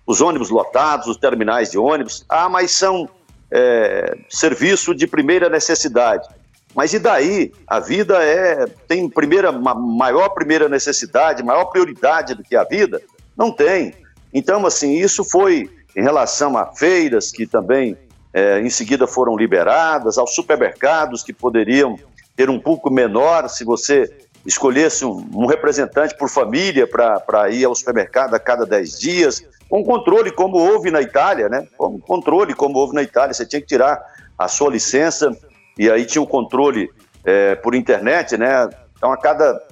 os 0.06 0.20
ônibus 0.20 0.50
lotados, 0.50 1.06
os 1.06 1.16
terminais 1.16 1.70
de 1.70 1.78
ônibus. 1.78 2.24
Ah, 2.28 2.48
mas 2.48 2.72
são 2.72 3.08
é, 3.50 4.16
serviço 4.28 4.94
de 4.94 5.06
primeira 5.06 5.48
necessidade. 5.48 6.28
Mas 6.74 6.92
e 6.92 6.98
daí? 6.98 7.52
A 7.66 7.80
vida 7.80 8.22
é 8.22 8.66
tem 8.86 9.08
primeira, 9.08 9.50
maior 9.50 10.28
primeira 10.30 10.68
necessidade, 10.68 11.42
maior 11.42 11.66
prioridade 11.66 12.34
do 12.34 12.42
que 12.42 12.54
a 12.54 12.64
vida? 12.64 13.02
Não 13.36 13.50
tem. 13.50 13.94
Então, 14.32 14.64
assim, 14.64 14.94
isso 14.94 15.24
foi 15.24 15.68
em 15.96 16.02
relação 16.02 16.56
a 16.56 16.66
feiras 16.66 17.32
que 17.32 17.46
também 17.46 17.96
é, 18.32 18.60
em 18.60 18.70
seguida 18.70 19.06
foram 19.06 19.36
liberadas, 19.36 20.16
aos 20.16 20.34
supermercados 20.34 21.22
que 21.22 21.32
poderiam 21.32 21.98
ter 22.36 22.48
um 22.50 22.58
público 22.58 22.90
menor 22.90 23.48
se 23.48 23.64
você 23.64 24.10
escolhesse 24.44 25.04
um, 25.04 25.28
um 25.34 25.46
representante 25.46 26.16
por 26.16 26.28
família 26.28 26.86
para 26.86 27.50
ir 27.50 27.64
ao 27.64 27.74
supermercado 27.74 28.34
a 28.34 28.40
cada 28.40 28.64
10 28.64 28.98
dias, 28.98 29.44
com 29.68 29.84
controle 29.84 30.30
como 30.30 30.58
houve 30.58 30.90
na 30.90 31.00
Itália, 31.00 31.48
né? 31.48 31.66
Com 31.76 32.00
controle 32.00 32.54
como 32.54 32.78
houve 32.78 32.94
na 32.94 33.02
Itália, 33.02 33.34
você 33.34 33.46
tinha 33.46 33.60
que 33.60 33.68
tirar 33.68 34.00
a 34.38 34.48
sua 34.48 34.70
licença 34.70 35.36
e 35.78 35.90
aí 35.90 36.04
tinha 36.04 36.22
o 36.22 36.24
um 36.24 36.28
controle 36.28 36.90
é, 37.24 37.54
por 37.54 37.74
internet, 37.74 38.36
né? 38.36 38.68
Então 38.96 39.12
a 39.12 39.16
cada 39.16 39.62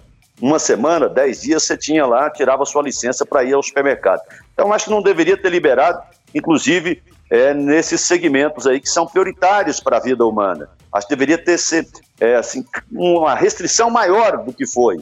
uma 0.40 0.58
semana, 0.58 1.08
10 1.08 1.40
dias, 1.40 1.64
você 1.64 1.76
tinha 1.76 2.06
lá, 2.06 2.30
tirava 2.30 2.62
a 2.62 2.66
sua 2.66 2.82
licença 2.82 3.26
para 3.26 3.42
ir 3.42 3.54
ao 3.54 3.62
supermercado. 3.62 4.20
Então 4.52 4.72
acho 4.72 4.84
que 4.84 4.90
não 4.90 5.02
deveria 5.02 5.36
ter 5.36 5.50
liberado, 5.50 6.00
inclusive 6.34 7.02
é, 7.30 7.52
nesses 7.52 8.00
segmentos 8.00 8.66
aí 8.66 8.80
que 8.80 8.88
são 8.88 9.06
prioritários 9.06 9.80
para 9.80 9.98
a 9.98 10.00
vida 10.00 10.24
humana. 10.24 10.68
Acho 10.92 11.06
que 11.06 11.14
deveria 11.14 11.38
ter 11.38 11.58
ser, 11.58 11.86
é, 12.20 12.36
assim, 12.36 12.64
uma 12.90 13.34
restrição 13.34 13.90
maior 13.90 14.44
do 14.44 14.52
que 14.52 14.66
foi. 14.66 14.98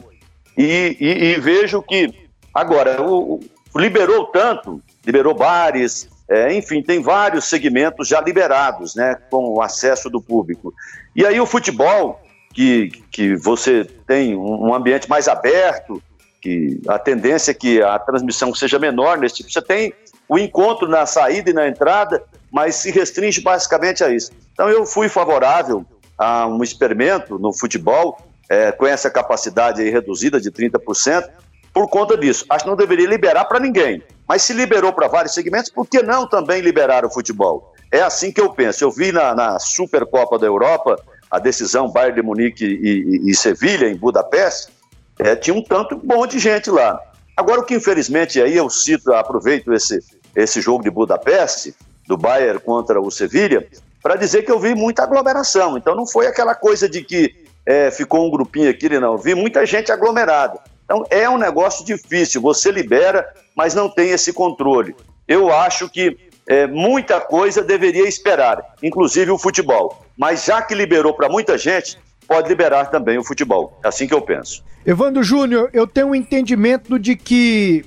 E, 0.57 0.97
e, 0.99 1.23
e 1.23 1.39
vejo 1.39 1.81
que, 1.81 2.13
agora, 2.53 3.01
o, 3.01 3.39
o, 3.73 3.79
liberou 3.79 4.25
tanto, 4.25 4.81
liberou 5.05 5.33
bares, 5.33 6.09
é, 6.29 6.53
enfim, 6.53 6.81
tem 6.81 7.01
vários 7.01 7.45
segmentos 7.45 8.07
já 8.07 8.19
liberados, 8.19 8.95
né, 8.95 9.15
com 9.29 9.53
o 9.53 9.61
acesso 9.61 10.09
do 10.09 10.21
público. 10.21 10.73
E 11.15 11.25
aí 11.25 11.39
o 11.39 11.45
futebol, 11.45 12.19
que, 12.53 12.91
que 13.11 13.35
você 13.35 13.85
tem 14.05 14.35
um 14.35 14.73
ambiente 14.73 15.09
mais 15.09 15.27
aberto, 15.29 16.01
que 16.41 16.81
a 16.87 16.99
tendência 16.99 17.51
é 17.51 17.53
que 17.53 17.81
a 17.81 17.97
transmissão 17.97 18.53
seja 18.53 18.77
menor 18.77 19.17
nesse 19.17 19.37
tipo, 19.37 19.51
você 19.51 19.61
tem 19.61 19.93
o 20.29 20.37
encontro 20.37 20.87
na 20.87 21.05
saída 21.05 21.49
e 21.49 21.53
na 21.53 21.67
entrada, 21.67 22.23
mas 22.51 22.75
se 22.75 22.91
restringe 22.91 23.41
basicamente 23.41 24.03
a 24.03 24.09
isso. 24.09 24.31
Então 24.53 24.69
eu 24.69 24.85
fui 24.85 25.09
favorável 25.09 25.85
a 26.17 26.47
um 26.47 26.63
experimento 26.63 27.37
no 27.37 27.53
futebol 27.53 28.19
é, 28.49 28.71
com 28.71 28.85
essa 28.85 29.09
capacidade 29.09 29.87
reduzida 29.89 30.39
de 30.39 30.51
30%, 30.51 31.29
por 31.73 31.89
conta 31.89 32.17
disso. 32.17 32.45
Acho 32.49 32.63
que 32.63 32.69
não 32.69 32.77
deveria 32.77 33.07
liberar 33.07 33.45
para 33.45 33.59
ninguém, 33.59 34.01
mas 34.27 34.41
se 34.41 34.53
liberou 34.53 34.91
para 34.91 35.07
vários 35.07 35.33
segmentos, 35.33 35.69
por 35.69 35.85
que 35.85 36.01
não 36.01 36.27
também 36.27 36.61
liberar 36.61 37.05
o 37.05 37.09
futebol? 37.09 37.73
É 37.91 38.01
assim 38.01 38.31
que 38.31 38.41
eu 38.41 38.49
penso. 38.49 38.83
Eu 38.83 38.91
vi 38.91 39.11
na, 39.11 39.35
na 39.35 39.59
Supercopa 39.59 40.39
da 40.39 40.47
Europa 40.47 40.99
a 41.29 41.39
decisão 41.39 41.89
Bayern 41.89 42.15
de 42.15 42.21
Munique 42.25 42.65
e, 42.65 43.27
e, 43.27 43.31
e 43.31 43.35
Sevilha, 43.35 43.87
em 43.87 43.95
Budapeste, 43.95 44.71
é, 45.19 45.35
tinha 45.35 45.55
um 45.55 45.63
tanto 45.63 45.97
bom 45.97 46.25
de 46.25 46.39
gente 46.39 46.69
lá. 46.69 46.99
Agora, 47.35 47.61
o 47.61 47.63
que 47.63 47.75
infelizmente 47.75 48.41
aí 48.41 48.55
eu 48.55 48.69
cito, 48.69 49.13
aproveito 49.13 49.71
esse, 49.73 49.99
esse 50.37 50.61
jogo 50.61 50.83
de 50.83 50.91
Budapeste, 50.91 51.73
do 52.07 52.15
Bayern 52.15 52.59
contra 52.59 53.01
o 53.01 53.09
Sevilha, 53.09 53.67
para 54.01 54.15
dizer 54.15 54.43
que 54.43 54.51
eu 54.51 54.59
vi 54.59 54.75
muita 54.75 55.03
aglomeração. 55.03 55.77
Então 55.77 55.95
não 55.95 56.05
foi 56.05 56.27
aquela 56.27 56.53
coisa 56.53 56.87
de 56.87 57.03
que 57.03 57.45
é, 57.65 57.91
ficou 57.91 58.25
um 58.25 58.29
grupinho 58.29 58.69
aqui, 58.69 58.87
não. 58.87 59.13
Eu 59.13 59.17
vi 59.17 59.33
muita 59.33 59.65
gente 59.65 59.91
aglomerada. 59.91 60.59
Então 60.85 61.03
é 61.09 61.27
um 61.29 61.37
negócio 61.37 61.83
difícil. 61.83 62.39
Você 62.41 62.71
libera, 62.71 63.27
mas 63.55 63.73
não 63.73 63.89
tem 63.89 64.11
esse 64.11 64.31
controle. 64.31 64.95
Eu 65.27 65.51
acho 65.53 65.89
que 65.89 66.17
é, 66.47 66.65
muita 66.65 67.19
coisa 67.19 67.61
deveria 67.61 68.07
esperar, 68.07 68.63
inclusive 68.81 69.31
o 69.31 69.37
futebol. 69.37 70.05
Mas 70.15 70.45
já 70.45 70.61
que 70.61 70.73
liberou 70.73 71.13
para 71.13 71.27
muita 71.27 71.57
gente, 71.57 71.99
pode 72.27 72.47
liberar 72.47 72.85
também 72.85 73.17
o 73.17 73.23
futebol. 73.23 73.77
É 73.83 73.87
assim 73.87 74.07
que 74.07 74.13
eu 74.13 74.21
penso. 74.21 74.63
Evandro 74.85 75.21
Júnior, 75.23 75.69
eu 75.73 75.85
tenho 75.85 76.07
um 76.07 76.15
entendimento 76.15 76.97
de 76.97 77.17
que 77.17 77.83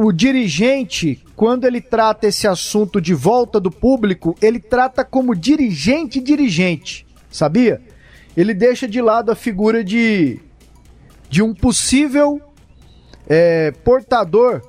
o 0.00 0.12
dirigente, 0.12 1.20
quando 1.34 1.64
ele 1.64 1.80
trata 1.80 2.28
esse 2.28 2.46
assunto 2.46 3.00
de 3.00 3.12
volta 3.12 3.58
do 3.58 3.68
público, 3.68 4.36
ele 4.40 4.60
trata 4.60 5.04
como 5.04 5.34
dirigente 5.34 6.20
dirigente, 6.20 7.04
sabia? 7.28 7.82
Ele 8.36 8.54
deixa 8.54 8.86
de 8.86 9.02
lado 9.02 9.32
a 9.32 9.34
figura 9.34 9.82
de, 9.82 10.38
de 11.28 11.42
um 11.42 11.52
possível 11.52 12.40
é, 13.28 13.72
portador 13.82 14.62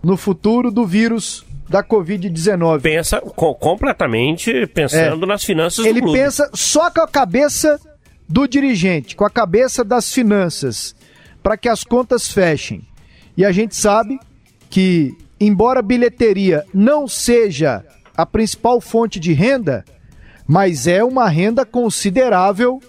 no 0.00 0.16
futuro 0.16 0.70
do 0.70 0.86
vírus 0.86 1.44
da 1.68 1.82
Covid-19. 1.82 2.80
Pensa 2.80 3.20
co 3.20 3.56
completamente 3.56 4.68
pensando 4.68 5.24
é. 5.24 5.28
nas 5.28 5.42
finanças 5.42 5.84
Ele 5.84 5.94
do 5.94 6.04
clube. 6.04 6.16
Ele 6.16 6.26
pensa 6.26 6.48
só 6.54 6.88
com 6.92 7.00
a 7.00 7.08
cabeça 7.08 7.80
do 8.28 8.46
dirigente, 8.46 9.16
com 9.16 9.24
a 9.24 9.30
cabeça 9.30 9.82
das 9.82 10.14
finanças, 10.14 10.94
para 11.42 11.56
que 11.56 11.68
as 11.68 11.82
contas 11.82 12.30
fechem. 12.30 12.86
E 13.36 13.44
a 13.44 13.50
gente 13.50 13.74
sabe 13.74 14.16
que, 14.70 15.14
embora 15.38 15.82
bilheteria 15.82 16.64
não 16.72 17.08
seja 17.08 17.84
a 18.16 18.24
principal 18.24 18.80
fonte 18.80 19.18
de 19.18 19.32
renda, 19.32 19.84
mas 20.46 20.86
é 20.86 21.02
uma 21.02 21.28
renda 21.28 21.66
considerável 21.66 22.80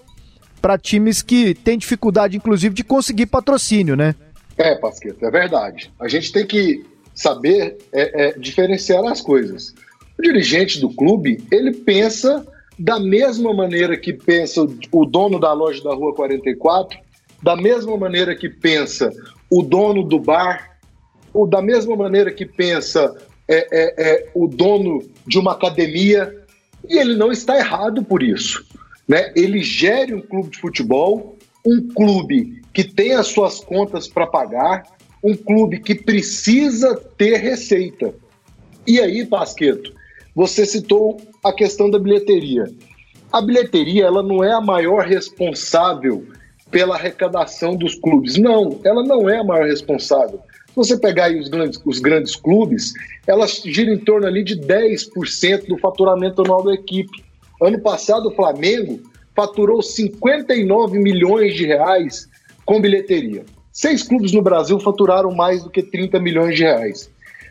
para 0.62 0.78
times 0.78 1.22
que 1.22 1.56
têm 1.56 1.78
dificuldade, 1.78 2.38
inclusive, 2.38 2.74
de 2.74 2.84
conseguir 2.84 3.26
patrocínio, 3.26 3.96
né? 3.96 4.16
É, 4.58 4.76
Pasqueta, 4.76 5.26
é 5.26 5.32
verdade. 5.32 5.92
A 6.00 6.08
gente 6.08 6.32
tem 6.32 6.46
que 6.46 6.86
saber 7.16 7.78
é, 7.92 8.28
é, 8.28 8.40
diferenciar 8.40 9.04
as 9.06 9.22
coisas. 9.22 9.74
O 10.18 10.22
dirigente 10.22 10.80
do 10.80 10.94
clube, 10.94 11.44
ele 11.52 11.74
pensa 11.74 12.46
da 12.78 13.00
mesma 13.00 13.54
maneira 13.54 13.98
que 13.98 14.14
pensa 14.14 14.66
o 14.92 15.06
dono 15.06 15.40
da 15.40 15.52
loja 15.54 15.84
da 15.84 15.94
Rua 15.94 16.14
44, 16.14 17.00
da 17.42 17.56
mesma 17.56 17.98
maneira 17.98 18.36
que 18.36 18.50
pensa 18.50 19.12
o 19.50 19.62
dono 19.62 20.04
do 20.04 20.20
bar, 20.20 20.71
ou 21.34 21.48
da 21.48 21.62
mesma 21.62 21.96
maneira 21.96 22.32
que 22.32 22.46
pensa 22.46 23.16
é, 23.48 23.68
é, 23.72 23.94
é, 23.98 24.30
o 24.34 24.48
dono 24.48 25.02
de 25.28 25.38
uma 25.38 25.54
academia, 25.54 26.34
e 26.88 26.98
ele 26.98 27.16
não 27.16 27.32
está 27.32 27.58
errado 27.58 28.04
por 28.04 28.24
isso. 28.24 28.66
Né? 29.08 29.32
Ele 29.36 29.62
gere 29.62 30.14
um 30.14 30.22
clube 30.22 30.52
de 30.52 30.60
futebol, 30.60 31.38
um 31.66 31.88
clube 31.94 32.62
que 32.74 32.84
tem 32.84 33.14
as 33.14 33.28
suas 33.28 33.60
contas 33.60 34.08
para 34.08 34.26
pagar, 34.26 34.84
um 35.24 35.36
clube 35.36 35.80
que 35.80 35.94
precisa 35.94 36.96
ter 37.18 37.38
receita. 37.38 38.14
E 38.88 39.00
aí, 39.00 39.26
Pasqueto, 39.26 39.94
você 40.34 40.66
citou 40.66 41.22
a 41.44 41.54
questão 41.54 41.90
da 41.90 42.00
bilheteria. 42.00 42.72
A 43.32 43.42
bilheteria 43.42 44.06
ela 44.06 44.24
não 44.24 44.44
é 44.44 44.52
a 44.52 44.62
maior 44.62 45.06
responsável 45.06 46.26
pela 46.72 46.96
arrecadação 46.96 47.76
dos 47.76 47.96
clubes. 47.96 48.38
Não, 48.38 48.80
ela 48.84 49.04
não 49.04 49.30
é 49.30 49.40
a 49.40 49.44
maior 49.44 49.68
responsável. 49.68 50.40
Se 50.72 50.76
você 50.78 50.98
pegar 50.98 51.26
aí 51.26 51.38
os 51.38 51.50
grandes, 51.50 51.82
os 51.86 52.00
grandes 52.00 52.36
clubes, 52.36 52.94
elas 53.28 53.62
giram 53.66 53.94
em 53.94 53.98
torno 53.98 54.26
ali 54.26 54.42
de 54.42 54.58
10% 54.58 55.68
do 55.68 55.78
faturamento 55.78 56.42
anual 56.42 56.64
da 56.64 56.74
equipe. 56.74 57.24
Ano 57.62 57.80
passado, 57.82 58.30
o 58.30 58.36
Flamengo 58.36 59.02
faturou 59.36 59.82
59 59.82 60.98
milhões 60.98 61.56
de 61.56 61.66
reais 61.66 62.30
com 62.66 62.80
bilheteria. 62.80 63.44
Seis 63.74 64.02
clubes 64.02 64.32
no 64.32 64.42
Brasil 64.42 64.80
faturaram 64.80 65.32
mais 65.32 65.62
do 65.62 65.70
que 65.70 65.84
30 65.84 66.20
milhões 66.20 66.56
de 66.56 66.64
reais. 66.64 67.10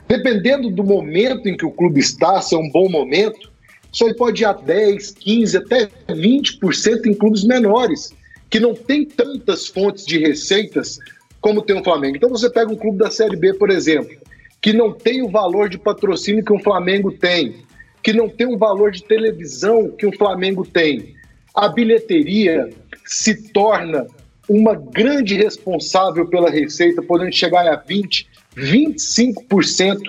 Dependendo 0.09 0.71
do 0.71 0.83
momento 0.83 1.47
em 1.47 1.57
que 1.57 1.67
o 1.67 1.71
clube 1.71 2.01
está, 2.01 2.41
se 2.41 2.55
é 2.55 2.59
um 2.59 2.71
bom 2.71 2.89
momento, 2.89 3.51
isso 3.93 4.07
aí 4.07 4.15
pode 4.15 4.43
ir 4.43 4.47
a 4.47 4.53
10, 4.53 5.11
15, 5.11 5.57
até 5.59 5.89
20% 6.09 7.07
em 7.07 7.15
clubes 7.15 7.45
menores, 7.45 8.15
que 8.49 8.59
não 8.59 8.75
tem 8.75 9.05
tantas 9.05 9.67
fontes 9.67 10.07
de 10.07 10.19
receitas 10.19 10.99
como 11.41 11.63
tem 11.63 11.79
o 11.79 11.85
Flamengo. 11.85 12.17
Então 12.17 12.29
você 12.29 12.51
pega 12.51 12.73
um 12.73 12.77
clube 12.77 12.99
da 12.99 13.11
Série 13.11 13.37
B, 13.37 13.55
por 13.55 13.71
exemplo, 13.71 14.17
que 14.61 14.73
não 14.73 14.93
tem 14.93 15.23
o 15.23 15.31
valor 15.31 15.69
de 15.69 15.79
patrocínio 15.79 16.45
que 16.45 16.53
o 16.53 16.63
Flamengo 16.63 17.11
tem, 17.13 17.65
que 18.03 18.13
não 18.13 18.29
tem 18.29 18.47
o 18.47 18.59
valor 18.59 18.91
de 18.91 19.03
televisão 19.03 19.91
que 19.91 20.07
o 20.07 20.17
Flamengo 20.17 20.67
tem. 20.67 21.15
A 21.55 21.69
bilheteria 21.69 22.69
se 23.05 23.51
torna 23.53 24.07
uma 24.49 24.75
grande 24.75 25.37
responsável 25.37 26.27
pela 26.27 26.51
receita, 26.51 27.03
podendo 27.03 27.33
chegar 27.33 27.67
a 27.67 27.77
20, 27.77 28.29
25% 28.57 30.01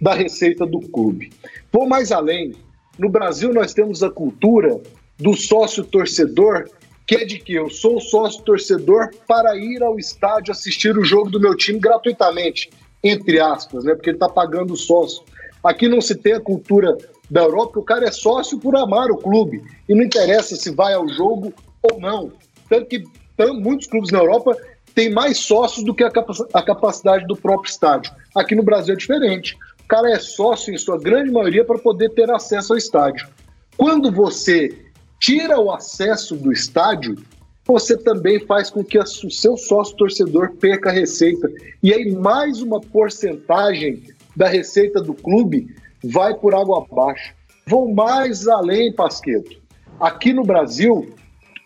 da 0.00 0.14
receita 0.14 0.64
do 0.64 0.80
clube. 0.80 1.30
Vou 1.70 1.86
mais 1.86 2.10
além. 2.10 2.54
No 2.98 3.08
Brasil, 3.08 3.52
nós 3.52 3.74
temos 3.74 4.02
a 4.02 4.10
cultura 4.10 4.80
do 5.18 5.34
sócio 5.34 5.84
torcedor, 5.84 6.68
que 7.10 7.16
é 7.16 7.24
de 7.24 7.40
que 7.40 7.54
eu 7.54 7.68
sou 7.68 8.00
sócio 8.00 8.40
torcedor 8.44 9.10
para 9.26 9.56
ir 9.56 9.82
ao 9.82 9.98
estádio 9.98 10.52
assistir 10.52 10.96
o 10.96 11.02
jogo 11.02 11.28
do 11.28 11.40
meu 11.40 11.56
time 11.56 11.80
gratuitamente, 11.80 12.70
entre 13.02 13.40
aspas, 13.40 13.82
né? 13.82 13.96
Porque 13.96 14.10
ele 14.10 14.16
está 14.16 14.28
pagando 14.28 14.74
o 14.74 14.76
sócio. 14.76 15.24
Aqui 15.64 15.88
não 15.88 16.00
se 16.00 16.14
tem 16.14 16.34
a 16.34 16.40
cultura 16.40 16.96
da 17.28 17.40
Europa, 17.42 17.80
o 17.80 17.82
cara 17.82 18.06
é 18.06 18.12
sócio 18.12 18.60
por 18.60 18.76
amar 18.76 19.10
o 19.10 19.16
clube. 19.16 19.60
E 19.88 19.94
não 19.96 20.04
interessa 20.04 20.54
se 20.54 20.70
vai 20.70 20.94
ao 20.94 21.08
jogo 21.08 21.52
ou 21.82 21.98
não. 21.98 22.30
Tanto 22.68 22.86
que 22.86 23.02
muitos 23.54 23.88
clubes 23.88 24.12
na 24.12 24.20
Europa 24.20 24.56
têm 24.94 25.10
mais 25.10 25.36
sócios 25.38 25.84
do 25.84 25.92
que 25.92 26.04
a, 26.04 26.12
a 26.54 26.62
capacidade 26.62 27.26
do 27.26 27.34
próprio 27.34 27.72
estádio. 27.72 28.12
Aqui 28.36 28.54
no 28.54 28.62
Brasil 28.62 28.94
é 28.94 28.96
diferente. 28.96 29.58
O 29.82 29.88
cara 29.88 30.12
é 30.12 30.18
sócio, 30.20 30.72
em 30.72 30.78
sua 30.78 30.96
grande 30.96 31.32
maioria, 31.32 31.64
para 31.64 31.76
poder 31.76 32.10
ter 32.10 32.30
acesso 32.30 32.72
ao 32.72 32.78
estádio. 32.78 33.26
Quando 33.76 34.12
você 34.12 34.89
tira 35.20 35.60
o 35.60 35.70
acesso 35.70 36.34
do 36.34 36.50
estádio, 36.50 37.16
você 37.66 37.96
também 37.96 38.40
faz 38.40 38.70
com 38.70 38.82
que 38.82 38.98
o 38.98 39.06
seu 39.06 39.56
sócio 39.56 39.96
torcedor 39.96 40.56
perca 40.56 40.88
a 40.88 40.92
receita. 40.92 41.48
E 41.82 41.92
aí, 41.92 42.10
mais 42.10 42.60
uma 42.62 42.80
porcentagem 42.80 44.02
da 44.34 44.48
receita 44.48 45.00
do 45.00 45.14
clube 45.14 45.76
vai 46.02 46.34
por 46.34 46.54
água 46.54 46.84
abaixo. 46.90 47.34
Vou 47.66 47.94
mais 47.94 48.48
além, 48.48 48.92
Pasqueto. 48.92 49.60
Aqui 50.00 50.32
no 50.32 50.42
Brasil, 50.42 51.14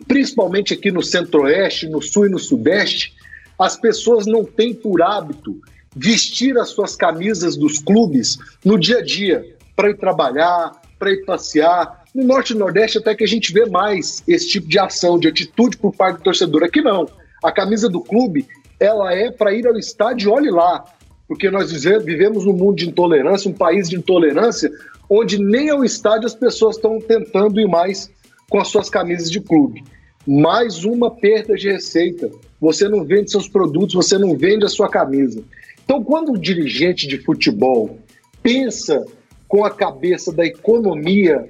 principalmente 0.07 0.74
aqui 0.74 0.90
no 0.90 1.02
centro-oeste, 1.02 1.88
no 1.88 2.02
sul 2.02 2.26
e 2.26 2.28
no 2.28 2.38
sudeste, 2.38 3.14
as 3.59 3.76
pessoas 3.76 4.26
não 4.26 4.44
têm 4.44 4.74
por 4.74 5.00
hábito 5.00 5.61
vestir 5.96 6.59
as 6.59 6.70
suas 6.70 6.96
camisas 6.96 7.57
dos 7.57 7.78
clubes 7.78 8.36
no 8.64 8.78
dia 8.78 8.98
a 8.98 9.02
dia, 9.02 9.57
para 9.76 9.90
ir 9.90 9.96
trabalhar, 9.96 10.72
para 10.98 11.12
ir 11.12 11.24
passear. 11.24 12.03
No 12.14 12.22
norte 12.22 12.52
e 12.52 12.56
nordeste 12.56 12.98
até 12.98 13.12
que 13.12 13.24
a 13.24 13.26
gente 13.26 13.52
vê 13.52 13.66
mais 13.66 14.22
esse 14.28 14.48
tipo 14.48 14.68
de 14.68 14.78
ação, 14.78 15.18
de 15.18 15.26
atitude 15.26 15.76
por 15.76 15.92
parte 15.92 16.18
do 16.18 16.22
torcedor. 16.22 16.62
Aqui 16.62 16.80
não. 16.80 17.08
A 17.42 17.50
camisa 17.50 17.88
do 17.88 18.00
clube, 18.00 18.46
ela 18.78 19.12
é 19.12 19.32
para 19.32 19.52
ir 19.52 19.66
ao 19.66 19.76
estádio, 19.76 20.30
olhe 20.30 20.48
lá. 20.48 20.84
Porque 21.26 21.50
nós 21.50 21.72
vivemos 21.72 22.44
num 22.44 22.52
mundo 22.52 22.76
de 22.76 22.88
intolerância, 22.88 23.50
um 23.50 23.54
país 23.54 23.88
de 23.88 23.96
intolerância, 23.96 24.70
onde 25.10 25.42
nem 25.42 25.70
ao 25.70 25.84
estádio 25.84 26.26
as 26.26 26.36
pessoas 26.36 26.76
estão 26.76 27.00
tentando 27.00 27.60
ir 27.60 27.66
mais 27.66 28.08
com 28.48 28.60
as 28.60 28.68
suas 28.68 28.88
camisas 28.88 29.28
de 29.28 29.40
clube. 29.40 29.82
Mais 30.24 30.84
uma 30.84 31.10
perda 31.10 31.56
de 31.56 31.68
receita. 31.68 32.30
Você 32.60 32.88
não 32.88 33.02
vende 33.04 33.32
seus 33.32 33.48
produtos, 33.48 33.92
você 33.92 34.16
não 34.18 34.36
vende 34.36 34.64
a 34.64 34.68
sua 34.68 34.88
camisa. 34.88 35.42
Então, 35.84 36.04
quando 36.04 36.32
o 36.32 36.38
dirigente 36.38 37.08
de 37.08 37.18
futebol 37.18 37.98
pensa 38.40 39.04
com 39.48 39.64
a 39.64 39.70
cabeça 39.70 40.32
da 40.32 40.46
economia, 40.46 41.44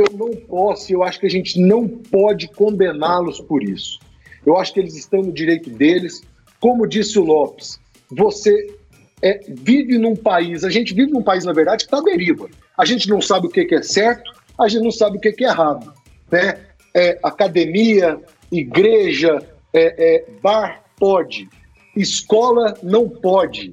eu 0.00 0.06
não 0.12 0.34
posso, 0.34 0.92
eu 0.92 1.02
acho 1.02 1.20
que 1.20 1.26
a 1.26 1.30
gente 1.30 1.60
não 1.60 1.88
pode 1.88 2.48
condená-los 2.48 3.40
por 3.40 3.62
isso. 3.62 3.98
Eu 4.44 4.56
acho 4.56 4.72
que 4.72 4.80
eles 4.80 4.96
estão 4.96 5.22
no 5.22 5.32
direito 5.32 5.70
deles. 5.70 6.22
Como 6.58 6.86
disse 6.86 7.18
o 7.18 7.24
Lopes, 7.24 7.78
você 8.10 8.74
é, 9.22 9.40
vive 9.48 9.98
num 9.98 10.16
país, 10.16 10.64
a 10.64 10.70
gente 10.70 10.94
vive 10.94 11.12
num 11.12 11.22
país, 11.22 11.44
na 11.44 11.52
verdade, 11.52 11.84
que 11.84 11.94
está 11.94 12.02
deriva. 12.02 12.48
A 12.76 12.84
gente 12.84 13.08
não 13.08 13.20
sabe 13.20 13.46
o 13.46 13.50
que 13.50 13.74
é 13.74 13.82
certo, 13.82 14.30
a 14.58 14.68
gente 14.68 14.82
não 14.82 14.90
sabe 14.90 15.18
o 15.18 15.20
que 15.20 15.28
é 15.28 15.48
errado 15.48 15.92
né? 16.30 16.58
É, 16.94 17.18
academia, 17.22 18.18
igreja, 18.50 19.42
é, 19.72 20.16
é, 20.16 20.24
bar 20.42 20.82
pode, 20.98 21.48
escola 21.96 22.74
não 22.82 23.08
pode, 23.08 23.72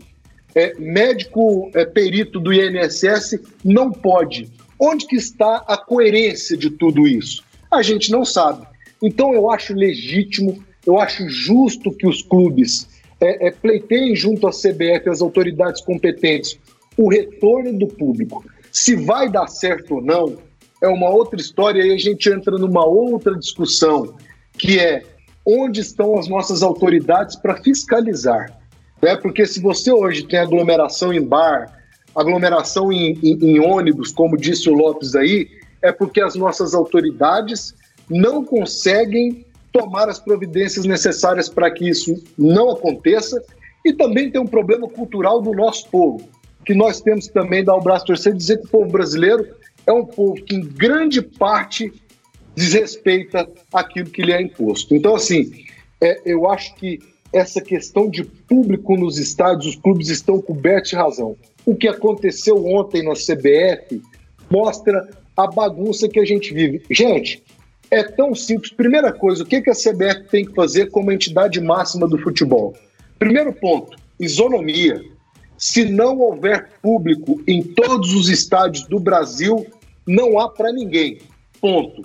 é, 0.56 0.74
médico 0.80 1.72
é, 1.74 1.86
perito 1.86 2.40
do 2.40 2.54
INSS 2.54 3.40
não 3.64 3.92
pode. 3.92 4.50
Onde 4.80 5.06
que 5.08 5.16
está 5.16 5.64
a 5.68 5.78
coerência 5.78 6.56
de 6.56 6.70
tudo 6.70 7.08
isso? 7.08 7.44
A 7.72 7.82
gente 7.82 8.12
não 8.12 8.24
sabe. 8.24 8.66
Então 9.02 9.34
eu 9.34 9.50
acho 9.50 9.74
legítimo, 9.74 10.64
eu 10.86 11.00
acho 11.00 11.28
justo 11.30 11.92
que 11.92 12.08
os 12.08 12.22
clubes 12.22 12.88
é, 13.20 13.48
é, 13.48 13.52
pleiteiem 13.52 14.16
junto 14.16 14.48
à 14.48 14.52
CBF, 14.52 15.10
as 15.10 15.22
autoridades 15.22 15.82
competentes, 15.82 16.60
o 16.98 17.10
retorno 17.10 17.78
do 17.78 17.88
público. 17.88 18.44
Se 18.72 18.96
vai 18.96 19.30
dar 19.30 19.48
certo 19.48 19.96
ou 19.96 20.02
não, 20.02 20.38
é 20.82 20.88
uma 20.88 21.10
outra 21.10 21.40
história 21.40 21.84
e 21.84 21.94
a 21.94 21.98
gente 21.98 22.30
entra 22.30 22.58
numa 22.58 22.86
outra 22.86 23.36
discussão, 23.36 24.16
que 24.58 24.80
é 24.80 25.04
onde 25.46 25.82
estão 25.82 26.18
as 26.18 26.28
nossas 26.28 26.62
autoridades 26.62 27.36
para 27.36 27.62
fiscalizar. 27.62 28.60
Né? 29.02 29.16
Porque 29.16 29.46
se 29.46 29.60
você 29.62 29.92
hoje 29.92 30.24
tem 30.24 30.40
aglomeração 30.40 31.14
em 31.14 31.22
bar, 31.22 31.77
aglomeração 32.18 32.92
em, 32.92 33.18
em, 33.22 33.38
em 33.42 33.60
ônibus, 33.60 34.12
como 34.12 34.36
disse 34.36 34.68
o 34.70 34.74
Lopes 34.74 35.16
aí, 35.16 35.48
é 35.82 35.92
porque 35.92 36.20
as 36.20 36.36
nossas 36.36 36.74
autoridades 36.74 37.76
não 38.10 38.44
conseguem 38.44 39.46
tomar 39.72 40.10
as 40.10 40.20
providências 40.20 40.86
necessárias 40.86 41.48
para 41.48 41.70
que 41.70 41.88
isso 41.88 42.22
não 42.38 42.72
aconteça. 42.72 43.42
E 43.86 43.94
também 43.94 44.32
tem 44.32 44.42
um 44.42 44.48
problema 44.48 44.90
cultural 44.90 45.42
do 45.42 45.54
nosso 45.54 45.88
povo, 45.90 46.28
que 46.66 46.74
nós 46.74 47.00
temos 47.00 47.28
também 47.28 47.64
dar 47.64 47.76
o 47.76 47.82
braço 47.82 48.06
torcer 48.06 48.34
e 48.34 48.38
dizer 48.38 48.58
que 48.58 48.66
o 48.66 48.70
povo 48.70 48.92
brasileiro 48.92 49.48
é 49.86 49.94
um 49.94 50.06
povo 50.06 50.44
que, 50.44 50.56
em 50.56 50.62
grande 50.62 51.22
parte, 51.22 51.94
desrespeita 52.56 53.48
aquilo 53.72 54.10
que 54.10 54.24
lhe 54.24 54.34
é 54.34 54.42
imposto. 54.42 54.96
Então, 54.96 55.16
assim, 55.16 55.52
é, 56.02 56.20
eu 56.26 56.50
acho 56.50 56.76
que 56.76 57.00
essa 57.32 57.62
questão 57.62 58.10
de 58.10 58.24
público 58.24 58.98
nos 58.98 59.18
estádios, 59.18 59.68
os 59.68 59.76
clubes 59.76 60.10
estão 60.10 60.42
cobertos 60.42 60.90
de 60.90 60.96
razão. 60.96 61.38
O 61.68 61.76
que 61.76 61.90
aconteceu 61.90 62.66
ontem 62.66 63.04
na 63.04 63.12
CBF 63.12 64.02
mostra 64.50 65.06
a 65.36 65.48
bagunça 65.48 66.08
que 66.08 66.18
a 66.18 66.24
gente 66.24 66.54
vive. 66.54 66.82
Gente, 66.90 67.44
é 67.92 68.02
tão 68.04 68.34
simples. 68.34 68.72
Primeira 68.72 69.12
coisa, 69.12 69.44
o 69.44 69.46
que, 69.46 69.58
a 69.58 69.74
CBF 69.74 70.30
tem 70.32 70.46
que 70.46 70.54
fazer 70.54 70.90
como 70.90 71.12
entidade 71.12 71.60
máxima 71.60 72.08
do 72.08 72.18
futebol? 72.18 72.74
Primeiro 73.20 73.52
ponto, 73.52 73.98
isonomia. 74.18 75.04
Se 75.58 75.84
não 75.84 76.18
houver 76.20 76.70
público 76.82 77.44
em 77.46 77.62
todos 77.62 78.14
os 78.14 78.30
estádios 78.30 78.88
do 78.88 78.98
Brasil, 78.98 79.68
não 80.08 80.40
há 80.40 80.48
para 80.48 80.72
ninguém. 80.72 81.18
Ponto. 81.60 82.04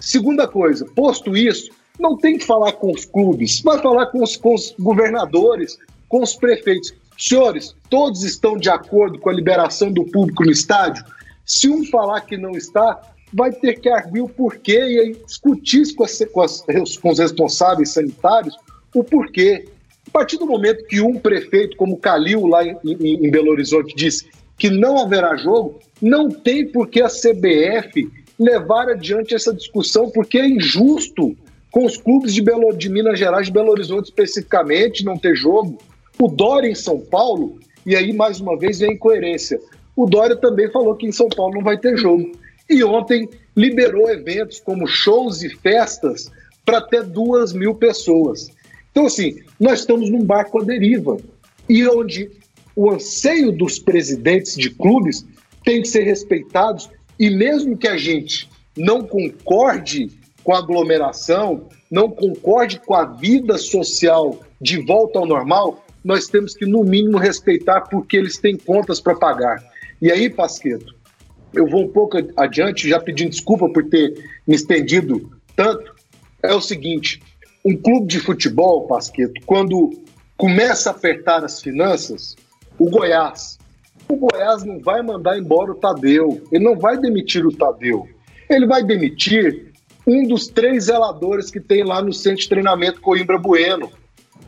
Segunda 0.00 0.48
coisa, 0.48 0.86
posto 0.94 1.36
isso, 1.36 1.70
não 2.00 2.16
tem 2.16 2.38
que 2.38 2.46
falar 2.46 2.72
com 2.72 2.90
os 2.90 3.04
clubes, 3.04 3.60
vai 3.60 3.82
falar 3.82 4.06
com 4.06 4.22
os, 4.22 4.34
com 4.34 4.54
os 4.54 4.74
governadores, 4.78 5.76
com 6.08 6.22
os 6.22 6.34
prefeitos. 6.34 6.94
Senhores, 7.18 7.74
todos 7.90 8.22
estão 8.22 8.56
de 8.56 8.70
acordo 8.70 9.18
com 9.18 9.28
a 9.28 9.32
liberação 9.32 9.90
do 9.92 10.04
público 10.04 10.44
no 10.44 10.52
estádio? 10.52 11.04
Se 11.44 11.68
um 11.68 11.84
falar 11.84 12.20
que 12.20 12.36
não 12.36 12.52
está, 12.52 13.00
vai 13.32 13.50
ter 13.50 13.80
que 13.80 13.88
arguir 13.88 14.22
o 14.22 14.28
porquê 14.28 14.78
e 14.78 15.00
aí 15.00 15.16
discutir 15.26 15.94
com, 15.96 16.04
as, 16.04 16.18
com, 16.32 16.40
as, 16.40 16.64
com 16.96 17.10
os 17.10 17.18
responsáveis 17.18 17.90
sanitários 17.90 18.56
o 18.94 19.02
porquê. 19.02 19.66
A 20.06 20.10
partir 20.10 20.38
do 20.38 20.46
momento 20.46 20.86
que 20.86 21.00
um 21.00 21.18
prefeito, 21.18 21.76
como 21.76 21.98
Calil, 21.98 22.46
lá 22.46 22.64
em, 22.64 22.76
em, 22.84 23.30
Belo 23.30 23.50
Horizonte, 23.50 23.94
disse 23.94 24.26
que 24.56 24.70
não 24.70 24.98
haverá 24.98 25.36
jogo, 25.36 25.80
não 26.00 26.30
tem 26.30 26.66
por 26.66 26.88
que 26.88 27.02
a 27.02 27.08
CBF 27.08 28.10
levar 28.38 28.88
adiante 28.88 29.34
essa 29.34 29.52
discussão, 29.52 30.08
porque 30.10 30.38
é 30.38 30.46
injusto 30.46 31.36
com 31.70 31.84
os 31.84 31.96
clubes 31.96 32.32
de, 32.32 32.40
Belo, 32.40 32.72
de 32.76 32.88
Minas 32.88 33.18
Gerais, 33.18 33.46
de 33.46 33.52
Belo 33.52 33.70
Horizonte 33.70 34.06
especificamente, 34.06 35.04
não 35.04 35.18
ter 35.18 35.36
jogo. 35.36 35.78
O 36.20 36.28
Dória 36.28 36.68
em 36.68 36.74
São 36.74 37.00
Paulo, 37.00 37.58
e 37.86 37.94
aí 37.94 38.12
mais 38.12 38.40
uma 38.40 38.58
vez 38.58 38.80
vem 38.80 38.90
a 38.90 38.94
incoerência. 38.94 39.60
O 39.94 40.06
Dória 40.06 40.36
também 40.36 40.70
falou 40.70 40.94
que 40.96 41.06
em 41.06 41.12
São 41.12 41.28
Paulo 41.28 41.54
não 41.54 41.62
vai 41.62 41.78
ter 41.78 41.96
jogo. 41.96 42.32
E 42.68 42.82
ontem 42.84 43.28
liberou 43.56 44.10
eventos 44.10 44.60
como 44.60 44.86
shows 44.86 45.42
e 45.42 45.48
festas 45.48 46.30
para 46.64 46.78
até 46.78 47.02
duas 47.02 47.52
mil 47.52 47.74
pessoas. 47.74 48.50
Então, 48.90 49.06
assim, 49.06 49.38
nós 49.58 49.80
estamos 49.80 50.10
num 50.10 50.24
barco 50.24 50.60
à 50.60 50.64
deriva. 50.64 51.16
E 51.68 51.86
onde 51.86 52.30
o 52.74 52.90
anseio 52.90 53.52
dos 53.52 53.78
presidentes 53.78 54.56
de 54.56 54.70
clubes 54.70 55.26
tem 55.64 55.82
que 55.82 55.88
ser 55.88 56.02
respeitados 56.02 56.90
e 57.18 57.30
mesmo 57.30 57.76
que 57.76 57.88
a 57.88 57.96
gente 57.96 58.48
não 58.76 59.02
concorde 59.02 60.10
com 60.44 60.54
a 60.54 60.58
aglomeração, 60.58 61.66
não 61.90 62.10
concorde 62.10 62.80
com 62.80 62.94
a 62.94 63.04
vida 63.04 63.58
social 63.58 64.38
de 64.60 64.80
volta 64.84 65.18
ao 65.18 65.26
normal, 65.26 65.84
nós 66.04 66.28
temos 66.28 66.54
que, 66.54 66.66
no 66.66 66.84
mínimo, 66.84 67.18
respeitar 67.18 67.82
porque 67.82 68.16
eles 68.16 68.38
têm 68.38 68.56
contas 68.56 69.00
para 69.00 69.14
pagar. 69.14 69.62
E 70.00 70.10
aí, 70.10 70.30
Pasqueto, 70.30 70.94
eu 71.52 71.66
vou 71.66 71.84
um 71.84 71.88
pouco 71.88 72.18
adiante, 72.36 72.88
já 72.88 73.00
pedindo 73.00 73.30
desculpa 73.30 73.68
por 73.68 73.84
ter 73.88 74.14
me 74.46 74.54
estendido 74.54 75.30
tanto. 75.56 75.94
É 76.42 76.54
o 76.54 76.60
seguinte: 76.60 77.20
um 77.64 77.76
clube 77.76 78.06
de 78.06 78.20
futebol, 78.20 78.86
Pasqueto, 78.86 79.40
quando 79.44 79.90
começa 80.36 80.90
a 80.90 80.92
apertar 80.92 81.44
as 81.44 81.60
finanças, 81.60 82.36
o 82.78 82.88
Goiás, 82.88 83.58
o 84.08 84.16
Goiás 84.16 84.64
não 84.64 84.78
vai 84.78 85.02
mandar 85.02 85.38
embora 85.38 85.72
o 85.72 85.74
Tadeu, 85.74 86.42
ele 86.50 86.64
não 86.64 86.78
vai 86.78 86.96
demitir 86.96 87.44
o 87.46 87.52
Tadeu. 87.52 88.08
Ele 88.48 88.66
vai 88.66 88.82
demitir 88.82 89.72
um 90.06 90.26
dos 90.26 90.48
três 90.48 90.84
zeladores 90.84 91.50
que 91.50 91.60
tem 91.60 91.84
lá 91.84 92.00
no 92.00 92.12
centro 92.12 92.40
de 92.40 92.48
treinamento 92.48 93.00
Coimbra 93.00 93.36
Bueno. 93.36 93.90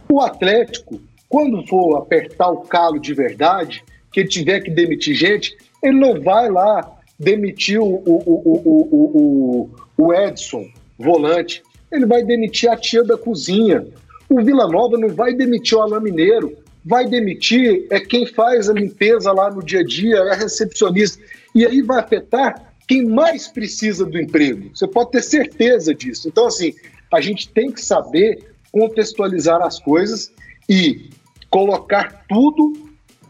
O 0.08 0.20
Atlético, 0.20 0.98
quando 1.30 1.66
for 1.66 1.96
apertar 1.96 2.50
o 2.50 2.58
calo 2.58 2.98
de 2.98 3.14
verdade, 3.14 3.82
que 4.12 4.20
ele 4.20 4.28
tiver 4.28 4.60
que 4.60 4.70
demitir 4.70 5.14
gente, 5.14 5.56
ele 5.82 5.98
não 5.98 6.20
vai 6.20 6.50
lá 6.50 6.98
demitir 7.18 7.80
o, 7.80 7.86
o, 7.86 8.22
o, 8.26 9.70
o, 9.96 10.12
Edson, 10.12 10.66
volante. 10.98 11.62
Ele 11.90 12.04
vai 12.04 12.22
demitir 12.22 12.68
a 12.68 12.76
tia 12.76 13.02
da 13.02 13.16
cozinha. 13.16 13.86
O 14.28 14.42
Vila 14.42 14.68
Nova 14.68 14.98
não 14.98 15.08
vai 15.08 15.32
demitir 15.32 15.78
o 15.78 15.80
Alain 15.80 16.02
Mineiro 16.02 16.56
vai 16.84 17.06
demitir 17.06 17.86
é 17.90 18.00
quem 18.00 18.26
faz 18.26 18.68
a 18.68 18.72
limpeza 18.72 19.32
lá 19.32 19.50
no 19.50 19.62
dia 19.62 19.80
a 19.80 19.84
dia, 19.84 20.16
é 20.16 20.32
a 20.32 20.34
recepcionista. 20.34 21.22
E 21.54 21.66
aí 21.66 21.82
vai 21.82 22.00
afetar 22.00 22.74
quem 22.88 23.04
mais 23.04 23.48
precisa 23.48 24.04
do 24.04 24.18
emprego. 24.18 24.70
Você 24.74 24.86
pode 24.88 25.12
ter 25.12 25.22
certeza 25.22 25.94
disso. 25.94 26.28
Então, 26.28 26.46
assim, 26.46 26.74
a 27.12 27.20
gente 27.20 27.48
tem 27.48 27.70
que 27.70 27.80
saber 27.80 28.44
contextualizar 28.72 29.60
as 29.62 29.78
coisas 29.78 30.32
e 30.68 31.10
colocar 31.50 32.24
tudo 32.28 32.72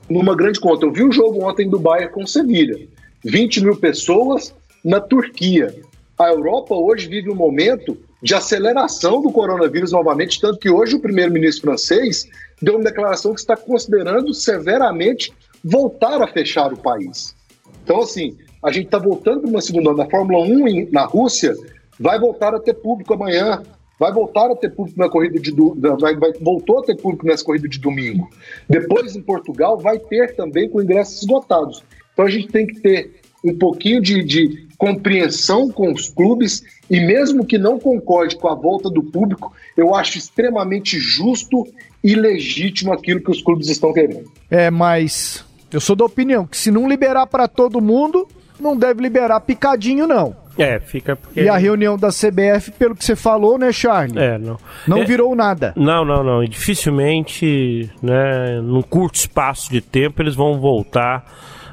numa 0.09 0.37
grande 0.37 0.61
conta. 0.61 0.85
Eu 0.85 0.93
vi 0.93 1.03
o 1.03 1.13
jogo 1.13 1.49
ontem 1.49 1.69
do 1.69 1.79
Bayern 1.79 2.13
com 2.13 2.27
Sevilha. 2.27 2.87
20 3.25 3.63
mil 3.63 3.77
pessoas 3.77 4.55
na 4.85 5.01
Turquia. 5.01 5.75
A 6.19 6.29
Europa 6.29 6.75
hoje 6.75 7.09
vive 7.09 7.31
um 7.31 7.35
momento 7.35 7.97
de 8.23 8.35
aceleração 8.35 9.23
do 9.23 9.33
coronavírus 9.33 9.93
novamente, 9.93 10.41
tanto 10.41 10.59
que 10.59 10.69
hoje 10.69 10.97
o 10.97 11.01
primeiro-ministro 11.01 11.63
francês 11.63 12.29
deu 12.61 12.75
uma 12.75 12.85
declaração 12.85 13.33
que 13.33 13.41
está 13.41 13.57
considerando 13.57 14.35
severamente 14.35 15.33
voltar 15.65 16.21
a 16.21 16.27
fechar 16.27 16.73
o 16.73 16.77
país. 16.77 17.35
Então, 17.83 18.01
assim, 18.01 18.37
a 18.63 18.71
gente 18.71 18.87
está 18.87 18.99
voltando 18.99 19.41
para 19.41 19.51
uma 19.51 19.61
segunda 19.63 19.91
onda. 19.91 20.03
A 20.05 20.11
Fórmula 20.11 20.45
1 20.45 20.91
na 20.93 21.05
Rússia 21.05 21.55
vai 21.99 22.19
voltar 22.19 22.55
a 22.55 22.61
ter 22.61 22.75
público 22.75 23.15
amanhã, 23.15 23.63
vai 24.01 24.11
voltar 24.11 24.51
a 24.51 24.57
ter 24.57 24.71
público 24.71 24.99
na 24.99 25.11
corrida 25.11 25.39
de 25.39 25.53
vai, 26.01 26.17
vai, 26.17 26.33
voltou 26.41 26.79
a 26.79 26.83
ter 26.83 26.97
público 26.97 27.27
nessa 27.27 27.45
corrida 27.45 27.69
de 27.69 27.79
domingo. 27.79 28.31
Depois 28.67 29.15
em 29.15 29.21
Portugal 29.21 29.79
vai 29.79 29.99
ter 29.99 30.35
também 30.35 30.71
com 30.71 30.81
ingressos 30.81 31.21
esgotados. 31.21 31.85
Então 32.15 32.25
a 32.25 32.31
gente 32.31 32.49
tem 32.49 32.67
que 32.67 32.81
ter 32.81 33.21
um 33.45 33.55
pouquinho 33.55 34.01
de, 34.01 34.23
de 34.25 34.67
compreensão 34.79 35.69
com 35.69 35.93
os 35.93 36.09
clubes 36.09 36.63
e 36.89 36.99
mesmo 36.99 37.45
que 37.45 37.59
não 37.59 37.79
concorde 37.79 38.37
com 38.37 38.49
a 38.49 38.55
volta 38.55 38.89
do 38.89 39.03
público, 39.03 39.53
eu 39.77 39.95
acho 39.95 40.17
extremamente 40.17 40.99
justo 40.99 41.67
e 42.03 42.15
legítimo 42.15 42.95
aquilo 42.95 43.21
que 43.21 43.31
os 43.31 43.43
clubes 43.43 43.69
estão 43.69 43.93
querendo. 43.93 44.33
É, 44.51 44.71
mas 44.71 45.45
eu 45.71 45.81
sou 45.81 45.95
da 45.95 46.07
opinião 46.07 46.47
que 46.47 46.57
se 46.57 46.71
não 46.71 46.89
liberar 46.89 47.27
para 47.27 47.47
todo 47.47 47.83
mundo, 47.83 48.27
não 48.59 48.75
deve 48.75 49.03
liberar 49.03 49.41
picadinho 49.41 50.07
não. 50.07 50.35
É, 50.63 50.81
fica 50.81 51.17
porque... 51.17 51.41
E 51.41 51.49
a 51.49 51.57
reunião 51.57 51.97
da 51.97 52.09
CBF, 52.09 52.73
pelo 52.73 52.95
que 52.95 53.05
você 53.05 53.17
falou, 53.17 53.59
né, 53.59 53.73
Charlie? 53.73 54.19
É, 54.19 54.39
não. 54.39 54.59
Não 54.87 54.99
é... 54.99 55.05
virou 55.05 55.35
nada. 55.35 55.73
Não, 55.77 56.05
não, 56.05 56.23
não. 56.23 56.45
E 56.45 56.49
dificilmente, 56.49 57.91
né, 58.03 58.61
num 58.63 58.83
curto 58.83 59.17
espaço 59.17 59.71
de 59.71 59.81
tempo, 59.81 60.23
eles 60.23 60.35
vão 60.35 60.61
voltar 60.61 61.25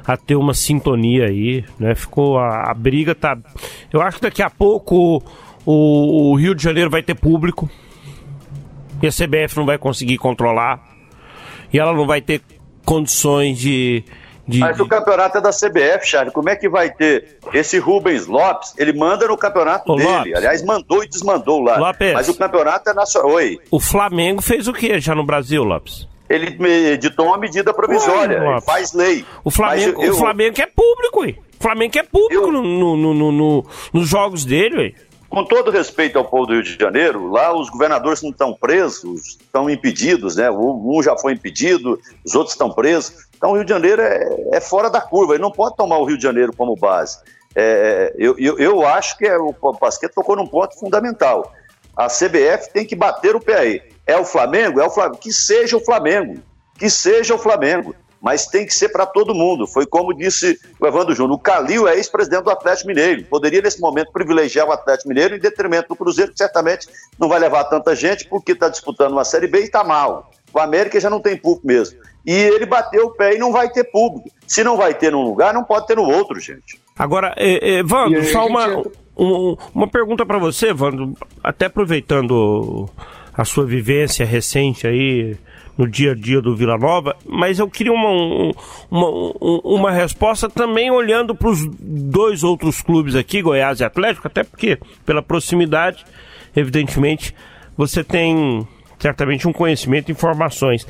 a 0.08 0.16
ter 0.16 0.36
uma 0.36 0.54
sintonia 0.54 1.26
aí, 1.26 1.62
né? 1.78 1.94
Ficou 1.94 2.38
a, 2.38 2.70
a 2.70 2.74
briga 2.74 3.14
tá. 3.14 3.36
Eu 3.92 4.00
acho 4.00 4.16
que 4.16 4.22
daqui 4.22 4.42
a 4.42 4.48
pouco 4.48 5.22
o, 5.66 6.32
o, 6.32 6.34
Rio 6.34 6.54
de 6.54 6.62
Janeiro 6.62 6.88
vai 6.88 7.02
ter 7.02 7.14
público 7.14 7.68
e 9.02 9.06
a 9.06 9.10
CBF 9.10 9.54
não 9.58 9.66
vai 9.66 9.76
conseguir 9.76 10.16
controlar 10.16 10.82
e 11.70 11.78
ela 11.78 11.92
não 11.92 12.06
vai 12.06 12.22
ter 12.22 12.40
condições 12.86 13.58
de 13.58 14.02
de, 14.48 14.58
Mas 14.58 14.80
o 14.80 14.88
campeonato 14.88 15.36
é 15.36 15.40
da 15.42 15.50
CBF, 15.50 16.06
Charlie. 16.06 16.32
Como 16.32 16.48
é 16.48 16.56
que 16.56 16.68
vai 16.68 16.90
ter? 16.90 17.38
Esse 17.52 17.78
Rubens 17.78 18.26
Lopes, 18.26 18.72
ele 18.78 18.94
manda 18.94 19.28
no 19.28 19.36
campeonato 19.36 19.92
Ô, 19.92 19.96
dele. 19.96 20.08
Lopes. 20.08 20.34
Aliás, 20.34 20.64
mandou 20.64 21.04
e 21.04 21.08
desmandou 21.08 21.60
lá. 21.60 21.76
Lopes. 21.76 22.14
Mas 22.14 22.28
o 22.28 22.34
campeonato 22.34 22.88
é 22.88 22.94
nacional. 22.94 23.32
Oi. 23.32 23.60
O 23.70 23.78
Flamengo 23.78 24.40
fez 24.40 24.66
o 24.66 24.72
que 24.72 24.98
já 24.98 25.14
no 25.14 25.24
Brasil, 25.24 25.62
Lopes? 25.62 26.08
ele 26.28 26.56
editou 26.92 27.26
uma 27.26 27.38
medida 27.38 27.72
provisória, 27.72 28.60
faz 28.60 28.92
lei. 28.92 29.24
O 29.42 29.50
Flamengo, 29.50 30.02
eu, 30.04 30.12
o 30.12 30.16
Flamengo 30.16 30.60
é 30.60 30.66
público, 30.66 31.20
ué. 31.20 31.34
O 31.58 31.62
Flamengo 31.62 31.98
é 31.98 32.02
público 32.02 32.44
eu, 32.44 32.52
no, 32.52 32.62
no, 32.62 33.14
no, 33.14 33.32
no, 33.32 33.66
nos 33.92 34.08
jogos 34.08 34.44
dele, 34.44 34.76
ué. 34.76 34.92
Com 35.28 35.44
todo 35.44 35.70
respeito 35.70 36.18
ao 36.18 36.24
povo 36.24 36.46
do 36.46 36.52
Rio 36.54 36.62
de 36.62 36.76
Janeiro, 36.78 37.30
lá 37.30 37.54
os 37.54 37.68
governadores 37.68 38.22
não 38.22 38.30
estão 38.30 38.54
presos, 38.54 39.38
estão 39.40 39.68
impedidos, 39.68 40.36
né? 40.36 40.50
Um 40.50 41.02
já 41.02 41.16
foi 41.18 41.32
impedido, 41.32 42.00
os 42.24 42.34
outros 42.34 42.54
estão 42.54 42.70
presos. 42.70 43.27
Então 43.38 43.52
o 43.52 43.54
Rio 43.54 43.64
de 43.64 43.70
Janeiro 43.70 44.02
é, 44.02 44.48
é 44.52 44.60
fora 44.60 44.90
da 44.90 45.00
curva, 45.00 45.34
ele 45.34 45.42
não 45.42 45.50
pode 45.50 45.76
tomar 45.76 45.96
o 45.96 46.04
Rio 46.04 46.18
de 46.18 46.22
Janeiro 46.22 46.52
como 46.54 46.76
base. 46.76 47.18
É, 47.54 48.12
eu, 48.18 48.36
eu, 48.38 48.58
eu, 48.58 48.86
acho 48.86 49.16
que 49.16 49.26
é, 49.26 49.38
o 49.38 49.52
Pasquete 49.80 50.14
tocou 50.14 50.36
num 50.36 50.46
ponto 50.46 50.78
fundamental. 50.78 51.52
A 51.96 52.06
CBF 52.06 52.70
tem 52.72 52.84
que 52.84 52.94
bater 52.94 53.34
o 53.34 53.40
pé 53.40 53.58
aí. 53.58 53.82
É 54.06 54.16
o 54.16 54.24
Flamengo? 54.24 54.80
É 54.80 54.84
o 54.84 54.90
Flamengo. 54.90 55.18
Que 55.18 55.32
seja 55.32 55.76
o 55.76 55.80
Flamengo. 55.80 56.40
que 56.78 56.90
seja 56.90 57.34
o 57.34 57.38
Flamengo 57.38 57.94
mas 58.20 58.46
tem 58.46 58.66
que 58.66 58.74
ser 58.74 58.88
para 58.88 59.06
todo 59.06 59.34
mundo. 59.34 59.66
Foi 59.66 59.86
como 59.86 60.14
disse 60.14 60.58
o 60.80 60.86
Evandro 60.86 61.14
Júnior. 61.14 61.36
O 61.36 61.40
Calil 61.40 61.86
é 61.86 61.96
ex-presidente 61.96 62.44
do 62.44 62.50
Atlético 62.50 62.88
Mineiro. 62.88 63.24
Poderia, 63.24 63.62
nesse 63.62 63.80
momento, 63.80 64.12
privilegiar 64.12 64.66
o 64.66 64.72
Atlético 64.72 65.08
Mineiro 65.08 65.36
em 65.36 65.38
detrimento 65.38 65.88
do 65.88 65.96
Cruzeiro, 65.96 66.32
que 66.32 66.38
certamente 66.38 66.88
não 67.18 67.28
vai 67.28 67.38
levar 67.38 67.64
tanta 67.64 67.94
gente 67.94 68.28
porque 68.28 68.52
está 68.52 68.68
disputando 68.68 69.12
uma 69.12 69.24
Série 69.24 69.46
B 69.46 69.60
e 69.60 69.64
está 69.64 69.84
mal. 69.84 70.30
O 70.52 70.58
América 70.58 70.98
já 70.98 71.10
não 71.10 71.20
tem 71.20 71.36
público 71.36 71.66
mesmo. 71.66 71.98
E 72.28 72.34
ele 72.34 72.66
bateu 72.66 73.06
o 73.06 73.10
pé 73.12 73.36
e 73.36 73.38
não 73.38 73.50
vai 73.50 73.70
ter 73.70 73.84
público. 73.84 74.28
Se 74.46 74.62
não 74.62 74.76
vai 74.76 74.92
ter 74.92 75.10
num 75.10 75.22
lugar, 75.22 75.54
não 75.54 75.64
pode 75.64 75.86
ter 75.86 75.96
no 75.96 76.02
outro, 76.02 76.38
gente. 76.38 76.78
Agora, 76.98 77.34
Evandro, 77.38 78.22
só 78.26 78.46
uma, 78.46 78.82
um, 79.16 79.56
uma 79.74 79.88
pergunta 79.88 80.26
para 80.26 80.36
você, 80.36 80.68
Evandro. 80.68 81.14
Até 81.42 81.64
aproveitando 81.64 82.86
a 83.32 83.46
sua 83.46 83.64
vivência 83.64 84.26
recente 84.26 84.86
aí 84.86 85.38
no 85.78 85.88
dia 85.88 86.12
a 86.12 86.14
dia 86.14 86.42
do 86.42 86.54
Vila 86.54 86.76
Nova, 86.76 87.16
mas 87.24 87.60
eu 87.60 87.70
queria 87.70 87.94
uma, 87.94 88.52
uma, 88.90 89.08
uma 89.64 89.90
resposta 89.90 90.50
também 90.50 90.90
olhando 90.90 91.34
para 91.34 91.48
os 91.48 91.66
dois 91.80 92.44
outros 92.44 92.82
clubes 92.82 93.14
aqui, 93.14 93.40
Goiás 93.40 93.80
e 93.80 93.84
Atlético, 93.84 94.26
até 94.26 94.44
porque, 94.44 94.78
pela 95.06 95.22
proximidade, 95.22 96.04
evidentemente, 96.54 97.34
você 97.74 98.04
tem 98.04 98.68
certamente 98.98 99.48
um 99.48 99.52
conhecimento 99.52 100.10
e 100.10 100.12
informações. 100.12 100.86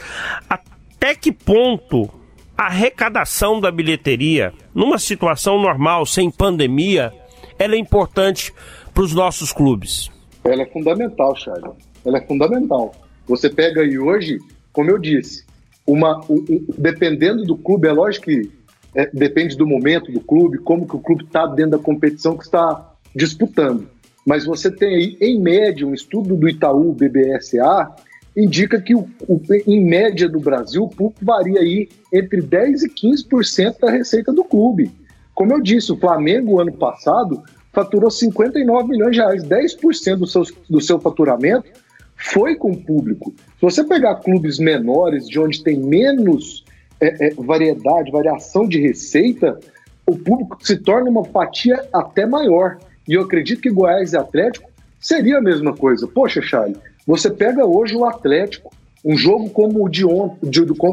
Até 1.01 1.15
que 1.15 1.33
ponto 1.33 2.11
a 2.57 2.67
arrecadação 2.67 3.61
da 3.61 3.71
bilheteria, 3.71 4.53
numa 4.75 4.99
situação 4.99 5.61
normal, 5.61 6.05
sem 6.05 6.31
pandemia, 6.31 7.13
ela 7.59 7.75
é 7.75 7.79
importante 7.79 8.53
para 8.93 9.03
os 9.03 9.15
nossos 9.15 9.53
clubes? 9.53 10.11
Ela 10.45 10.63
é 10.63 10.67
fundamental, 10.67 11.35
Charles. 11.37 11.73
Ela 12.05 12.19
é 12.19 12.27
fundamental. 12.27 12.95
Você 13.27 13.49
pega 13.49 13.83
aí 13.83 13.99
hoje 13.99 14.39
como 14.79 14.93
eu 14.93 14.99
disse, 14.99 15.45
uma, 15.85 16.21
um, 16.31 16.37
um, 16.49 16.67
dependendo 16.79 17.43
do 17.43 17.57
clube, 17.57 17.89
é 17.89 17.93
lógico 17.93 18.27
que 18.27 18.49
é, 18.95 19.11
depende 19.13 19.57
do 19.57 19.67
momento 19.67 20.13
do 20.13 20.21
clube, 20.21 20.59
como 20.59 20.87
que 20.87 20.95
o 20.95 21.01
clube 21.01 21.25
está 21.25 21.47
dentro 21.47 21.73
da 21.73 21.79
competição 21.81 22.37
que 22.37 22.45
está 22.45 22.93
disputando. 23.13 23.89
Mas 24.25 24.45
você 24.45 24.71
tem 24.71 24.95
aí, 24.95 25.19
em 25.21 25.41
média, 25.41 25.85
um 25.85 25.93
estudo 25.93 26.37
do 26.37 26.49
Itaú 26.49 26.93
BBSA 26.93 27.91
indica 28.39 28.81
que, 28.81 28.95
o, 28.95 29.09
o, 29.27 29.41
em 29.67 29.85
média 29.85 30.29
do 30.29 30.39
Brasil, 30.39 30.85
o 30.85 30.89
público 30.89 31.25
varia 31.25 31.61
aí 31.61 31.89
entre 32.13 32.41
10% 32.41 32.83
e 32.83 32.89
15% 32.89 33.81
da 33.81 33.91
receita 33.91 34.33
do 34.33 34.45
clube. 34.45 34.91
Como 35.35 35.53
eu 35.53 35.61
disse, 35.61 35.91
o 35.91 35.97
Flamengo, 35.97 36.61
ano 36.61 36.73
passado, 36.73 37.43
faturou 37.73 38.11
59 38.11 38.89
milhões 38.89 39.13
de 39.13 39.21
reais, 39.21 39.43
10% 39.45 40.17
do 40.17 40.27
seu, 40.27 40.43
do 40.71 40.81
seu 40.81 41.01
faturamento 41.01 41.69
foi 42.17 42.57
com 42.57 42.73
o 42.73 42.77
público. 42.77 43.33
Se 43.37 43.63
você 43.63 43.85
pegar 43.85 44.17
clubes 44.17 44.59
menores, 44.59 45.29
de 45.29 45.39
onde 45.39 45.63
tem 45.63 45.79
menos 45.79 46.65
é, 47.01 47.29
é, 47.29 47.35
variedade, 47.35 48.11
variação 48.11 48.67
de 48.67 48.81
receita, 48.81 49.59
o 50.07 50.17
público 50.17 50.59
se 50.61 50.77
torna 50.77 51.09
uma 51.09 51.25
fatia 51.25 51.85
até 51.93 52.27
maior. 52.27 52.79
E 53.07 53.15
eu 53.15 53.23
acredito 53.23 53.61
que 53.61 53.71
Goiás 53.71 54.13
e 54.13 54.17
Atlético 54.17 54.69
seria 54.99 55.39
a 55.39 55.41
mesma 55.41 55.75
coisa. 55.75 56.09
Poxa, 56.09 56.43
Charlie, 56.43 56.77
você 57.09 57.31
pega 57.31 57.65
hoje 57.65 57.97
o 57.97 58.05
Atlético, 58.05 58.71
um 59.03 59.17
jogo 59.17 59.49
como 59.49 59.83
o 59.83 59.89
de 59.89 60.05
ontem, 60.05 60.51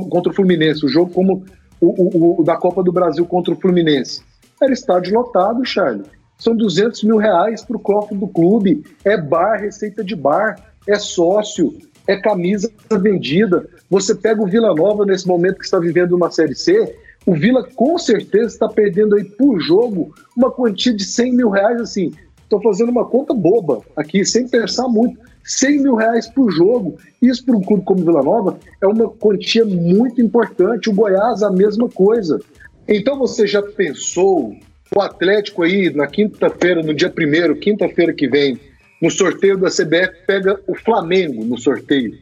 contra 0.10 0.32
o 0.32 0.34
Fluminense, 0.34 0.86
um 0.86 0.88
jogo 0.88 1.12
como 1.12 1.44
o, 1.82 1.88
o, 1.88 2.40
o, 2.40 2.44
da 2.46 2.56
Copa 2.56 2.82
do 2.82 2.90
Brasil 2.90 3.26
contra 3.26 3.54
o 3.54 3.60
Fluminense. 3.60 4.22
Era 4.62 4.72
estádio 4.72 5.14
lotado, 5.14 5.66
Charlie. 5.66 6.06
São 6.38 6.56
200 6.56 7.04
mil 7.04 7.18
reais 7.18 7.66
para 7.66 7.76
o 7.76 7.80
cofre 7.82 8.18
do 8.18 8.30
clube. 8.30 8.82
É 9.04 9.18
bar, 9.18 9.60
receita 9.60 10.06
de 10.06 10.16
bar 10.16 10.56
é 10.88 10.96
sócio, 10.96 11.74
é 12.08 12.16
camisa 12.16 12.72
vendida. 13.02 13.68
Você 13.90 14.16
pega 14.16 14.42
o 14.42 14.48
Vila 14.48 14.74
Nova 14.74 15.06
nesse 15.06 15.28
momento 15.28 15.58
que 15.58 15.66
está 15.66 15.80
vivendo 15.80 16.14
uma 16.14 16.32
Série 16.32 16.56
C, 16.56 16.96
o 17.26 17.34
Vila 17.34 17.68
com 17.76 17.98
certeza 17.98 18.46
está 18.46 18.70
perdendo 18.70 19.16
aí 19.16 19.26
por 19.26 19.60
jogo 19.60 20.16
uma 20.34 20.50
quantia 20.50 20.94
de 20.94 21.04
100 21.04 21.34
mil 21.34 21.50
reais, 21.50 21.82
assim, 21.82 22.14
estou 22.42 22.62
fazendo 22.62 22.90
uma 22.90 23.04
conta 23.04 23.34
boba 23.34 23.82
aqui, 23.98 24.24
sem 24.24 24.48
pensar 24.48 24.88
muito, 24.88 25.20
100 25.46 25.84
mil 25.84 25.96
reais 25.96 26.28
por 26.28 26.52
jogo. 26.52 26.98
Isso 27.22 27.46
para 27.46 27.56
um 27.56 27.62
clube 27.62 27.84
como 27.86 28.04
Vila 28.04 28.24
Nova 28.24 28.58
é 28.82 28.88
uma 28.88 29.10
quantia 29.10 29.64
muito 29.64 30.22
importante. 30.22 30.90
O 30.90 30.94
Goiás, 30.94 31.44
a 31.44 31.52
mesma 31.52 31.88
coisa. 31.88 32.42
Então 32.88 33.18
você 33.18 33.48
já 33.48 33.62
pensou 33.62 34.54
o 34.96 35.02
Atlético 35.02 35.64
aí 35.64 35.94
na 35.94 36.08
quinta-feira, 36.08 36.82
no 36.82 36.94
dia 36.94 37.10
primeiro, 37.10 37.56
quinta-feira 37.56 38.14
que 38.14 38.28
vem, 38.28 38.60
no 39.02 39.10
sorteio 39.10 39.58
da 39.58 39.70
CBF 39.70 40.26
pega 40.26 40.60
o 40.68 40.76
Flamengo 40.76 41.44
no 41.44 41.58
sorteio. 41.58 42.18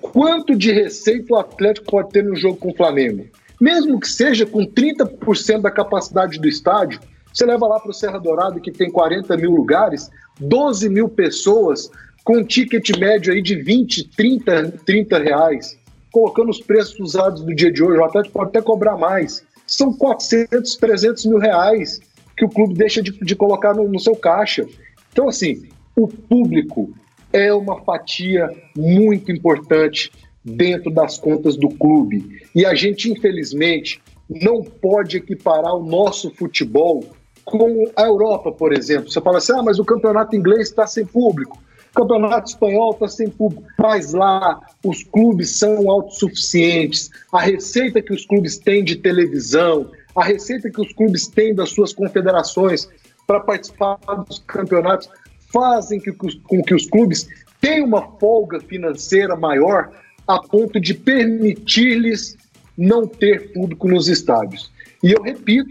Quanto 0.00 0.56
de 0.56 0.72
receita 0.72 1.34
o 1.34 1.36
Atlético 1.36 1.90
pode 1.90 2.10
ter 2.10 2.24
no 2.24 2.34
jogo 2.34 2.56
com 2.56 2.70
o 2.70 2.76
Flamengo? 2.76 3.26
Mesmo 3.60 4.00
que 4.00 4.08
seja 4.08 4.46
com 4.46 4.66
30% 4.66 5.60
da 5.60 5.70
capacidade 5.70 6.38
do 6.38 6.48
estádio, 6.48 7.00
você 7.32 7.44
leva 7.44 7.66
lá 7.66 7.78
para 7.78 7.90
o 7.90 7.94
Serra 7.94 8.18
Dourada, 8.18 8.58
que 8.58 8.72
tem 8.72 8.90
40 8.90 9.36
mil 9.36 9.50
lugares, 9.50 10.10
12 10.40 10.88
mil 10.88 11.08
pessoas, 11.08 11.90
com 12.24 12.38
um 12.38 12.44
ticket 12.44 12.96
médio 12.98 13.32
aí 13.32 13.42
de 13.42 13.56
20, 13.56 14.08
30, 14.16 14.72
30 14.84 15.18
reais. 15.18 15.78
Colocando 16.12 16.50
os 16.50 16.60
preços 16.60 16.98
usados 16.98 17.42
do 17.42 17.54
dia 17.54 17.72
de 17.72 17.82
hoje, 17.82 17.98
o 17.98 18.04
Atlético 18.04 18.34
pode 18.34 18.48
até 18.50 18.60
cobrar 18.60 18.96
mais. 18.96 19.44
São 19.66 19.92
400, 19.92 20.76
300 20.76 21.26
mil 21.26 21.38
reais 21.38 22.00
que 22.36 22.44
o 22.44 22.48
clube 22.48 22.74
deixa 22.74 23.02
de, 23.02 23.12
de 23.12 23.36
colocar 23.36 23.74
no, 23.74 23.88
no 23.88 24.00
seu 24.00 24.16
caixa. 24.16 24.66
Então, 25.12 25.28
assim, 25.28 25.68
o 25.96 26.08
público 26.08 26.92
é 27.32 27.52
uma 27.52 27.80
fatia 27.82 28.50
muito 28.76 29.30
importante 29.30 30.10
dentro 30.44 30.90
das 30.90 31.18
contas 31.18 31.56
do 31.56 31.68
clube. 31.68 32.40
E 32.54 32.64
a 32.64 32.74
gente, 32.74 33.10
infelizmente, 33.10 34.00
não 34.28 34.62
pode 34.62 35.16
equiparar 35.16 35.74
o 35.74 35.84
nosso 35.84 36.30
futebol 36.30 37.04
com 37.44 37.90
a 37.96 38.02
Europa, 38.02 38.52
por 38.52 38.72
exemplo. 38.72 39.10
Você 39.10 39.20
fala 39.20 39.38
assim, 39.38 39.52
ah, 39.52 39.62
mas 39.62 39.78
o 39.78 39.84
campeonato 39.84 40.36
inglês 40.36 40.68
está 40.68 40.86
sem 40.86 41.04
público, 41.04 41.58
campeonato 41.94 42.50
espanhol 42.50 42.92
está 42.92 43.08
sem 43.08 43.28
público. 43.28 43.64
Mas 43.78 44.12
lá 44.12 44.60
os 44.84 45.02
clubes 45.04 45.58
são 45.58 45.90
autossuficientes, 45.90 47.10
a 47.32 47.40
receita 47.40 48.00
que 48.02 48.12
os 48.12 48.26
clubes 48.26 48.58
têm 48.58 48.84
de 48.84 48.96
televisão, 48.96 49.90
a 50.14 50.24
receita 50.24 50.70
que 50.70 50.80
os 50.80 50.92
clubes 50.92 51.26
têm 51.28 51.54
das 51.54 51.70
suas 51.70 51.92
confederações 51.92 52.88
para 53.26 53.40
participar 53.40 53.98
dos 54.28 54.40
campeonatos 54.46 55.08
fazem 55.52 56.00
que, 56.00 56.12
com 56.12 56.62
que 56.62 56.74
os 56.74 56.86
clubes 56.86 57.28
tenham 57.60 57.86
uma 57.86 58.02
folga 58.18 58.60
financeira 58.60 59.36
maior 59.36 59.90
a 60.26 60.40
ponto 60.40 60.80
de 60.80 60.94
permitir-lhes 60.94 62.36
não 62.76 63.06
ter 63.06 63.52
público 63.52 63.88
nos 63.88 64.08
estádios. 64.08 64.70
E 65.02 65.12
eu 65.12 65.22
repito, 65.22 65.70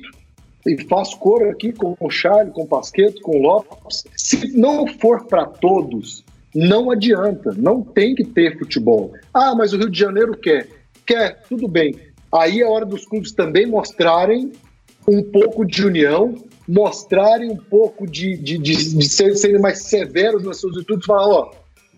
e 0.66 0.84
faço 0.86 1.18
coro 1.18 1.50
aqui 1.50 1.72
com 1.72 1.96
o 2.00 2.10
Charles, 2.10 2.54
com 2.54 2.64
o 2.64 2.68
Pasqueto, 2.68 3.22
com 3.22 3.38
o 3.38 3.42
Lopes, 3.42 4.04
se 4.16 4.58
não 4.58 4.86
for 4.88 5.26
para 5.26 5.46
todos, 5.46 6.24
não 6.54 6.92
adianta, 6.92 7.54
não 7.58 7.82
tem 7.82 8.16
que 8.16 8.24
ter 8.24 8.58
futebol. 8.58 9.14
Ah, 9.34 9.54
mas 9.56 9.74
o 9.74 9.78
Rio 9.78 9.90
de 9.90 10.00
Janeiro 10.00 10.38
quer. 10.38 10.68
Quer, 11.06 11.42
tudo 11.48 11.68
bem. 11.68 11.96
Aí 12.32 12.62
é 12.62 12.66
hora 12.66 12.86
dos 12.86 13.06
clubes 13.06 13.32
também 13.32 13.66
mostrarem 13.66 14.52
um 15.08 15.24
pouco 15.24 15.66
de 15.66 15.86
união, 15.86 16.36
mostrarem 16.68 17.52
um 17.52 17.58
pouco 17.58 18.06
de, 18.06 18.38
de, 18.38 18.58
de, 18.58 18.96
de 18.96 19.10
serem 19.10 19.60
mais 19.60 19.84
severos 19.84 20.44
nas 20.44 20.58
suas 20.58 20.78
atitudes, 20.78 21.06
falar, 21.06 21.28
ó, 21.28 21.52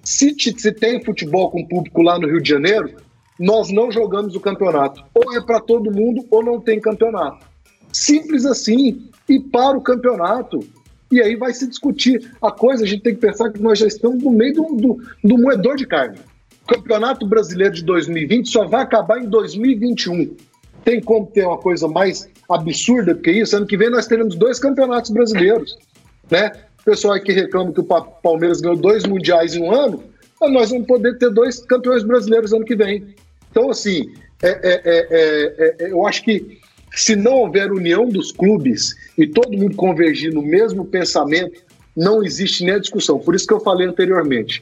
se, 0.03 0.34
se 0.38 0.72
tem 0.72 1.03
futebol 1.03 1.51
com 1.51 1.66
público 1.66 2.01
lá 2.01 2.18
no 2.18 2.28
Rio 2.28 2.41
de 2.41 2.49
Janeiro, 2.49 2.95
nós 3.38 3.70
não 3.70 3.91
jogamos 3.91 4.36
o 4.36 4.39
campeonato. 4.39 5.03
Ou 5.14 5.36
é 5.36 5.41
para 5.41 5.59
todo 5.59 5.91
mundo 5.91 6.26
ou 6.30 6.43
não 6.43 6.59
tem 6.59 6.80
campeonato. 6.80 7.51
Simples 7.91 8.45
assim. 8.45 9.09
E 9.29 9.39
para 9.39 9.77
o 9.77 9.81
campeonato. 9.81 10.59
E 11.11 11.21
aí 11.21 11.35
vai 11.35 11.53
se 11.53 11.67
discutir. 11.67 12.31
A 12.41 12.51
coisa, 12.51 12.83
a 12.83 12.87
gente 12.87 13.03
tem 13.03 13.13
que 13.13 13.21
pensar 13.21 13.51
que 13.51 13.61
nós 13.61 13.79
já 13.79 13.87
estamos 13.87 14.23
no 14.23 14.31
meio 14.31 14.53
do, 14.53 14.75
do, 14.75 15.03
do 15.23 15.37
moedor 15.37 15.75
de 15.75 15.85
carne. 15.85 16.17
O 16.63 16.73
Campeonato 16.73 17.25
Brasileiro 17.25 17.73
de 17.73 17.83
2020 17.83 18.49
só 18.49 18.65
vai 18.65 18.83
acabar 18.83 19.21
em 19.21 19.27
2021. 19.27 20.35
Tem 20.85 21.01
como 21.01 21.27
ter 21.27 21.45
uma 21.45 21.57
coisa 21.57 21.87
mais 21.87 22.29
absurda 22.49 23.13
do 23.13 23.21
que 23.21 23.31
isso. 23.31 23.55
Ano 23.55 23.65
que 23.65 23.77
vem 23.77 23.89
nós 23.89 24.07
teremos 24.07 24.35
dois 24.35 24.59
campeonatos 24.59 25.11
brasileiros, 25.11 25.77
né? 26.29 26.51
O 26.79 26.83
pessoal 26.83 27.19
que 27.19 27.31
reclama 27.31 27.71
que 27.71 27.81
o 27.81 27.83
Palmeiras 28.23 28.61
ganhou 28.61 28.77
dois 28.77 29.05
mundiais 29.05 29.53
em 29.53 29.61
um 29.61 29.71
ano, 29.71 30.03
nós 30.41 30.71
vamos 30.71 30.87
poder 30.87 31.17
ter 31.17 31.29
dois 31.29 31.59
campeões 31.65 32.03
brasileiros 32.03 32.53
ano 32.53 32.65
que 32.65 32.75
vem. 32.75 33.13
Então, 33.51 33.69
assim, 33.69 34.11
é, 34.41 34.49
é, 34.49 34.81
é, 34.85 35.75
é, 35.79 35.91
eu 35.91 36.05
acho 36.07 36.23
que 36.23 36.59
se 36.91 37.15
não 37.15 37.33
houver 37.33 37.71
união 37.71 38.07
dos 38.07 38.31
clubes 38.31 38.95
e 39.17 39.25
todo 39.25 39.57
mundo 39.57 39.75
convergir 39.75 40.33
no 40.33 40.41
mesmo 40.41 40.85
pensamento, 40.85 41.61
não 41.95 42.23
existe 42.23 42.63
nem 42.63 42.75
a 42.75 42.79
discussão. 42.79 43.19
Por 43.19 43.35
isso 43.35 43.47
que 43.47 43.53
eu 43.53 43.59
falei 43.59 43.87
anteriormente. 43.87 44.61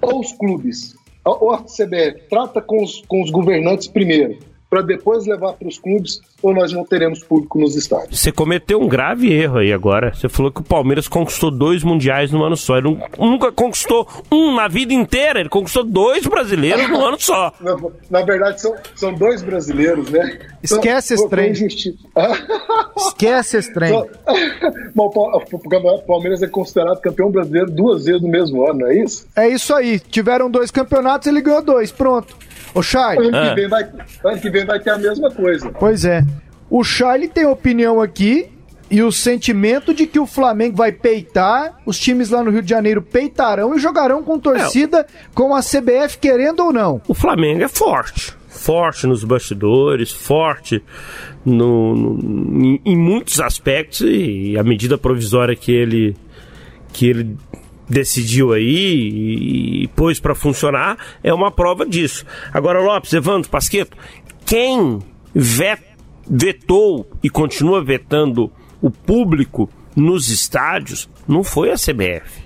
Ou 0.00 0.20
os 0.20 0.32
clubes, 0.32 0.94
ou 1.24 1.52
a 1.52 1.58
CBF, 1.58 2.28
trata 2.28 2.60
com 2.60 2.82
os, 2.82 3.02
com 3.08 3.22
os 3.22 3.30
governantes 3.30 3.88
primeiro, 3.88 4.38
para 4.68 4.82
depois 4.82 5.26
levar 5.26 5.52
para 5.52 5.68
os 5.68 5.78
clubes 5.78 6.20
ou 6.42 6.52
nós 6.52 6.72
não 6.72 6.84
teremos 6.84 7.22
público 7.22 7.58
nos 7.58 7.76
estádios. 7.76 8.20
Você 8.20 8.30
cometeu 8.30 8.80
um 8.80 8.88
grave 8.88 9.32
erro 9.32 9.58
aí 9.58 9.72
agora. 9.72 10.12
Você 10.14 10.28
falou 10.28 10.52
que 10.52 10.60
o 10.60 10.64
Palmeiras 10.64 11.08
conquistou 11.08 11.50
dois 11.50 11.82
mundiais 11.82 12.30
no 12.30 12.44
ano 12.44 12.56
só. 12.56 12.76
Ele 12.76 12.98
nunca 13.18 13.50
conquistou 13.50 14.06
um 14.30 14.54
na 14.54 14.68
vida 14.68 14.92
inteira. 14.92 15.40
Ele 15.40 15.48
conquistou 15.48 15.84
dois 15.84 16.26
brasileiros 16.26 16.88
no 16.88 17.04
ano 17.04 17.18
só. 17.18 17.52
Na, 17.60 17.76
na 18.10 18.22
verdade, 18.22 18.60
são, 18.60 18.74
são 18.94 19.14
dois 19.14 19.42
brasileiros, 19.42 20.10
né? 20.10 20.38
Esquece 20.62 21.14
esse 21.14 21.28
trem. 21.28 21.52
Esquece 22.96 23.56
esse 23.56 23.72
trem. 23.72 23.92
o 24.94 26.02
Palmeiras 26.06 26.42
é 26.42 26.46
considerado 26.46 27.00
campeão 27.00 27.30
brasileiro 27.30 27.70
duas 27.70 28.04
vezes 28.04 28.22
no 28.22 28.28
mesmo 28.28 28.68
ano, 28.68 28.80
não 28.80 28.88
é 28.88 28.96
isso? 28.96 29.26
É 29.34 29.48
isso 29.48 29.74
aí. 29.74 29.98
Tiveram 29.98 30.50
dois 30.50 30.70
campeonatos, 30.70 31.26
ele 31.26 31.40
ganhou 31.40 31.62
dois. 31.62 31.90
Pronto. 31.90 32.45
Ô, 32.76 32.82
Chay. 32.82 33.16
Ano, 33.16 33.34
ah. 33.34 33.48
que 33.48 33.54
vem 33.54 33.68
vai, 33.68 33.88
ano 34.24 34.40
que 34.40 34.50
vem 34.50 34.66
vai 34.66 34.78
ter 34.78 34.90
a 34.90 34.98
mesma 34.98 35.30
coisa. 35.30 35.70
Pois 35.70 36.04
é. 36.04 36.22
O 36.68 36.84
Charlie 36.84 37.28
tem 37.28 37.46
opinião 37.46 38.02
aqui 38.02 38.50
e 38.90 39.02
o 39.02 39.10
sentimento 39.10 39.94
de 39.94 40.06
que 40.06 40.18
o 40.18 40.26
Flamengo 40.26 40.76
vai 40.76 40.92
peitar, 40.92 41.78
os 41.86 41.98
times 41.98 42.28
lá 42.28 42.44
no 42.44 42.50
Rio 42.50 42.62
de 42.62 42.68
Janeiro 42.68 43.00
peitarão 43.00 43.74
e 43.74 43.78
jogarão 43.78 44.22
com 44.22 44.38
torcida 44.38 45.00
é. 45.00 45.06
com 45.34 45.54
a 45.54 45.60
CBF 45.60 46.18
querendo 46.20 46.60
ou 46.60 46.72
não. 46.72 47.00
O 47.08 47.14
Flamengo 47.14 47.62
é 47.62 47.68
forte. 47.68 48.34
Forte 48.48 49.06
nos 49.06 49.24
bastidores, 49.24 50.12
forte 50.12 50.82
no, 51.44 51.94
no 51.94 52.64
em, 52.64 52.80
em, 52.84 52.96
muitos 52.96 53.40
aspectos 53.40 54.02
e 54.02 54.56
a 54.58 54.62
medida 54.62 54.98
provisória 54.98 55.54
que 55.56 55.72
ele 55.72 56.16
que 56.92 57.08
ele 57.08 57.36
decidiu 57.88 58.52
aí 58.52 58.64
e, 58.64 59.84
e 59.84 59.88
pôs 59.88 60.18
para 60.20 60.34
funcionar 60.34 60.98
é 61.22 61.32
uma 61.32 61.50
prova 61.50 61.86
disso. 61.86 62.24
Agora, 62.52 62.80
Lopes, 62.80 63.12
Evandro, 63.12 63.50
Pasqueto, 63.50 63.96
quem 64.44 65.00
vet, 65.34 65.82
vetou 66.28 67.10
e 67.22 67.30
continua 67.30 67.82
vetando 67.82 68.50
o 68.80 68.90
público 68.90 69.70
nos 69.94 70.28
estádios 70.28 71.08
não 71.26 71.42
foi 71.42 71.70
a 71.70 71.74
CBF. 71.74 72.45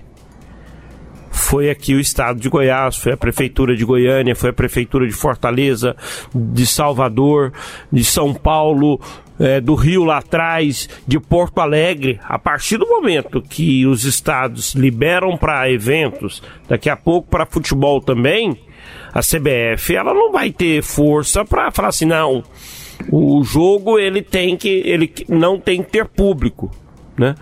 Foi 1.40 1.70
aqui 1.70 1.94
o 1.94 2.00
estado 2.00 2.38
de 2.38 2.48
Goiás, 2.48 2.96
foi 2.96 3.12
a 3.12 3.16
prefeitura 3.16 3.74
de 3.74 3.84
Goiânia, 3.84 4.36
foi 4.36 4.50
a 4.50 4.52
prefeitura 4.52 5.06
de 5.06 5.12
Fortaleza, 5.12 5.96
de 6.32 6.66
Salvador, 6.66 7.52
de 7.90 8.04
São 8.04 8.32
Paulo, 8.32 9.00
é, 9.38 9.60
do 9.60 9.74
Rio 9.74 10.04
lá 10.04 10.18
atrás, 10.18 10.88
de 11.08 11.18
Porto 11.18 11.58
Alegre, 11.60 12.20
a 12.22 12.38
partir 12.38 12.76
do 12.76 12.86
momento 12.86 13.42
que 13.42 13.86
os 13.86 14.04
estados 14.04 14.74
liberam 14.74 15.36
para 15.36 15.68
eventos, 15.72 16.42
daqui 16.68 16.90
a 16.90 16.96
pouco 16.96 17.28
para 17.28 17.46
futebol 17.46 18.00
também, 18.00 18.56
a 19.12 19.20
CBF 19.20 19.96
ela 19.96 20.14
não 20.14 20.30
vai 20.30 20.52
ter 20.52 20.82
força 20.82 21.44
para 21.44 21.70
falar 21.72 21.88
assim, 21.88 22.04
não, 22.04 22.44
o 23.10 23.42
jogo 23.42 23.98
ele 23.98 24.22
tem 24.22 24.56
que 24.56 24.68
ele 24.68 25.12
não 25.28 25.58
tem 25.58 25.82
que 25.82 25.90
ter 25.90 26.06
público, 26.06 26.70
né? 27.18 27.34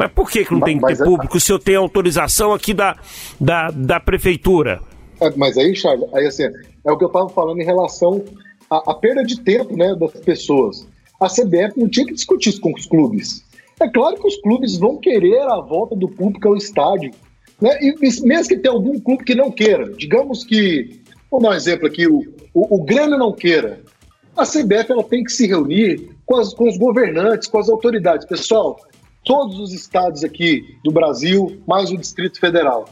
Mas 0.00 0.12
por 0.12 0.30
que, 0.30 0.44
que 0.44 0.52
não 0.52 0.60
tem 0.60 0.78
que 0.78 0.86
ter 0.86 1.02
é- 1.02 1.04
público 1.04 1.38
se 1.38 1.52
eu 1.52 1.58
tenho 1.58 1.80
autorização 1.80 2.52
aqui 2.52 2.74
da, 2.74 2.96
da, 3.40 3.70
da 3.70 4.00
prefeitura? 4.00 4.80
É, 5.20 5.30
mas 5.36 5.56
aí, 5.58 5.74
Charles, 5.74 6.08
aí 6.14 6.26
assim, 6.26 6.44
é 6.44 6.92
o 6.92 6.96
que 6.96 7.04
eu 7.04 7.08
estava 7.08 7.28
falando 7.28 7.60
em 7.60 7.64
relação 7.64 8.24
à, 8.70 8.92
à 8.92 8.94
perda 8.94 9.22
de 9.22 9.40
tempo 9.40 9.76
né, 9.76 9.94
das 9.94 10.12
pessoas 10.20 10.86
a 11.20 11.28
CBF 11.28 11.78
não 11.78 11.88
tinha 11.88 12.06
que 12.06 12.14
discutir 12.14 12.48
isso 12.48 12.60
com 12.60 12.72
os 12.72 12.86
clubes. 12.86 13.44
É 13.78 13.88
claro 13.88 14.16
que 14.16 14.26
os 14.26 14.40
clubes 14.40 14.76
vão 14.78 14.96
querer 14.96 15.42
a 15.42 15.60
volta 15.60 15.94
do 15.94 16.08
público 16.08 16.48
ao 16.48 16.56
estádio. 16.56 17.12
Né? 17.60 17.78
E 17.82 17.94
mesmo 18.24 18.48
que 18.48 18.56
tenha 18.56 18.74
algum 18.74 18.98
clube 18.98 19.22
que 19.22 19.34
não 19.34 19.50
queira, 19.50 19.92
digamos 19.92 20.42
que, 20.44 21.02
vou 21.30 21.40
dar 21.40 21.50
um 21.50 21.54
exemplo 21.54 21.86
aqui, 21.86 22.06
o, 22.06 22.20
o, 22.54 22.76
o 22.76 22.82
Grêmio 22.82 23.18
não 23.18 23.32
queira, 23.32 23.80
a 24.34 24.44
CBF 24.44 24.90
ela 24.90 25.04
tem 25.04 25.22
que 25.22 25.30
se 25.30 25.46
reunir 25.46 26.10
com, 26.24 26.36
as, 26.36 26.54
com 26.54 26.66
os 26.66 26.78
governantes, 26.78 27.48
com 27.48 27.58
as 27.58 27.68
autoridades. 27.68 28.26
Pessoal, 28.26 28.78
todos 29.24 29.58
os 29.58 29.72
estados 29.72 30.24
aqui 30.24 30.76
do 30.84 30.90
Brasil, 30.90 31.62
mais 31.66 31.90
o 31.90 31.96
Distrito 31.96 32.38
Federal, 32.38 32.88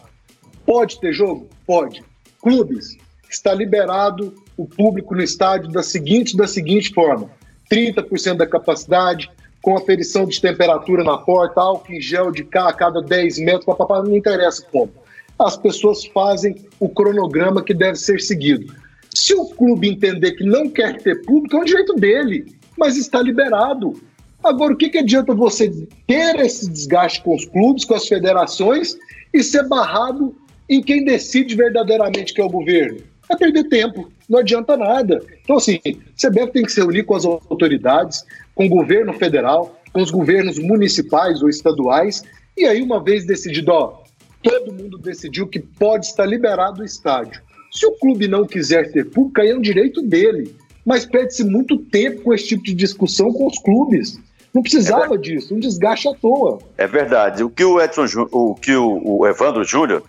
pode 0.66 1.00
ter 1.00 1.12
jogo? 1.12 1.48
Pode. 1.66 2.02
Clubes, 2.40 2.96
está 3.30 3.54
liberado 3.54 4.34
o 4.56 4.66
público 4.66 5.14
no 5.14 5.22
estádio 5.22 5.70
da 5.70 5.82
seguinte, 5.82 6.36
da 6.36 6.46
seguinte 6.46 6.92
forma 6.92 7.30
30% 7.70 8.36
da 8.36 8.46
capacidade, 8.46 9.30
com 9.60 9.76
aferição 9.76 10.26
de 10.26 10.40
temperatura 10.40 11.04
na 11.04 11.18
porta, 11.18 11.60
álcool 11.60 11.92
em 11.92 12.00
gel 12.00 12.30
de 12.30 12.44
cá 12.44 12.68
a 12.68 12.72
cada 12.72 13.02
10 13.02 13.38
metros, 13.40 13.64
papapá, 13.64 14.02
não 14.02 14.16
interessa 14.16 14.62
como. 14.70 14.92
As 15.38 15.56
pessoas 15.56 16.04
fazem 16.06 16.56
o 16.80 16.88
cronograma 16.88 17.62
que 17.62 17.74
deve 17.74 17.96
ser 17.96 18.20
seguido. 18.20 18.72
Se 19.14 19.34
o 19.34 19.46
clube 19.46 19.88
entender 19.88 20.32
que 20.32 20.44
não 20.44 20.70
quer 20.70 20.96
ter 20.98 21.22
público, 21.22 21.56
é 21.56 21.60
um 21.60 21.64
direito 21.64 21.94
dele, 21.94 22.56
mas 22.76 22.96
está 22.96 23.20
liberado. 23.20 24.00
Agora, 24.48 24.72
o 24.72 24.76
que, 24.76 24.88
que 24.88 24.98
adianta 24.98 25.34
você 25.34 25.70
ter 26.06 26.36
esse 26.40 26.70
desgaste 26.70 27.22
com 27.22 27.34
os 27.34 27.44
clubes, 27.44 27.84
com 27.84 27.94
as 27.94 28.06
federações 28.06 28.96
e 29.32 29.42
ser 29.42 29.68
barrado 29.68 30.34
em 30.68 30.82
quem 30.82 31.04
decide 31.04 31.54
verdadeiramente 31.54 32.32
que 32.34 32.40
é 32.40 32.44
o 32.44 32.50
governo? 32.50 33.00
É 33.30 33.36
perder 33.36 33.64
tempo 33.64 34.10
não 34.28 34.40
adianta 34.40 34.76
nada. 34.76 35.22
Então, 35.42 35.56
assim, 35.56 35.80
o 35.86 36.28
CBF 36.28 36.52
tem 36.52 36.62
que 36.62 36.72
se 36.72 36.80
reunir 36.80 37.04
com 37.04 37.14
as 37.14 37.24
autoridades, 37.24 38.24
com 38.54 38.66
o 38.66 38.68
governo 38.68 39.12
federal, 39.14 39.80
com 39.92 40.02
os 40.02 40.10
governos 40.10 40.58
municipais 40.58 41.42
ou 41.42 41.48
estaduais, 41.48 42.22
e 42.56 42.66
aí, 42.66 42.82
uma 42.82 43.02
vez 43.02 43.24
decidido, 43.24 43.72
ó, 43.72 44.02
todo 44.42 44.72
mundo 44.72 44.98
decidiu 44.98 45.46
que 45.46 45.60
pode 45.60 46.06
estar 46.06 46.26
liberado 46.26 46.82
o 46.82 46.84
estádio. 46.84 47.40
Se 47.72 47.86
o 47.86 47.92
clube 47.92 48.28
não 48.28 48.46
quiser 48.46 48.92
ter 48.92 49.04
público, 49.04 49.40
aí 49.40 49.50
é 49.50 49.56
um 49.56 49.60
direito 49.60 50.02
dele. 50.02 50.54
Mas 50.84 51.04
perde-se 51.04 51.44
muito 51.44 51.76
tempo 51.76 52.22
com 52.22 52.34
esse 52.34 52.48
tipo 52.48 52.64
de 52.64 52.74
discussão 52.74 53.32
com 53.32 53.46
os 53.46 53.58
clubes. 53.58 54.18
Não 54.54 54.62
precisava 54.62 55.14
é 55.14 55.18
disso, 55.18 55.54
um 55.54 55.60
desgaste 55.60 56.08
à 56.08 56.14
toa. 56.14 56.58
É 56.76 56.86
verdade. 56.86 57.44
O 57.44 57.50
que 57.50 57.64
o 57.64 57.80
Edson, 57.80 58.06
o 58.32 58.54
que 58.54 58.74
o, 58.74 59.00
o 59.04 59.26
Evandro 59.26 59.64
Júnior, 59.64 60.02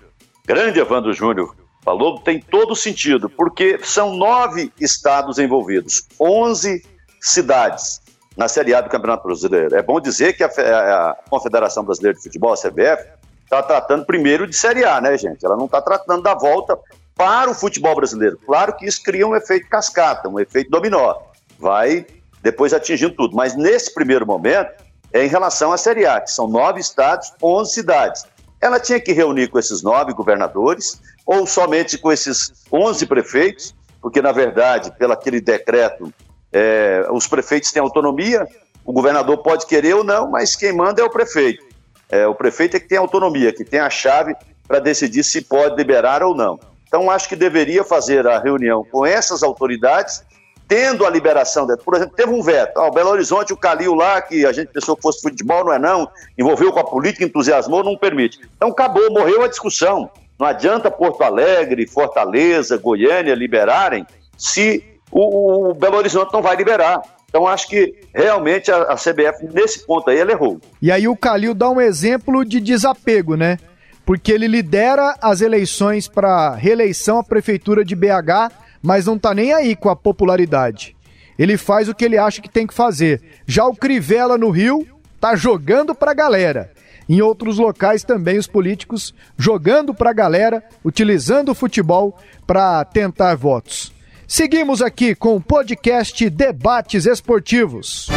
grande 0.45 0.79
Evandro 0.79 1.13
Júnior, 1.13 1.55
falou 1.83 2.19
tem 2.19 2.39
todo 2.39 2.75
sentido, 2.75 3.29
porque 3.29 3.79
são 3.83 4.15
nove 4.15 4.71
estados 4.79 5.39
envolvidos, 5.39 6.07
onze 6.19 6.83
cidades 7.21 8.01
na 8.37 8.47
Série 8.47 8.73
A 8.73 8.81
do 8.81 8.89
Campeonato 8.89 9.27
Brasileiro. 9.27 9.75
É 9.75 9.81
bom 9.81 9.99
dizer 9.99 10.33
que 10.33 10.43
a, 10.43 10.47
a 10.47 11.17
Confederação 11.29 11.83
Brasileira 11.83 12.17
de 12.17 12.23
Futebol, 12.23 12.53
a 12.53 12.57
CBF, 12.57 13.03
está 13.43 13.61
tratando 13.61 14.05
primeiro 14.05 14.47
de 14.47 14.55
Série 14.55 14.85
A, 14.85 15.01
né, 15.01 15.17
gente? 15.17 15.45
Ela 15.45 15.57
não 15.57 15.65
está 15.65 15.81
tratando 15.81 16.21
da 16.21 16.35
volta 16.35 16.77
para 17.15 17.51
o 17.51 17.53
futebol 17.53 17.93
brasileiro. 17.95 18.39
Claro 18.45 18.77
que 18.77 18.85
isso 18.85 19.03
cria 19.03 19.27
um 19.27 19.35
efeito 19.35 19.67
cascata, 19.67 20.29
um 20.29 20.39
efeito 20.39 20.69
dominó. 20.71 21.17
Vai 21.57 22.05
depois 22.41 22.73
atingindo 22.73 23.15
tudo. 23.15 23.35
Mas 23.35 23.55
nesse 23.55 23.93
primeiro 23.93 24.25
momento, 24.25 24.71
é 25.11 25.25
em 25.25 25.27
relação 25.27 25.71
à 25.71 25.77
Série 25.77 26.05
A, 26.05 26.21
que 26.21 26.31
são 26.31 26.47
nove 26.47 26.79
estados, 26.79 27.33
onze 27.41 27.73
cidades. 27.73 28.25
Ela 28.61 28.79
tinha 28.79 28.99
que 28.99 29.11
reunir 29.11 29.47
com 29.47 29.57
esses 29.57 29.81
nove 29.81 30.13
governadores, 30.13 31.01
ou 31.25 31.45
somente 31.45 31.97
com 31.97 32.11
esses 32.11 32.51
11 32.71 33.05
prefeitos, 33.05 33.75
porque, 34.01 34.21
na 34.21 34.31
verdade, 34.31 34.91
pelo 34.97 35.13
aquele 35.13 35.39
decreto, 35.39 36.13
é, 36.51 37.05
os 37.11 37.27
prefeitos 37.27 37.71
têm 37.71 37.81
autonomia, 37.81 38.47
o 38.83 38.91
governador 38.91 39.37
pode 39.37 39.65
querer 39.65 39.95
ou 39.95 40.03
não, 40.03 40.29
mas 40.29 40.55
quem 40.55 40.73
manda 40.73 41.01
é 41.01 41.05
o 41.05 41.09
prefeito. 41.09 41.63
É, 42.09 42.25
o 42.25 42.33
prefeito 42.33 42.75
é 42.75 42.79
que 42.79 42.87
tem 42.87 42.97
autonomia, 42.97 43.53
que 43.53 43.63
tem 43.63 43.79
a 43.79 43.89
chave 43.89 44.35
para 44.67 44.79
decidir 44.79 45.23
se 45.23 45.41
pode 45.41 45.75
liberar 45.75 46.23
ou 46.23 46.35
não. 46.35 46.59
Então, 46.87 47.09
acho 47.11 47.29
que 47.29 47.35
deveria 47.35 47.83
fazer 47.83 48.25
a 48.25 48.39
reunião 48.39 48.83
com 48.83 49.05
essas 49.05 49.43
autoridades, 49.43 50.23
tendo 50.69 51.05
a 51.05 51.09
liberação. 51.09 51.67
De, 51.67 51.75
por 51.77 51.95
exemplo, 51.95 52.15
teve 52.15 52.31
um 52.31 52.41
veto. 52.41 52.79
Ah, 52.79 52.89
Belo 52.91 53.09
Horizonte, 53.09 53.51
o 53.51 53.57
Calil 53.57 53.95
lá, 53.95 54.21
que 54.21 54.45
a 54.45 54.53
gente 54.53 54.71
pensou 54.71 54.95
que 54.95 55.01
fosse 55.01 55.21
futebol, 55.21 55.65
não 55.65 55.73
é 55.73 55.79
não, 55.79 56.09
envolveu 56.37 56.71
com 56.71 56.79
a 56.79 56.83
política, 56.83 57.25
entusiasmou, 57.25 57.83
não 57.83 57.97
permite. 57.97 58.39
Então, 58.55 58.69
acabou, 58.69 59.11
morreu 59.11 59.43
a 59.43 59.47
discussão. 59.47 60.09
Não 60.39 60.47
adianta 60.47 60.89
Porto 60.89 61.23
Alegre, 61.23 61.85
Fortaleza, 61.85 62.77
Goiânia 62.77 63.35
liberarem 63.35 64.05
se 64.37 64.83
o, 65.11 65.71
o 65.71 65.73
Belo 65.73 65.97
Horizonte 65.97 66.31
não 66.31 66.41
vai 66.41 66.55
liberar. 66.55 67.01
Então 67.27 67.45
acho 67.45 67.67
que 67.67 67.93
realmente 68.13 68.71
a, 68.71 68.83
a, 68.83 68.95
CBF, 68.95 69.45
nesse 69.53 69.85
ponto 69.85 70.09
aí, 70.09 70.17
ela 70.17 70.31
errou. 70.31 70.59
E 70.81 70.91
aí 70.91 71.07
o 71.07 71.15
Calil 71.15 71.53
dá 71.53 71.69
um 71.69 71.79
exemplo 71.79 72.43
de 72.45 72.59
desapego, 72.59 73.35
né? 73.35 73.59
Porque 74.05 74.31
ele 74.31 74.47
lidera 74.47 75.15
as 75.21 75.41
eleições 75.41 76.07
para 76.07 76.55
reeleição 76.55 77.19
à 77.19 77.23
prefeitura 77.23 77.85
de 77.85 77.95
BH, 77.95 78.51
mas 78.81 79.05
não 79.05 79.17
tá 79.17 79.33
nem 79.33 79.53
aí 79.53 79.75
com 79.75 79.89
a 79.89 79.95
popularidade. 79.95 80.95
Ele 81.37 81.57
faz 81.57 81.87
o 81.87 81.95
que 81.95 82.03
ele 82.03 82.17
acha 82.17 82.41
que 82.41 82.49
tem 82.49 82.67
que 82.67 82.73
fazer. 82.73 83.21
Já 83.47 83.65
o 83.65 83.75
Crivella 83.75 84.37
no 84.37 84.49
Rio 84.49 84.85
tá 85.19 85.35
jogando 85.35 85.95
pra 85.95 86.13
galera. 86.13 86.71
Em 87.07 87.21
outros 87.21 87.57
locais 87.57 88.03
também 88.03 88.37
os 88.37 88.45
políticos 88.45 89.15
jogando 89.37 89.93
para 89.93 90.11
a 90.11 90.13
galera, 90.13 90.63
utilizando 90.83 91.49
o 91.49 91.55
futebol 91.55 92.17
para 92.45 92.85
tentar 92.85 93.35
votos. 93.35 93.91
Seguimos 94.27 94.79
aqui 94.79 95.15
com 95.15 95.35
o 95.35 95.41
podcast 95.41 96.29
Debates 96.29 97.07
Esportivos. 97.07 98.07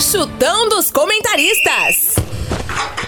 Chutão 0.00 0.68
dos 0.68 0.92
comentaristas. 0.92 2.14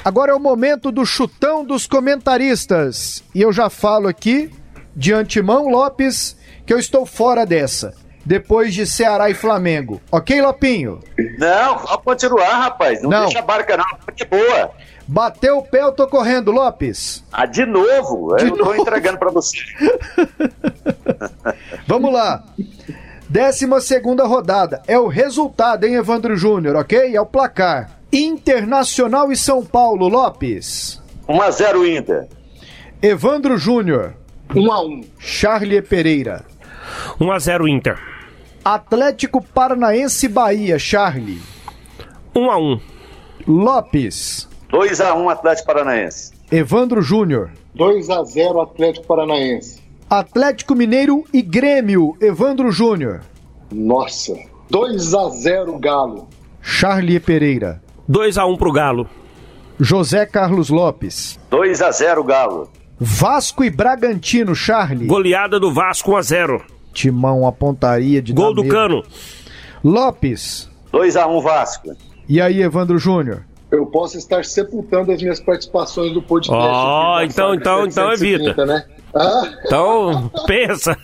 Agora 0.05 0.33
é 0.33 0.35
o 0.35 0.41
momento 0.41 0.91
do 0.91 1.07
chutão 1.07 1.65
dos 1.65 1.87
comentaristas. 1.87 3.23
E 3.33 3.41
eu 3.41 3.53
já 3.53 3.71
falo 3.71 4.09
aqui, 4.09 4.51
de 4.97 5.13
antemão, 5.13 5.69
Lopes, 5.69 6.37
que 6.67 6.73
eu 6.73 6.79
estou 6.79 7.05
fora 7.07 7.45
dessa. 7.47 7.95
depois 8.25 8.73
de 8.73 8.87
Ceará 8.87 9.29
e 9.31 9.35
Flamengo. 9.35 10.01
Ok, 10.11 10.41
Lopinho? 10.41 11.01
Não, 11.39 11.77
pode 11.79 12.03
continuar, 12.05 12.57
rapaz. 12.61 13.03
Não, 13.03 13.11
Não. 13.11 13.21
deixa 13.25 13.41
a 13.41 13.43
barca, 13.43 13.77
não. 13.77 13.85
Que 14.15 14.25
boa. 14.25 14.71
Bateu 15.09 15.59
o 15.59 15.63
pé, 15.65 15.83
eu 15.83 15.91
tô 15.91 16.07
correndo, 16.07 16.53
Lopes. 16.53 17.25
Ah, 17.33 17.47
de 17.47 17.67
novo? 17.67 18.37
De 18.37 18.45
eu 18.45 18.51
tô 18.57 18.65
novo. 18.65 18.77
entregando 18.81 19.19
pra 19.19 19.29
você. 19.31 19.59
Vamos 21.87 22.13
lá. 22.13 22.45
Décima 23.29 23.81
segunda 23.81 24.25
rodada. 24.25 24.83
É 24.87 24.99
o 24.99 25.09
resultado, 25.09 25.85
hein, 25.85 25.95
Evandro 25.95 26.37
Júnior, 26.37 26.77
ok? 26.77 27.15
É 27.17 27.21
o 27.21 27.27
placar. 27.27 27.91
Internacional 28.13 29.33
e 29.33 29.37
São 29.37 29.65
Paulo, 29.65 30.07
Lopes. 30.07 31.03
1x0 31.29 31.99
Inter. 31.99 32.29
Evandro 33.03 33.57
Júnior. 33.57 34.15
1 34.55 34.73
a 34.73 34.81
1 37.21 37.31
Charlie 37.31 37.39
Pereira. 37.39 37.39
1x0 37.39 37.69
Inter. 37.69 37.99
Atlético 38.65 39.43
Paranaense 39.43 40.27
e 40.27 40.29
Bahia, 40.29 40.79
Charlie. 40.79 41.41
1x1. 42.35 42.81
Lopes. 43.47 44.49
2x1 44.71 45.31
Atlético 45.31 45.67
Paranaense. 45.67 46.33
Evandro 46.51 47.03
Júnior. 47.03 47.51
2 47.75 48.11
a 48.11 48.25
0 48.25 48.61
Atlético 48.61 49.07
Paranaense. 49.07 49.83
Atlético 50.09 50.75
Mineiro 50.75 51.25
e 51.33 51.41
Grêmio, 51.41 52.15
Evandro 52.21 52.71
Júnior. 52.71 53.23
Nossa. 53.73 54.35
2 54.71 55.15
a 55.15 55.31
0 55.31 55.79
Galo. 55.79 56.29
Charlie 56.63 57.19
Pereira. 57.19 57.83
2x1 58.09 58.59
pro 58.59 58.73
Galo. 58.73 59.09
José 59.81 60.27
Carlos 60.27 60.69
Lopes. 60.69 61.41
2x0 61.51 62.25
Galo. 62.25 62.71
Vasco 62.99 63.65
e 63.65 63.71
Bragantino, 63.71 64.55
Charlie. 64.55 65.07
Goleada 65.07 65.59
do 65.59 65.73
Vasco 65.73 66.13
1x0. 66.13 66.63
Timão, 66.93 67.47
a 67.47 67.53
pontaria 67.53 68.21
de 68.23 68.33
Gol 68.33 68.55
do 68.55 68.63
medo. 68.63 68.73
Cano. 68.75 69.03
Lopes. 69.83 70.69
2x1 70.93 71.43
Vasco. 71.43 71.97
E 72.29 72.41
aí, 72.41 72.63
Evandro 72.63 72.99
Júnior? 72.99 73.45
Eu 73.71 73.87
posso 73.87 74.19
estar 74.19 74.45
sepultando 74.45 75.11
as 75.13 75.23
minhas 75.23 75.41
participações 75.41 76.13
do 76.13 76.21
podcast. 76.23 76.61
Ó, 76.63 77.15
aqui 77.17 77.27
na 77.27 77.33
então, 77.33 77.55
então, 77.55 77.87
então 77.87 78.17
730, 78.17 78.45
evita. 78.51 78.67
Né? 78.67 78.85
Ah, 79.15 79.43
Então, 79.65 80.31
pensa. 80.47 80.97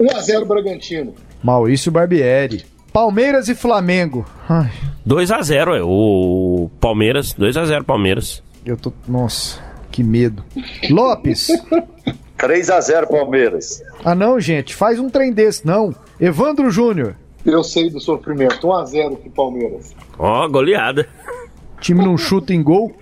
1 0.00 0.10
a 0.16 0.20
0 0.20 0.46
Bragantino. 0.46 1.14
Maurício 1.42 1.92
Barbieri. 1.92 2.64
Palmeiras 2.92 3.48
e 3.48 3.54
Flamengo. 3.54 4.24
Ai, 4.48 4.70
2x0, 5.06 5.76
é. 5.78 5.82
O 5.82 6.70
Palmeiras. 6.80 7.34
2x0 7.34 7.82
Palmeiras. 7.84 8.42
eu 8.64 8.76
tô. 8.76 8.92
Nossa, 9.06 9.60
que 9.90 10.02
medo. 10.02 10.42
Lopes. 10.90 11.48
3x0 12.38 13.08
Palmeiras. 13.08 13.82
Ah, 14.04 14.14
não, 14.14 14.38
gente, 14.40 14.74
faz 14.74 14.98
um 14.98 15.08
trem 15.08 15.32
desse, 15.32 15.66
não. 15.66 15.94
Evandro 16.20 16.70
Júnior. 16.70 17.16
Eu 17.44 17.62
sei 17.62 17.90
do 17.90 18.00
sofrimento. 18.00 18.66
1 18.66 18.72
a 18.72 18.84
0 18.84 19.16
pro 19.16 19.30
Palmeiras. 19.30 19.94
Ó, 20.18 20.48
goleada. 20.48 21.08
Time 21.80 22.04
não 22.04 22.16
chuta 22.16 22.54
em 22.54 22.62
gol. 22.62 22.96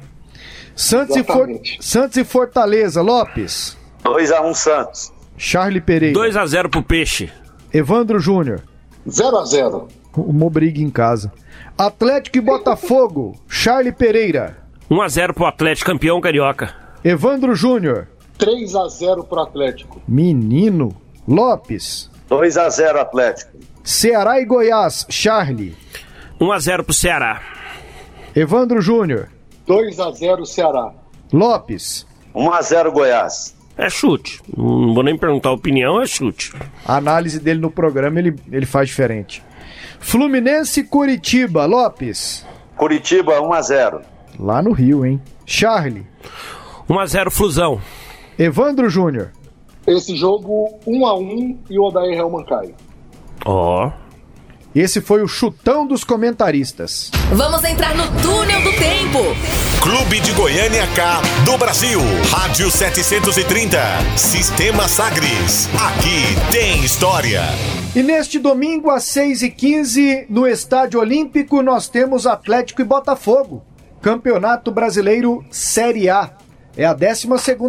Santos 0.75 1.17
e, 1.17 1.23
For... 1.23 1.49
Santos 1.81 2.17
e 2.17 2.25
Fortaleza, 2.25 3.03
Lopes. 3.03 3.77
2x1 4.05 4.55
Santos. 4.55 5.13
Charlie 5.37 5.81
Pereira. 5.81 6.19
2x0 6.19 6.69
pro 6.69 6.83
Peixe. 6.83 7.31
Evandro 7.73 8.19
Júnior. 8.19 8.63
0 9.09 9.39
a 9.39 9.45
0 9.45 9.89
Uma 10.17 10.51
briga 10.51 10.81
em 10.81 10.91
casa. 10.91 11.33
Atlético 11.77 12.39
e 12.39 12.41
Botafogo. 12.41 13.37
Charlie 13.49 13.93
Pereira. 13.93 14.59
1x0 14.91 15.33
pro 15.33 15.47
Atlético, 15.47 15.91
campeão 15.91 16.21
carioca. 16.21 16.75
Evandro 17.05 17.55
Júnior. 17.55 18.09
3 18.43 18.75
a 18.75 18.89
0 18.89 19.23
pro 19.23 19.41
Atlético. 19.41 20.03
Menino. 20.09 20.93
Lopes. 21.29 22.11
2x0 22.29 22.97
Atlético. 22.97 23.57
Ceará 23.85 24.41
e 24.41 24.45
Goiás. 24.45 25.07
Charlie. 25.09 25.77
1x0 26.41 26.83
pro 26.83 26.93
Ceará. 26.93 27.41
Evandro 28.35 28.81
Júnior. 28.81 29.29
2 29.65 30.01
a 30.01 30.11
0 30.11 30.45
Ceará. 30.45 30.93
Lopes. 31.33 32.05
1x0 32.35 32.91
Goiás. 32.91 33.55
É 33.79 33.89
chute. 33.89 34.41
Não 34.57 34.93
vou 34.93 35.05
nem 35.05 35.17
perguntar 35.17 35.51
a 35.51 35.53
opinião, 35.53 36.03
é 36.03 36.07
chute. 36.07 36.53
A 36.85 36.97
análise 36.97 37.39
dele 37.39 37.61
no 37.61 37.71
programa 37.71 38.19
ele, 38.19 38.35
ele 38.51 38.67
faz 38.67 38.89
diferente. 38.89 39.41
Fluminense 40.01 40.81
e 40.81 40.85
Curitiba. 40.85 41.65
Lopes. 41.65 42.45
Curitiba 42.77 43.41
1x0. 43.41 44.03
Lá 44.41 44.61
no 44.61 44.73
Rio, 44.73 45.07
hein? 45.07 45.23
Charlie. 45.47 46.05
1x0 46.89 47.31
Flusão. 47.31 47.81
Evandro 48.39 48.89
Júnior. 48.89 49.31
Esse 49.87 50.17
jogo 50.17 50.79
1 50.87 51.07
a 51.07 51.19
1 51.19 51.59
e 51.71 51.79
o 51.79 51.85
Odair 51.85 52.19
Helman 52.19 52.45
cai. 52.45 52.75
Ó. 53.45 53.91
Esse 54.75 55.03
foi 55.03 55.23
o 55.23 55.29
chutão 55.29 55.87
dos 55.87 56.03
comentaristas. 56.03 57.11
Vamos 57.33 57.63
entrar 57.63 57.95
no 57.95 58.05
túnel 58.23 58.63
do 58.63 58.73
tempo. 58.73 59.19
Clube 59.83 60.19
de 60.21 60.33
Goiânia 60.33 60.87
K 60.95 61.21
do 61.45 61.59
Brasil. 61.59 62.01
Rádio 62.31 62.71
730. 62.71 63.79
Sistema 64.17 64.89
Sagres. 64.89 65.69
Aqui 65.75 66.51
tem 66.51 66.83
história. 66.83 67.43
E 67.95 68.03
neste 68.03 68.39
domingo, 68.39 68.91
às 68.91 69.05
6h15, 69.05 70.25
no 70.31 70.47
Estádio 70.47 71.01
Olímpico, 71.01 71.61
nós 71.61 71.89
temos 71.91 72.27
Atlético 72.27 72.81
e 72.81 72.85
Botafogo. 72.85 73.63
Campeonato 74.01 74.71
Brasileiro 74.71 75.45
Série 75.51 76.09
A. 76.09 76.31
É 76.77 76.85
a 76.85 76.95
12 76.95 77.29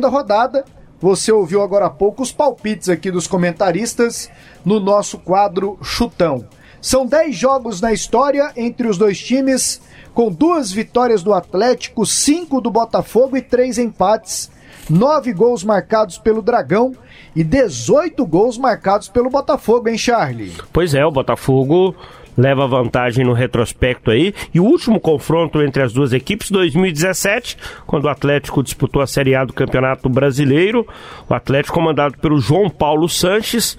rodada. 0.09 0.63
Você 1.01 1.31
ouviu 1.31 1.61
agora 1.61 1.87
há 1.87 1.89
pouco 1.89 2.23
os 2.23 2.31
palpites 2.31 2.87
aqui 2.87 3.11
dos 3.11 3.27
comentaristas 3.27 4.29
no 4.63 4.79
nosso 4.79 5.17
quadro 5.17 5.77
Chutão. 5.81 6.47
São 6.81 7.05
10 7.05 7.35
jogos 7.35 7.81
na 7.81 7.91
história 7.91 8.51
entre 8.55 8.87
os 8.87 8.97
dois 8.97 9.17
times, 9.17 9.81
com 10.13 10.31
duas 10.31 10.71
vitórias 10.71 11.23
do 11.23 11.33
Atlético, 11.33 12.05
cinco 12.05 12.61
do 12.61 12.71
Botafogo 12.71 13.35
e 13.35 13.41
três 13.41 13.77
empates. 13.77 14.49
Nove 14.89 15.31
gols 15.33 15.63
marcados 15.63 16.17
pelo 16.17 16.41
Dragão 16.41 16.93
e 17.35 17.43
18 17.43 18.25
gols 18.25 18.57
marcados 18.57 19.07
pelo 19.07 19.29
Botafogo, 19.29 19.87
hein, 19.87 19.97
Charlie? 19.97 20.53
Pois 20.73 20.93
é, 20.93 21.05
o 21.05 21.11
Botafogo 21.11 21.95
leva 22.37 22.67
vantagem 22.67 23.25
no 23.25 23.33
retrospecto 23.33 24.11
aí. 24.11 24.33
E 24.53 24.59
o 24.59 24.63
último 24.63 24.99
confronto 24.99 25.61
entre 25.61 25.83
as 25.83 25.93
duas 25.93 26.13
equipes, 26.13 26.51
2017, 26.51 27.57
quando 27.85 28.05
o 28.05 28.09
Atlético 28.09 28.63
disputou 28.63 29.01
a 29.01 29.07
Série 29.07 29.35
A 29.35 29.45
do 29.45 29.53
Campeonato 29.53 30.09
Brasileiro. 30.09 30.87
O 31.29 31.33
Atlético 31.33 31.75
comandado 31.75 32.17
pelo 32.17 32.39
João 32.39 32.69
Paulo 32.69 33.07
Sanches. 33.07 33.77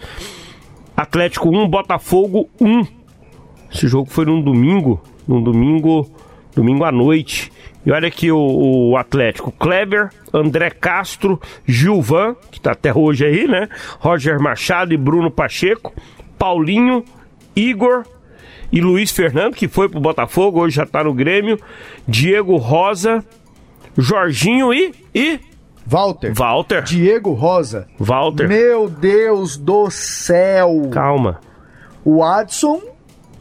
Atlético 0.96 1.48
1, 1.48 1.68
Botafogo 1.68 2.48
1. 2.60 2.86
Esse 3.72 3.88
jogo 3.88 4.08
foi 4.08 4.24
num 4.24 4.40
domingo, 4.40 5.02
num 5.26 5.42
domingo, 5.42 6.08
domingo 6.54 6.84
à 6.84 6.92
noite. 6.92 7.50
E 7.84 7.90
olha 7.90 8.08
aqui 8.08 8.30
o, 8.30 8.90
o 8.90 8.96
Atlético: 8.96 9.50
Kleber, 9.52 10.10
André 10.32 10.70
Castro, 10.70 11.40
Gilvan, 11.66 12.36
que 12.50 12.60
tá 12.60 12.72
até 12.72 12.96
hoje 12.96 13.26
aí, 13.26 13.48
né? 13.48 13.68
Roger 13.98 14.40
Machado 14.40 14.94
e 14.94 14.96
Bruno 14.96 15.30
Pacheco, 15.30 15.92
Paulinho, 16.38 17.04
Igor 17.56 18.04
e 18.74 18.80
Luiz 18.80 19.12
Fernando, 19.12 19.54
que 19.54 19.68
foi 19.68 19.88
pro 19.88 20.00
Botafogo, 20.00 20.60
hoje 20.60 20.74
já 20.74 20.84
tá 20.84 21.04
no 21.04 21.14
Grêmio, 21.14 21.60
Diego 22.08 22.56
Rosa, 22.56 23.24
Jorginho 23.96 24.74
e. 24.74 24.92
e 25.14 25.38
Walter. 25.86 26.34
Walter. 26.34 26.82
Diego 26.82 27.34
Rosa. 27.34 27.86
Walter. 27.96 28.48
Meu 28.48 28.88
Deus 28.88 29.56
do 29.56 29.88
céu. 29.90 30.88
Calma. 30.90 31.38
O 32.04 32.24
Adson, 32.24 32.82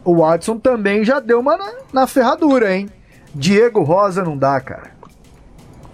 o 0.06 0.24
Adson 0.24 0.60
também 0.60 1.04
já 1.04 1.20
deu 1.20 1.40
uma 1.40 1.58
na, 1.58 1.72
na 1.92 2.06
ferradura, 2.06 2.76
hein? 2.76 2.88
Diego 3.34 3.82
Rosa 3.82 4.24
não 4.24 4.38
dá, 4.38 4.62
cara. 4.62 4.92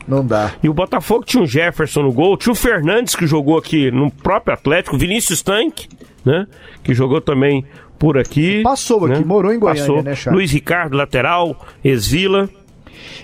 Não 0.06 0.26
dá. 0.26 0.52
E 0.62 0.68
o 0.68 0.74
Botafogo 0.74 1.24
tinha 1.24 1.44
o 1.44 1.48
Jefferson 1.48 2.02
no 2.02 2.12
gol, 2.12 2.36
tinha 2.36 2.52
o 2.52 2.56
Fernandes 2.56 3.16
que 3.16 3.26
jogou 3.26 3.58
aqui 3.58 3.90
no 3.90 4.12
próprio 4.12 4.54
Atlético, 4.54 4.98
Vinícius 4.98 5.42
Tanque, 5.42 5.88
né? 6.26 6.46
Que 6.84 6.94
jogou 6.94 7.22
também 7.22 7.64
por 8.00 8.18
aqui. 8.18 8.64
Passou 8.64 9.06
aqui, 9.06 9.20
né? 9.20 9.26
morou 9.26 9.54
em 9.54 9.60
Goiânia, 9.60 9.82
Passou. 9.82 10.02
né, 10.02 10.16
Charles? 10.16 10.40
Luiz 10.40 10.52
Ricardo, 10.52 10.96
lateral, 10.96 11.66
ex-Vila. 11.84 12.50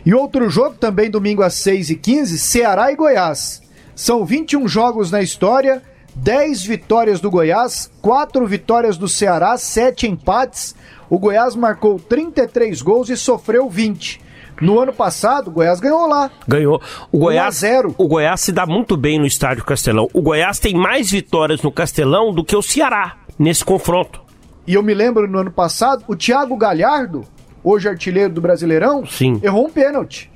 E 0.06 0.14
outro 0.14 0.50
jogo 0.50 0.76
também 0.76 1.10
domingo 1.10 1.42
às 1.42 1.54
6h15, 1.56 2.38
Ceará 2.38 2.92
e 2.92 2.96
Goiás. 2.96 3.64
São 3.96 4.26
21 4.26 4.68
jogos 4.68 5.10
na 5.10 5.22
história, 5.22 5.82
10 6.16 6.64
vitórias 6.64 7.22
do 7.22 7.32
Goiás, 7.32 7.90
4 8.02 8.46
vitórias 8.46 8.98
do 8.98 9.08
Ceará, 9.08 9.58
7 9.58 10.08
empates. 10.08 10.76
O 11.10 11.18
Goiás 11.18 11.56
marcou 11.56 11.98
33 11.98 12.82
gols 12.82 13.10
e 13.10 13.16
sofreu 13.18 13.70
20. 13.70 14.22
No 14.62 14.80
ano 14.80 14.94
passado, 14.94 15.50
o 15.50 15.52
Goiás 15.52 15.80
ganhou 15.80 16.08
lá. 16.08 16.30
Ganhou. 16.48 16.82
O 17.12 17.18
1 17.18 17.22
a 17.22 17.24
Goiás, 17.24 17.56
0. 17.56 17.96
o 17.98 18.08
Goiás 18.08 18.42
se 18.42 18.52
dá 18.52 18.66
muito 18.66 18.96
bem 18.96 19.20
no 19.20 19.26
estádio 19.26 19.66
Castelão. 19.66 20.10
O 20.14 20.22
Goiás 20.22 20.60
tem 20.60 20.74
mais 20.74 21.12
vitórias 21.12 21.62
no 21.62 21.72
Castelão 21.72 22.34
do 22.34 22.44
que 22.44 22.56
o 22.56 22.62
Ceará 22.62 23.18
nesse 23.38 23.64
confronto. 23.66 24.25
E 24.68 24.74
eu 24.74 24.84
me 24.84 24.94
lembro 24.94 25.28
no 25.28 25.40
ano 25.40 25.52
passado, 25.52 26.04
o 26.08 26.16
Thiago 26.16 26.58
Galhardo, 26.58 27.24
hoje 27.64 27.88
artilheiro 27.88 28.34
do 28.34 28.42
Brasileirão, 28.42 29.06
Sim. 29.06 29.40
errou 29.44 29.68
um 29.68 29.70
pênalti. 29.70 30.32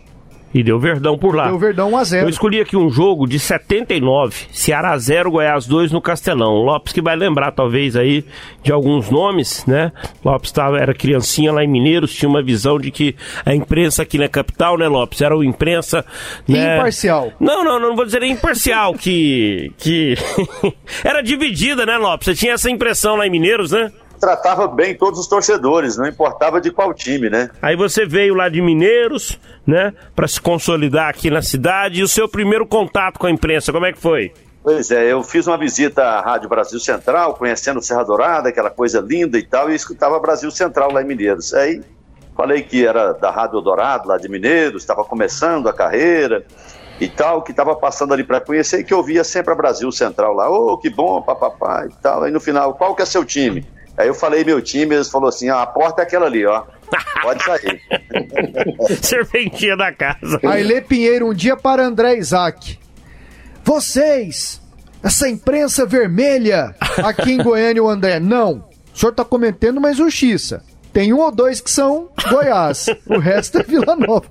E 0.53 0.63
deu 0.63 0.79
Verdão 0.79 1.15
por 1.17 1.35
lá. 1.35 1.47
Deu 1.47 1.59
Verdão 1.59 1.91
1x0. 1.91 2.23
Eu 2.23 2.29
escolhi 2.29 2.59
aqui 2.59 2.75
um 2.75 2.89
jogo 2.89 3.27
de 3.27 3.37
79, 3.37 4.47
Ceará 4.51 4.97
0, 4.97 5.29
Goiás 5.29 5.67
2 5.67 5.91
no 5.91 6.01
Castelão. 6.01 6.63
Lopes 6.63 6.91
que 6.91 7.01
vai 7.01 7.15
lembrar 7.15 7.51
talvez 7.51 7.95
aí 7.95 8.25
de 8.63 8.71
alguns 8.71 9.11
nomes, 9.11 9.63
né? 9.67 9.91
Lopes 10.25 10.51
tava, 10.51 10.79
era 10.79 10.93
criancinha 10.93 11.51
lá 11.51 11.63
em 11.63 11.67
Mineiros, 11.67 12.15
tinha 12.15 12.27
uma 12.27 12.41
visão 12.41 12.79
de 12.79 12.89
que 12.89 13.15
a 13.45 13.53
imprensa 13.53 14.01
aqui 14.01 14.17
na 14.17 14.27
capital, 14.27 14.75
né, 14.75 14.87
Lopes? 14.87 15.21
Era 15.21 15.37
o 15.37 15.43
imprensa... 15.43 16.03
Né? 16.47 16.77
Imparcial. 16.77 17.31
Não, 17.39 17.63
não, 17.63 17.79
não 17.79 17.95
vou 17.95 18.05
dizer 18.05 18.23
imparcial, 18.23 18.95
que... 18.95 19.71
que 19.77 20.15
era 21.05 21.21
dividida, 21.21 21.85
né, 21.85 21.95
Lopes? 21.97 22.25
Você 22.25 22.33
tinha 22.33 22.53
essa 22.53 22.71
impressão 22.71 23.15
lá 23.17 23.27
em 23.27 23.29
Mineiros, 23.29 23.71
né? 23.71 23.91
Tratava 24.19 24.67
bem 24.67 24.95
todos 24.95 25.19
os 25.19 25.27
torcedores, 25.27 25.97
não 25.97 26.07
importava 26.07 26.59
de 26.59 26.71
qual 26.71 26.93
time, 26.93 27.29
né? 27.29 27.49
Aí 27.61 27.75
você 27.75 28.05
veio 28.05 28.35
lá 28.35 28.49
de 28.49 28.61
Mineiros, 28.61 29.39
né, 29.65 29.93
para 30.15 30.27
se 30.27 30.39
consolidar 30.39 31.09
aqui 31.09 31.29
na 31.29 31.41
cidade 31.41 31.99
e 31.99 32.03
o 32.03 32.07
seu 32.07 32.27
primeiro 32.27 32.65
contato 32.65 33.17
com 33.17 33.27
a 33.27 33.31
imprensa, 33.31 33.71
como 33.71 33.85
é 33.85 33.93
que 33.93 33.99
foi? 33.99 34.33
Pois 34.61 34.91
é, 34.91 35.11
eu 35.11 35.23
fiz 35.23 35.47
uma 35.47 35.57
visita 35.57 36.03
à 36.03 36.21
Rádio 36.21 36.49
Brasil 36.49 36.79
Central, 36.79 37.33
conhecendo 37.35 37.81
Serra 37.81 38.03
Dourada, 38.03 38.49
aquela 38.49 38.69
coisa 38.69 38.99
linda 38.99 39.37
e 39.37 39.43
tal, 39.43 39.71
e 39.71 39.75
escutava 39.75 40.19
Brasil 40.19 40.51
Central 40.51 40.91
lá 40.91 41.01
em 41.01 41.05
Mineiros. 41.05 41.53
Aí 41.53 41.81
falei 42.35 42.61
que 42.61 42.85
era 42.85 43.13
da 43.13 43.31
Rádio 43.31 43.61
Dourado, 43.61 44.07
lá 44.09 44.17
de 44.17 44.29
Mineiros, 44.29 44.83
estava 44.83 45.03
começando 45.03 45.67
a 45.67 45.73
carreira 45.73 46.45
e 46.99 47.07
tal, 47.07 47.41
que 47.41 47.51
estava 47.51 47.75
passando 47.75 48.13
ali 48.13 48.23
para 48.23 48.41
conhecer 48.41 48.79
e 48.79 48.83
que 48.83 48.93
eu 48.93 49.01
via 49.01 49.23
sempre 49.23 49.53
a 49.53 49.55
Brasil 49.55 49.89
Central 49.91 50.33
lá. 50.33 50.49
Ô, 50.49 50.73
oh, 50.73 50.77
que 50.77 50.89
bom, 50.89 51.21
papapá 51.21 51.85
e 51.89 51.93
tal. 52.01 52.23
Aí 52.23 52.31
no 52.31 52.39
final, 52.39 52.73
qual 52.73 52.93
que 52.93 53.01
é 53.01 53.05
seu 53.05 53.23
time? 53.23 53.65
Aí 53.99 54.07
eu 54.07 54.13
falei 54.13 54.45
meu 54.45 54.61
time, 54.61 54.95
eles 54.95 55.09
falaram 55.09 55.27
assim: 55.27 55.49
ah, 55.49 55.61
a 55.61 55.67
porta 55.67 56.01
é 56.01 56.05
aquela 56.05 56.25
ali, 56.25 56.45
ó. 56.45 56.63
Pode 57.21 57.43
sair. 57.43 57.81
Serventia 59.03 59.75
da 59.75 59.91
casa. 59.91 60.39
Aile 60.41 60.79
Pinheiro, 60.79 61.27
um 61.27 61.33
dia 61.33 61.57
para 61.57 61.85
André 61.85 62.15
Isaac. 62.15 62.79
Vocês, 63.61 64.61
essa 65.03 65.27
imprensa 65.27 65.85
vermelha 65.85 66.73
aqui 67.03 67.33
em 67.33 67.43
Goiânia, 67.43 67.83
o 67.83 67.89
André. 67.89 68.21
Não, 68.21 68.63
o 68.93 68.97
senhor 68.97 69.11
tá 69.11 69.25
cometendo 69.25 69.79
uma 69.79 69.91
injustiça. 69.91 70.63
Tem 70.93 71.11
um 71.11 71.19
ou 71.19 71.29
dois 71.29 71.59
que 71.59 71.69
são 71.69 72.09
Goiás, 72.29 72.87
o 73.05 73.19
resto 73.19 73.59
é 73.59 73.63
Vila 73.63 73.97
Nova. 73.97 74.25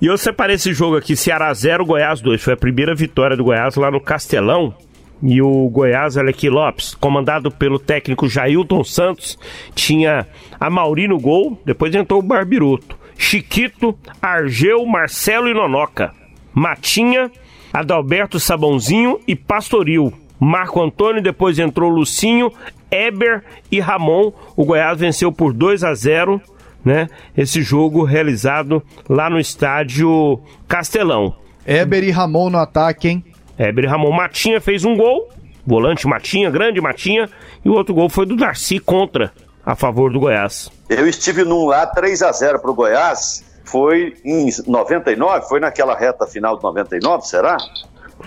e 0.00 0.06
eu 0.06 0.16
separei 0.16 0.56
esse 0.56 0.72
jogo 0.72 0.96
aqui, 0.96 1.14
Ceará 1.14 1.52
0, 1.52 1.84
Goiás 1.84 2.22
2. 2.22 2.42
Foi 2.42 2.54
a 2.54 2.56
primeira 2.56 2.94
vitória 2.94 3.36
do 3.36 3.44
Goiás 3.44 3.76
lá 3.76 3.90
no 3.90 4.00
Castelão. 4.00 4.74
E 5.22 5.40
o 5.40 5.68
Goiás, 5.68 6.16
Alequi 6.16 6.48
Lopes, 6.48 6.94
comandado 6.94 7.50
pelo 7.50 7.78
técnico 7.78 8.28
Jailton 8.28 8.82
Santos, 8.82 9.38
tinha 9.74 10.26
a 10.58 10.68
Mauri 10.68 11.06
no 11.06 11.18
gol, 11.18 11.60
depois 11.64 11.94
entrou 11.94 12.18
o 12.18 12.22
Barbiroto, 12.22 12.98
Chiquito, 13.16 13.96
Argeu, 14.20 14.84
Marcelo 14.84 15.48
e 15.48 15.54
Nonoca, 15.54 16.12
Matinha, 16.52 17.30
Adalberto 17.72 18.40
Sabãozinho 18.40 19.20
e 19.26 19.36
Pastoril. 19.36 20.12
Marco 20.38 20.82
Antônio, 20.82 21.22
depois 21.22 21.56
entrou 21.58 21.88
Lucinho, 21.88 22.52
Eber 22.90 23.44
e 23.70 23.78
Ramon. 23.78 24.32
O 24.56 24.64
Goiás 24.64 24.98
venceu 24.98 25.30
por 25.30 25.52
2 25.52 25.84
a 25.84 25.94
0, 25.94 26.40
né? 26.84 27.08
Esse 27.36 27.62
jogo 27.62 28.02
realizado 28.02 28.82
lá 29.08 29.30
no 29.30 29.38
estádio 29.38 30.40
Castelão. 30.66 31.36
Eber 31.64 32.02
e 32.02 32.10
Ramon 32.10 32.50
no 32.50 32.58
ataque, 32.58 33.08
hein? 33.08 33.24
Heber 33.58 33.88
Ramon 33.88 34.12
Matinha 34.12 34.60
fez 34.60 34.84
um 34.84 34.96
gol, 34.96 35.30
volante 35.66 36.06
Matinha, 36.06 36.50
grande 36.50 36.80
Matinha, 36.80 37.28
e 37.64 37.68
o 37.68 37.74
outro 37.74 37.94
gol 37.94 38.08
foi 38.08 38.26
do 38.26 38.36
Darcy 38.36 38.78
contra, 38.78 39.32
a 39.64 39.76
favor 39.76 40.12
do 40.12 40.20
Goiás. 40.20 40.70
Eu 40.88 41.06
estive 41.06 41.44
num 41.44 41.66
lá 41.66 41.86
3 41.86 42.22
a 42.22 42.32
0 42.32 42.58
para 42.60 42.70
o 42.70 42.74
Goiás, 42.74 43.44
foi 43.64 44.14
em 44.24 44.48
99, 44.66 45.48
foi 45.48 45.60
naquela 45.60 45.96
reta 45.96 46.26
final 46.26 46.56
de 46.56 46.62
99, 46.62 47.26
será? 47.26 47.56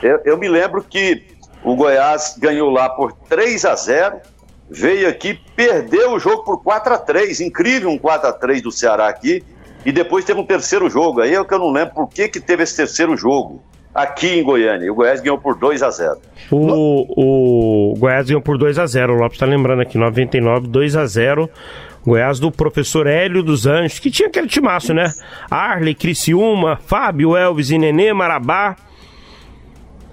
Eu, 0.02 0.20
eu 0.26 0.38
me 0.38 0.48
lembro 0.48 0.84
que 0.84 1.24
o 1.64 1.76
Goiás 1.76 2.36
ganhou 2.38 2.70
lá 2.70 2.90
por 2.90 3.12
3 3.12 3.66
a 3.66 3.76
0 3.76 4.18
veio 4.70 5.08
aqui, 5.08 5.40
perdeu 5.56 6.14
o 6.14 6.20
jogo 6.20 6.44
por 6.44 6.64
4 6.64 6.94
a 6.94 6.98
3 6.98 7.42
incrível 7.42 7.90
um 7.90 7.98
4 7.98 8.30
a 8.30 8.34
3 8.34 8.62
do 8.62 8.72
Ceará 8.72 9.08
aqui, 9.08 9.44
e 9.86 9.92
depois 9.92 10.26
teve 10.26 10.40
um 10.40 10.46
terceiro 10.46 10.90
jogo, 10.90 11.22
aí 11.22 11.34
é 11.34 11.40
o 11.40 11.46
que 11.46 11.54
eu 11.54 11.60
não 11.60 11.72
lembro 11.72 11.94
por 11.94 12.10
que, 12.10 12.28
que 12.28 12.40
teve 12.40 12.64
esse 12.64 12.76
terceiro 12.76 13.16
jogo 13.16 13.64
aqui 13.96 14.28
em 14.40 14.44
Goiânia. 14.44 14.92
O 14.92 14.96
Goiás 14.96 15.22
ganhou 15.22 15.38
por 15.38 15.58
2 15.58 15.82
a 15.82 15.90
0 15.90 16.20
O, 16.52 17.94
o 17.94 17.98
Goiás 17.98 18.28
ganhou 18.28 18.42
por 18.42 18.58
2 18.58 18.78
a 18.78 18.86
0 18.86 19.14
O 19.14 19.16
Lopes 19.16 19.38
está 19.38 19.46
lembrando 19.46 19.82
aqui, 19.82 19.98
99, 19.98 20.68
2 20.68 20.98
a 20.98 21.06
0 21.06 21.50
Goiás 22.06 22.40
do 22.40 22.52
professor 22.52 23.08
Hélio 23.08 23.42
dos 23.42 23.66
Anjos, 23.66 23.98
que 23.98 24.12
tinha 24.12 24.28
aquele 24.28 24.48
timaço, 24.48 24.94
né? 24.94 25.12
Arley, 25.50 25.96
Criciúma, 25.96 26.78
Fábio, 26.86 27.36
Elvis 27.36 27.72
e 27.72 27.80
Nenê, 27.80 28.14
Marabá. 28.14 28.76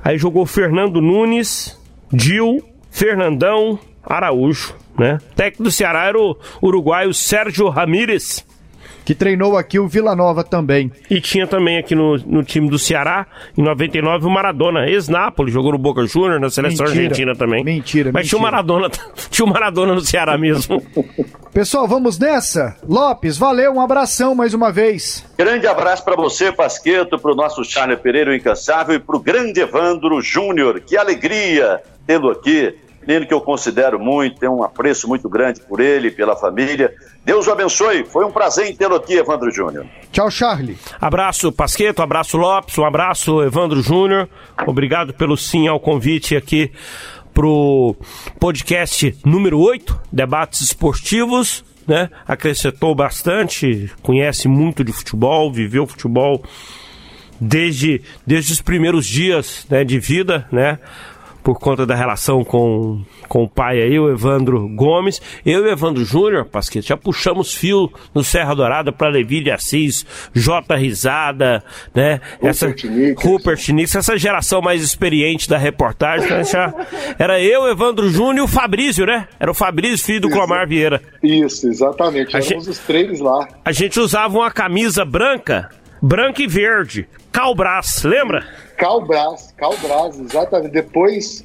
Aí 0.03 0.17
jogou 0.17 0.47
Fernando 0.47 1.03
Nunes, 1.03 1.79
Dil, 2.11 2.65
Fernandão, 2.91 3.79
Araújo, 4.03 4.75
né? 4.99 5.19
técnico 5.37 5.65
do 5.65 5.71
Ceará 5.71 6.05
era 6.05 6.19
o 6.19 6.35
uruguaio 6.63 7.13
Sérgio 7.13 7.69
Ramírez 7.69 8.43
que 9.05 9.15
treinou 9.15 9.57
aqui 9.57 9.79
o 9.79 9.89
Vila 9.89 10.15
Nova 10.15 10.45
também. 10.45 10.91
E 11.11 11.21
tinha 11.21 11.47
também 11.47 11.79
aqui 11.79 11.95
no, 11.95 12.17
no 12.19 12.43
time 12.43 12.69
do 12.69 12.79
Ceará, 12.79 13.27
em 13.57 13.63
99, 13.63 14.27
o 14.27 14.31
Maradona, 14.31 14.89
ex-Nápoles, 14.89 15.53
jogou 15.53 15.73
no 15.73 15.79
Boca 15.79 16.05
Júnior, 16.07 16.41
na 16.41 16.51
seleção 16.51 16.87
mentira, 16.87 17.03
argentina 17.05 17.37
também. 17.37 17.65
Mentira, 17.65 18.11
Mas 18.13 18.23
mentira. 18.23 18.29
tinha 18.29 18.39
o 18.39 18.43
Maradona, 18.43 18.91
tinha 19.31 19.47
o 19.47 19.49
Maradona 19.49 19.95
no 19.95 20.01
Ceará 20.01 20.39
mesmo. 20.39 20.83
Pessoal, 21.53 21.87
vamos 21.87 22.19
nessa? 22.19 22.77
Lopes, 22.89 23.37
valeu, 23.37 23.73
um 23.73 23.81
abração 23.81 24.35
mais 24.35 24.55
uma 24.55 24.73
vez. 24.73 25.25
Grande 25.37 25.67
abraço 25.67 26.03
para 26.03 26.17
você, 26.17 26.51
Pasqueto, 26.51 27.19
para 27.19 27.33
o 27.33 27.35
nosso 27.35 27.63
Charles 27.65 28.01
Pereira, 28.01 28.31
o 28.31 28.35
incansável, 28.35 28.95
e 28.97 28.99
para 28.99 29.17
o 29.17 29.21
grande 29.21 29.61
Evandro 29.61 30.21
Júnior. 30.23 30.81
Que 30.81 30.97
alegria 30.97 31.81
tê-lo 32.07 32.31
aqui 32.31 32.75
menino 33.07 33.27
que 33.27 33.35
eu 33.35 33.41
considero 33.41 33.99
muito, 33.99 34.39
tenho 34.39 34.57
um 34.57 34.63
apreço 34.63 35.09
muito 35.09 35.29
grande 35.29 35.61
por 35.61 35.81
ele, 35.81 36.11
pela 36.11 36.37
família. 36.37 36.95
Deus 37.25 37.47
o 37.47 37.53
abençoe. 37.53 38.05
Foi 38.05 38.25
um 38.25 38.31
prazer 38.31 38.67
em 38.67 38.75
tê-lo 38.75 38.95
aqui, 38.95 39.15
Evandro 39.15 39.51
Júnior. 39.51 39.87
Tchau, 40.11 40.31
Charlie. 40.31 40.77
Abraço, 41.01 41.53
Pasqueto, 41.53 42.03
abraço, 42.03 42.37
Lopes, 42.37 42.79
um 42.79 42.85
abraço, 42.85 43.43
Evandro 43.43 43.83
Júnior. 43.83 44.29
Obrigado 44.67 45.15
pelo 45.15 45.37
sim 45.37 45.69
ao 45.69 45.81
convite 45.81 46.37
aqui 46.37 46.71
pro 47.33 47.97
podcast 48.39 49.17
número 49.25 49.59
8, 49.59 50.01
Debates 50.13 50.61
Esportivos. 50.61 51.65
Né? 51.87 52.09
Acrescentou 52.27 52.95
bastante, 52.95 53.91
conhece 54.03 54.47
muito 54.47 54.85
de 54.85 54.93
futebol, 54.93 55.53
viveu 55.53 55.85
futebol 55.87 56.43
desde, 57.41 58.03
desde 58.25 58.53
os 58.53 58.61
primeiros 58.61 59.05
dias 59.05 59.67
né, 59.69 59.83
de 59.83 59.99
vida, 59.99 60.47
né? 60.53 60.79
Por 61.43 61.59
conta 61.59 61.85
da 61.85 61.95
relação 61.95 62.45
com, 62.45 63.03
com 63.29 63.45
o 63.45 63.49
pai 63.49 63.81
aí, 63.83 63.99
o 63.99 64.11
Evandro 64.11 64.69
Gomes. 64.69 65.21
Eu 65.45 65.65
e 65.65 65.69
o 65.69 65.73
Evandro 65.73 66.05
Júnior, 66.05 66.45
Pasquete, 66.45 66.89
já 66.89 66.97
puxamos 66.97 67.55
fio 67.55 67.93
no 68.15 68.23
Serra 68.23 68.55
Dourada 68.55 68.93
para 68.93 69.09
Levi 69.09 69.43
de 69.43 69.51
Assis, 69.51 70.07
J. 70.33 70.77
Risada, 70.77 71.63
né? 71.95 72.21
Essa, 72.41 72.75
Rupert 73.17 73.69
Nix, 73.71 73.95
essa 73.95 74.17
geração 74.17 74.61
mais 74.61 74.83
experiente 74.83 75.49
da 75.49 75.59
reportagem. 75.59 76.29
Né? 76.29 76.45
Já, 76.45 76.73
era 77.19 77.41
eu, 77.41 77.69
Evandro 77.69 78.09
Júnior 78.09 78.39
e 78.39 78.41
o 78.43 78.49
Fabrício, 78.49 79.05
né? 79.05 79.29
Era 79.39 79.51
o 79.51 79.55
Fabrício, 79.55 80.07
filho 80.07 80.23
do 80.23 80.31
Clomar 80.31 80.67
Vieira. 80.69 81.03
Isso, 81.23 81.69
exatamente. 81.69 82.37
Éramos 82.37 82.69
os 82.69 82.79
três 82.79 83.21
lá. 83.21 83.49
A 83.65 83.73
gente 83.73 83.99
usava 83.99 84.37
uma 84.37 84.51
camisa 84.51 85.05
branca, 85.05 85.71
branca 86.03 86.43
e 86.43 86.47
verde, 86.49 87.09
Calbras, 87.31 88.03
lembra? 88.03 88.45
Calbras, 88.77 89.55
Calbras, 89.57 90.19
exatamente. 90.19 90.73
Depois 90.73 91.45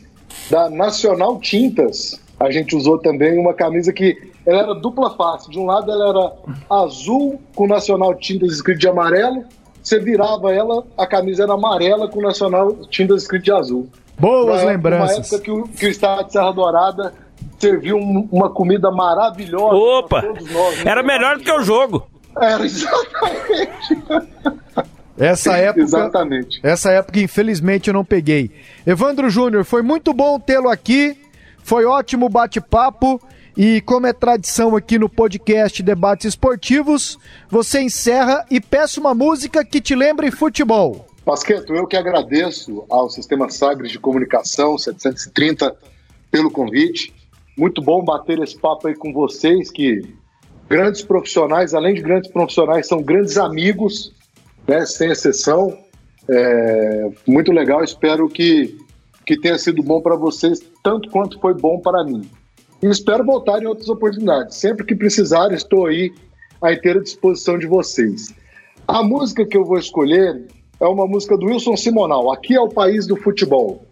da 0.50 0.70
Nacional 0.70 1.40
Tintas, 1.40 2.20
a 2.40 2.50
gente 2.50 2.76
usou 2.76 2.98
também 2.98 3.38
uma 3.38 3.54
camisa 3.54 3.94
que 3.94 4.32
ela 4.46 4.60
era 4.60 4.74
dupla 4.74 5.16
face. 5.16 5.50
De 5.50 5.60
um 5.60 5.66
lado 5.66 5.92
ela 5.92 6.10
era 6.10 6.82
azul 6.84 7.40
com 7.56 7.68
Nacional 7.68 8.16
Tintas 8.16 8.52
escrito 8.52 8.80
de 8.80 8.88
amarelo. 8.88 9.46
Você 9.82 10.00
virava 10.00 10.54
ela, 10.54 10.84
a 10.98 11.06
camisa 11.06 11.44
era 11.44 11.54
amarela 11.54 12.10
com 12.10 12.22
Nacional 12.22 12.76
Tintas 12.90 13.22
escrito 13.22 13.44
de 13.44 13.52
azul. 13.52 13.88
Boas 14.20 14.62
uma 14.62 14.72
lembranças. 14.72 15.18
Uma 15.18 15.26
época 15.26 15.40
que 15.40 15.52
o, 15.52 15.68
que 15.68 15.86
o 15.86 15.90
estado 15.90 16.26
de 16.26 16.34
Serra 16.34 16.52
Dourada 16.52 17.14
serviu 17.60 17.98
uma 17.98 18.50
comida 18.50 18.90
maravilhosa. 18.92 19.76
Opa! 19.76 20.22
Nós, 20.22 20.84
né? 20.84 20.92
Era 20.92 21.04
melhor 21.04 21.38
do 21.38 21.44
que 21.44 21.52
o 21.52 21.62
jogo. 21.62 22.08
Era 22.42 22.66
exatamente. 22.66 23.96
Essa 25.18 25.56
época, 25.58 25.82
Exatamente. 25.82 26.60
Essa 26.64 26.92
época, 26.92 27.20
infelizmente, 27.20 27.88
eu 27.88 27.94
não 27.94 28.06
peguei. 28.06 28.52
Evandro 28.86 29.30
Júnior, 29.30 29.64
foi 29.66 29.82
muito 29.82 30.14
bom 30.14 30.40
tê-lo 30.40 30.70
aqui. 30.70 31.18
Foi 31.64 31.86
ótimo 31.86 32.30
bate-papo. 32.30 33.22
E 33.58 33.82
como 33.82 34.06
é 34.06 34.14
tradição 34.14 34.76
aqui 34.76 35.00
no 35.00 35.10
podcast 35.10 35.82
Debates 35.82 36.28
Esportivos, 36.28 37.18
você 37.50 37.82
encerra 37.82 38.46
e 38.52 38.62
peça 38.62 39.00
uma 39.00 39.16
música 39.16 39.66
que 39.66 39.82
te 39.82 39.96
lembre 39.96 40.30
futebol. 40.30 41.08
Pasqueto, 41.26 41.74
eu 41.74 41.88
que 41.88 41.98
agradeço 41.98 42.86
ao 42.88 43.10
Sistema 43.10 43.50
Sagres 43.50 43.92
de 43.92 43.98
Comunicação 43.98 44.78
730 44.78 45.76
pelo 46.30 46.52
convite. 46.52 47.12
Muito 47.58 47.82
bom 47.82 48.04
bater 48.04 48.40
esse 48.40 48.56
papo 48.56 48.88
aí 48.88 48.96
com 48.96 49.12
vocês, 49.12 49.72
que 49.72 50.08
grandes 50.70 51.02
profissionais, 51.02 51.74
além 51.74 51.94
de 51.94 52.02
grandes 52.02 52.32
profissionais, 52.32 52.88
são 52.88 53.02
grandes 53.02 53.38
amigos 53.38 54.14
né, 54.68 54.86
sem 54.86 55.10
exceção. 55.12 55.78
É, 56.30 57.10
muito 57.26 57.52
legal, 57.52 57.84
espero 57.84 58.28
que, 58.28 58.78
que 59.26 59.40
tenha 59.40 59.58
sido 59.58 59.82
bom 59.82 60.02
para 60.02 60.16
vocês, 60.16 60.60
tanto 60.84 61.10
quanto 61.10 61.40
foi 61.40 61.54
bom 61.54 61.80
para 61.80 62.04
mim. 62.04 62.30
E 62.82 62.88
espero 62.88 63.26
voltar 63.26 63.62
em 63.62 63.66
outras 63.66 63.90
oportunidades. 63.90 64.58
Sempre 64.58 64.86
que 64.86 64.94
precisar, 64.94 65.52
estou 65.52 65.88
aí 65.88 66.14
à 66.62 66.74
inteira 66.74 67.02
disposição 67.02 67.58
de 67.58 67.66
vocês. 67.66 68.34
A 68.88 69.02
música 69.02 69.46
que 69.46 69.58
eu 69.58 69.66
vou 69.66 69.78
escolher 69.78 70.46
é 70.80 70.86
uma 70.86 71.08
música 71.08 71.38
do 71.38 71.48
Wilson 71.48 71.76
Simonal, 71.76 72.32
Aqui 72.32 72.56
é 72.56 72.62
o 72.62 72.70
País 72.70 73.08
do 73.08 73.16
Futebol. 73.16 73.84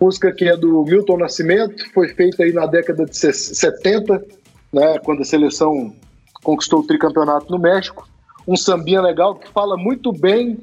Música 0.00 0.32
que 0.32 0.44
é 0.44 0.56
do 0.56 0.84
Milton 0.84 1.18
Nascimento, 1.18 1.84
foi 1.92 2.08
feita 2.08 2.42
aí 2.42 2.52
na 2.52 2.66
década 2.66 3.04
de 3.04 3.16
70, 3.16 4.24
né, 4.72 4.98
quando 4.98 5.22
a 5.22 5.24
seleção 5.24 5.94
conquistou 6.42 6.80
o 6.80 6.86
tricampeonato 6.86 7.50
no 7.50 7.58
México. 7.58 8.08
Um 8.46 8.56
sambinha 8.56 9.00
legal 9.00 9.34
que 9.34 9.48
fala 9.48 9.76
muito 9.76 10.12
bem 10.12 10.58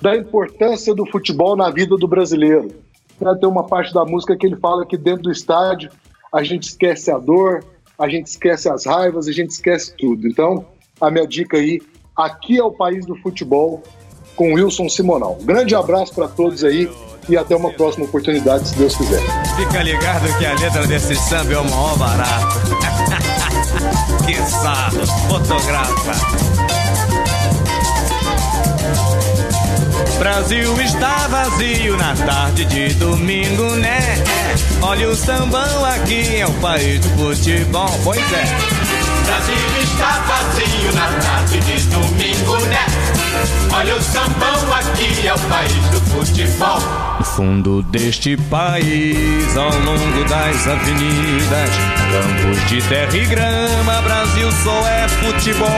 da 0.00 0.16
importância 0.16 0.94
do 0.94 1.04
futebol 1.06 1.56
na 1.56 1.70
vida 1.70 1.96
do 1.96 2.06
brasileiro. 2.06 2.68
Né, 3.20 3.34
tem 3.40 3.48
uma 3.48 3.64
parte 3.64 3.92
da 3.92 4.04
música 4.04 4.36
que 4.36 4.46
ele 4.46 4.56
fala 4.56 4.86
que 4.86 4.96
dentro 4.96 5.24
do 5.24 5.32
estádio 5.32 5.90
a 6.32 6.42
gente 6.42 6.64
esquece 6.64 7.10
a 7.10 7.18
dor, 7.18 7.64
a 7.98 8.08
gente 8.08 8.26
esquece 8.26 8.68
as 8.68 8.86
raivas, 8.86 9.26
a 9.26 9.32
gente 9.32 9.50
esquece 9.50 9.94
tudo. 9.96 10.28
Então, 10.28 10.64
a 11.00 11.10
minha 11.10 11.26
dica 11.26 11.56
aí, 11.56 11.80
aqui 12.16 12.58
é 12.58 12.62
o 12.62 12.70
país 12.70 13.04
do 13.04 13.16
futebol 13.16 13.82
com 14.36 14.54
Wilson 14.54 14.88
Simonal. 14.88 15.36
grande 15.42 15.74
abraço 15.74 16.14
para 16.14 16.28
todos 16.28 16.62
aí 16.62 16.88
e 17.28 17.36
até 17.36 17.56
uma 17.56 17.72
próxima 17.72 18.04
oportunidade, 18.04 18.68
se 18.68 18.78
Deus 18.78 18.96
quiser. 18.96 19.20
Fica 19.56 19.82
ligado 19.82 20.38
que 20.38 20.46
a 20.46 20.54
letra 20.54 20.86
desse 20.86 21.14
samba 21.16 21.52
é 21.52 21.58
o 21.58 21.64
maior 21.64 21.98
barato. 21.98 22.77
Que 24.26 24.36
sarro, 24.50 25.06
fotografa. 25.28 26.12
Brasil 30.18 30.80
está 30.80 31.28
vazio 31.28 31.96
na 31.96 32.14
tarde 32.14 32.64
de 32.64 32.94
domingo, 32.94 33.76
né? 33.76 34.00
Olha 34.82 35.08
o 35.08 35.16
sambão 35.16 35.84
aqui, 35.84 36.36
é 36.36 36.46
o 36.46 36.52
país 36.54 37.00
do 37.00 37.08
futebol, 37.10 37.90
pois 38.02 38.20
é. 38.32 38.44
Brasil 39.26 39.67
vazio 40.06 40.92
na 40.94 41.06
tarde 41.20 41.58
de 41.60 41.80
domingo, 41.88 42.56
né? 42.66 42.86
Olha 43.72 43.96
o 43.96 44.02
sambão 44.02 44.74
aqui, 44.74 45.26
é 45.26 45.34
o 45.34 45.38
país 45.38 45.72
do 45.90 46.00
futebol. 46.10 46.78
No 47.18 47.24
fundo 47.24 47.82
deste 47.84 48.36
país, 48.36 49.56
ao 49.56 49.70
longo 49.80 50.24
das 50.28 50.66
avenidas, 50.66 51.70
campos 52.10 52.68
de 52.68 52.82
terra 52.82 53.16
e 53.16 53.26
grama, 53.26 54.02
Brasil 54.02 54.50
só 54.64 54.86
é 54.86 55.08
futebol. 55.08 55.68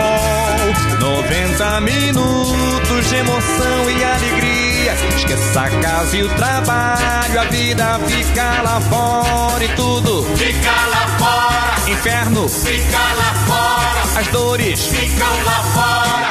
90 1.00 1.80
minutos 1.80 3.08
de 3.08 3.16
emoção 3.16 3.90
e 3.90 4.04
alegria. 4.04 4.94
Esqueça 5.16 5.62
a 5.62 5.70
casa 5.70 6.16
e 6.16 6.22
o 6.22 6.28
trabalho, 6.36 7.40
a 7.40 7.44
vida 7.44 8.00
fica 8.06 8.62
lá 8.62 8.80
fora 8.80 9.64
e 9.64 9.68
tudo 9.70 10.22
fica 10.36 10.70
lá 10.70 11.06
fora. 11.18 11.90
Inferno 11.90 12.48
fica 12.48 12.98
lá 12.98 13.34
fora. 13.46 13.69
As 14.16 14.26
dores 14.28 14.86
ficam 14.86 15.44
lá 15.44 15.62
fora. 15.74 16.30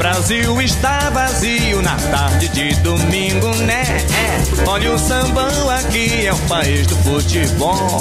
Brasil 0.00 0.62
está 0.62 1.10
vazio 1.10 1.82
na 1.82 1.94
tarde 1.94 2.48
de 2.48 2.74
domingo, 2.76 3.54
né? 3.56 3.84
Olha 4.66 4.94
o 4.94 4.98
sambão 4.98 5.68
aqui, 5.68 6.26
é 6.26 6.32
o 6.32 6.38
país 6.48 6.86
do 6.86 6.96
futebol. 6.96 8.00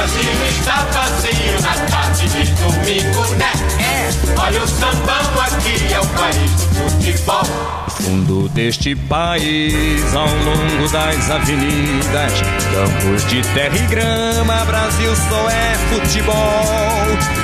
Brasil 0.00 0.32
está 0.48 0.86
vazio 0.94 1.60
na 1.60 1.74
tarde 1.90 2.26
de 2.28 2.50
domingo, 2.52 3.34
né? 3.34 3.52
É. 3.78 4.40
Olha 4.40 4.62
o 4.62 4.66
sambão 4.66 5.42
aqui, 5.42 5.92
é 5.92 6.00
o 6.00 6.06
país 6.06 6.50
do 6.52 6.74
futebol. 6.74 7.44
Fundo 7.90 8.48
deste 8.48 8.96
país, 8.96 10.14
ao 10.14 10.26
longo 10.26 10.88
das 10.90 11.30
avenidas, 11.30 12.32
campos 12.72 13.26
de 13.26 13.42
terra 13.52 13.76
e 13.76 13.86
grama, 13.88 14.64
Brasil 14.64 15.14
só 15.14 15.50
é 15.50 15.74
futebol. 15.90 16.34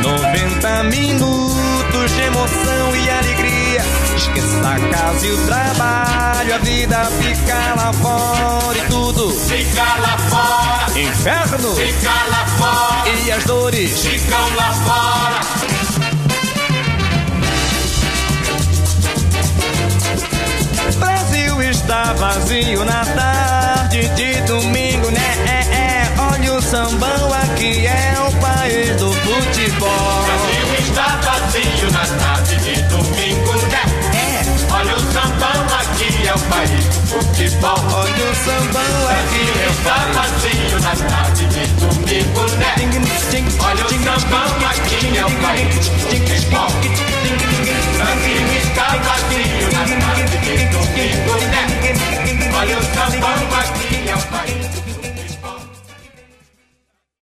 90 0.02 0.82
minutos 0.84 1.65
de 2.04 2.20
emoção 2.20 2.96
e 2.96 3.10
alegria. 3.10 3.82
Esqueça 4.16 4.68
a 4.68 4.78
casa 4.90 5.26
e 5.26 5.32
o 5.32 5.46
trabalho, 5.46 6.54
a 6.54 6.58
vida 6.58 7.04
fica 7.20 7.74
lá 7.76 7.92
fora 7.92 8.78
e 8.78 8.82
tudo 8.88 9.30
fica 9.30 9.82
lá 9.82 10.18
fora. 10.28 11.00
Inferno 11.00 11.74
fica 11.74 12.12
lá 12.30 12.46
fora. 12.58 13.08
E 13.08 13.32
as 13.32 13.44
dores 13.44 14.00
ficam 14.06 14.54
lá 14.56 14.72
fora. 14.72 15.40
Brasil 20.98 21.62
está 21.62 22.12
vazio 22.14 22.84
na 22.84 23.04
tarde 23.04 24.08
de 24.10 24.40
domingo, 24.42 25.10
né? 25.10 25.36
É, 25.46 25.74
é. 25.74 26.12
Olha 26.32 26.54
o 26.54 26.62
sambão 26.62 27.32
aqui, 27.32 27.86
é 27.86 28.14
o 28.25 28.25
e 28.68 28.92
do 28.94 29.12
futebol. 29.12 30.24
Brasil 30.24 30.74
está 30.80 31.20
vazio 31.22 31.90
na 31.92 32.06
tarde 32.18 32.56
de 32.56 32.82
domingo, 32.82 33.52
né? 33.70 33.82
É. 34.14 34.72
Olha 34.72 34.94
o 34.94 35.00
sambão 35.00 35.66
aqui, 35.78 36.26
é 36.26 36.34
o 36.34 36.38
país 36.38 36.84
do 36.86 37.00
futebol. 37.06 37.78
Olha 37.94 38.24
o 38.24 38.34
sambão 38.34 39.08
aqui, 39.08 39.44
é 39.62 39.68
o 39.68 39.70
está 39.70 39.96
vazio 40.12 40.80
na 40.80 40.94
tarde 41.08 41.46
de 41.46 41.66
domingo, 41.80 42.44
né? 42.56 42.74
Olha 43.60 43.84
o 43.84 43.88
sambão 43.88 44.50
aqui, 44.68 45.16
é 45.16 45.24
o 45.24 45.30
país 45.30 45.86
do 45.86 45.92
futebol. 46.00 46.70
Brasil 47.96 48.46
está 48.62 48.88
vazio 48.96 49.68
na 49.72 49.82
tarde 50.06 50.36
de 50.38 50.54
domingo, 50.66 51.34
né? 51.50 51.62
Olha 52.58 52.78
o 52.78 52.82
sambão 52.82 53.38
aqui, 53.60 54.08
é 54.08 54.14
o 54.14 54.22
país 54.22 54.66
do 54.66 54.76
futebol. 54.76 54.85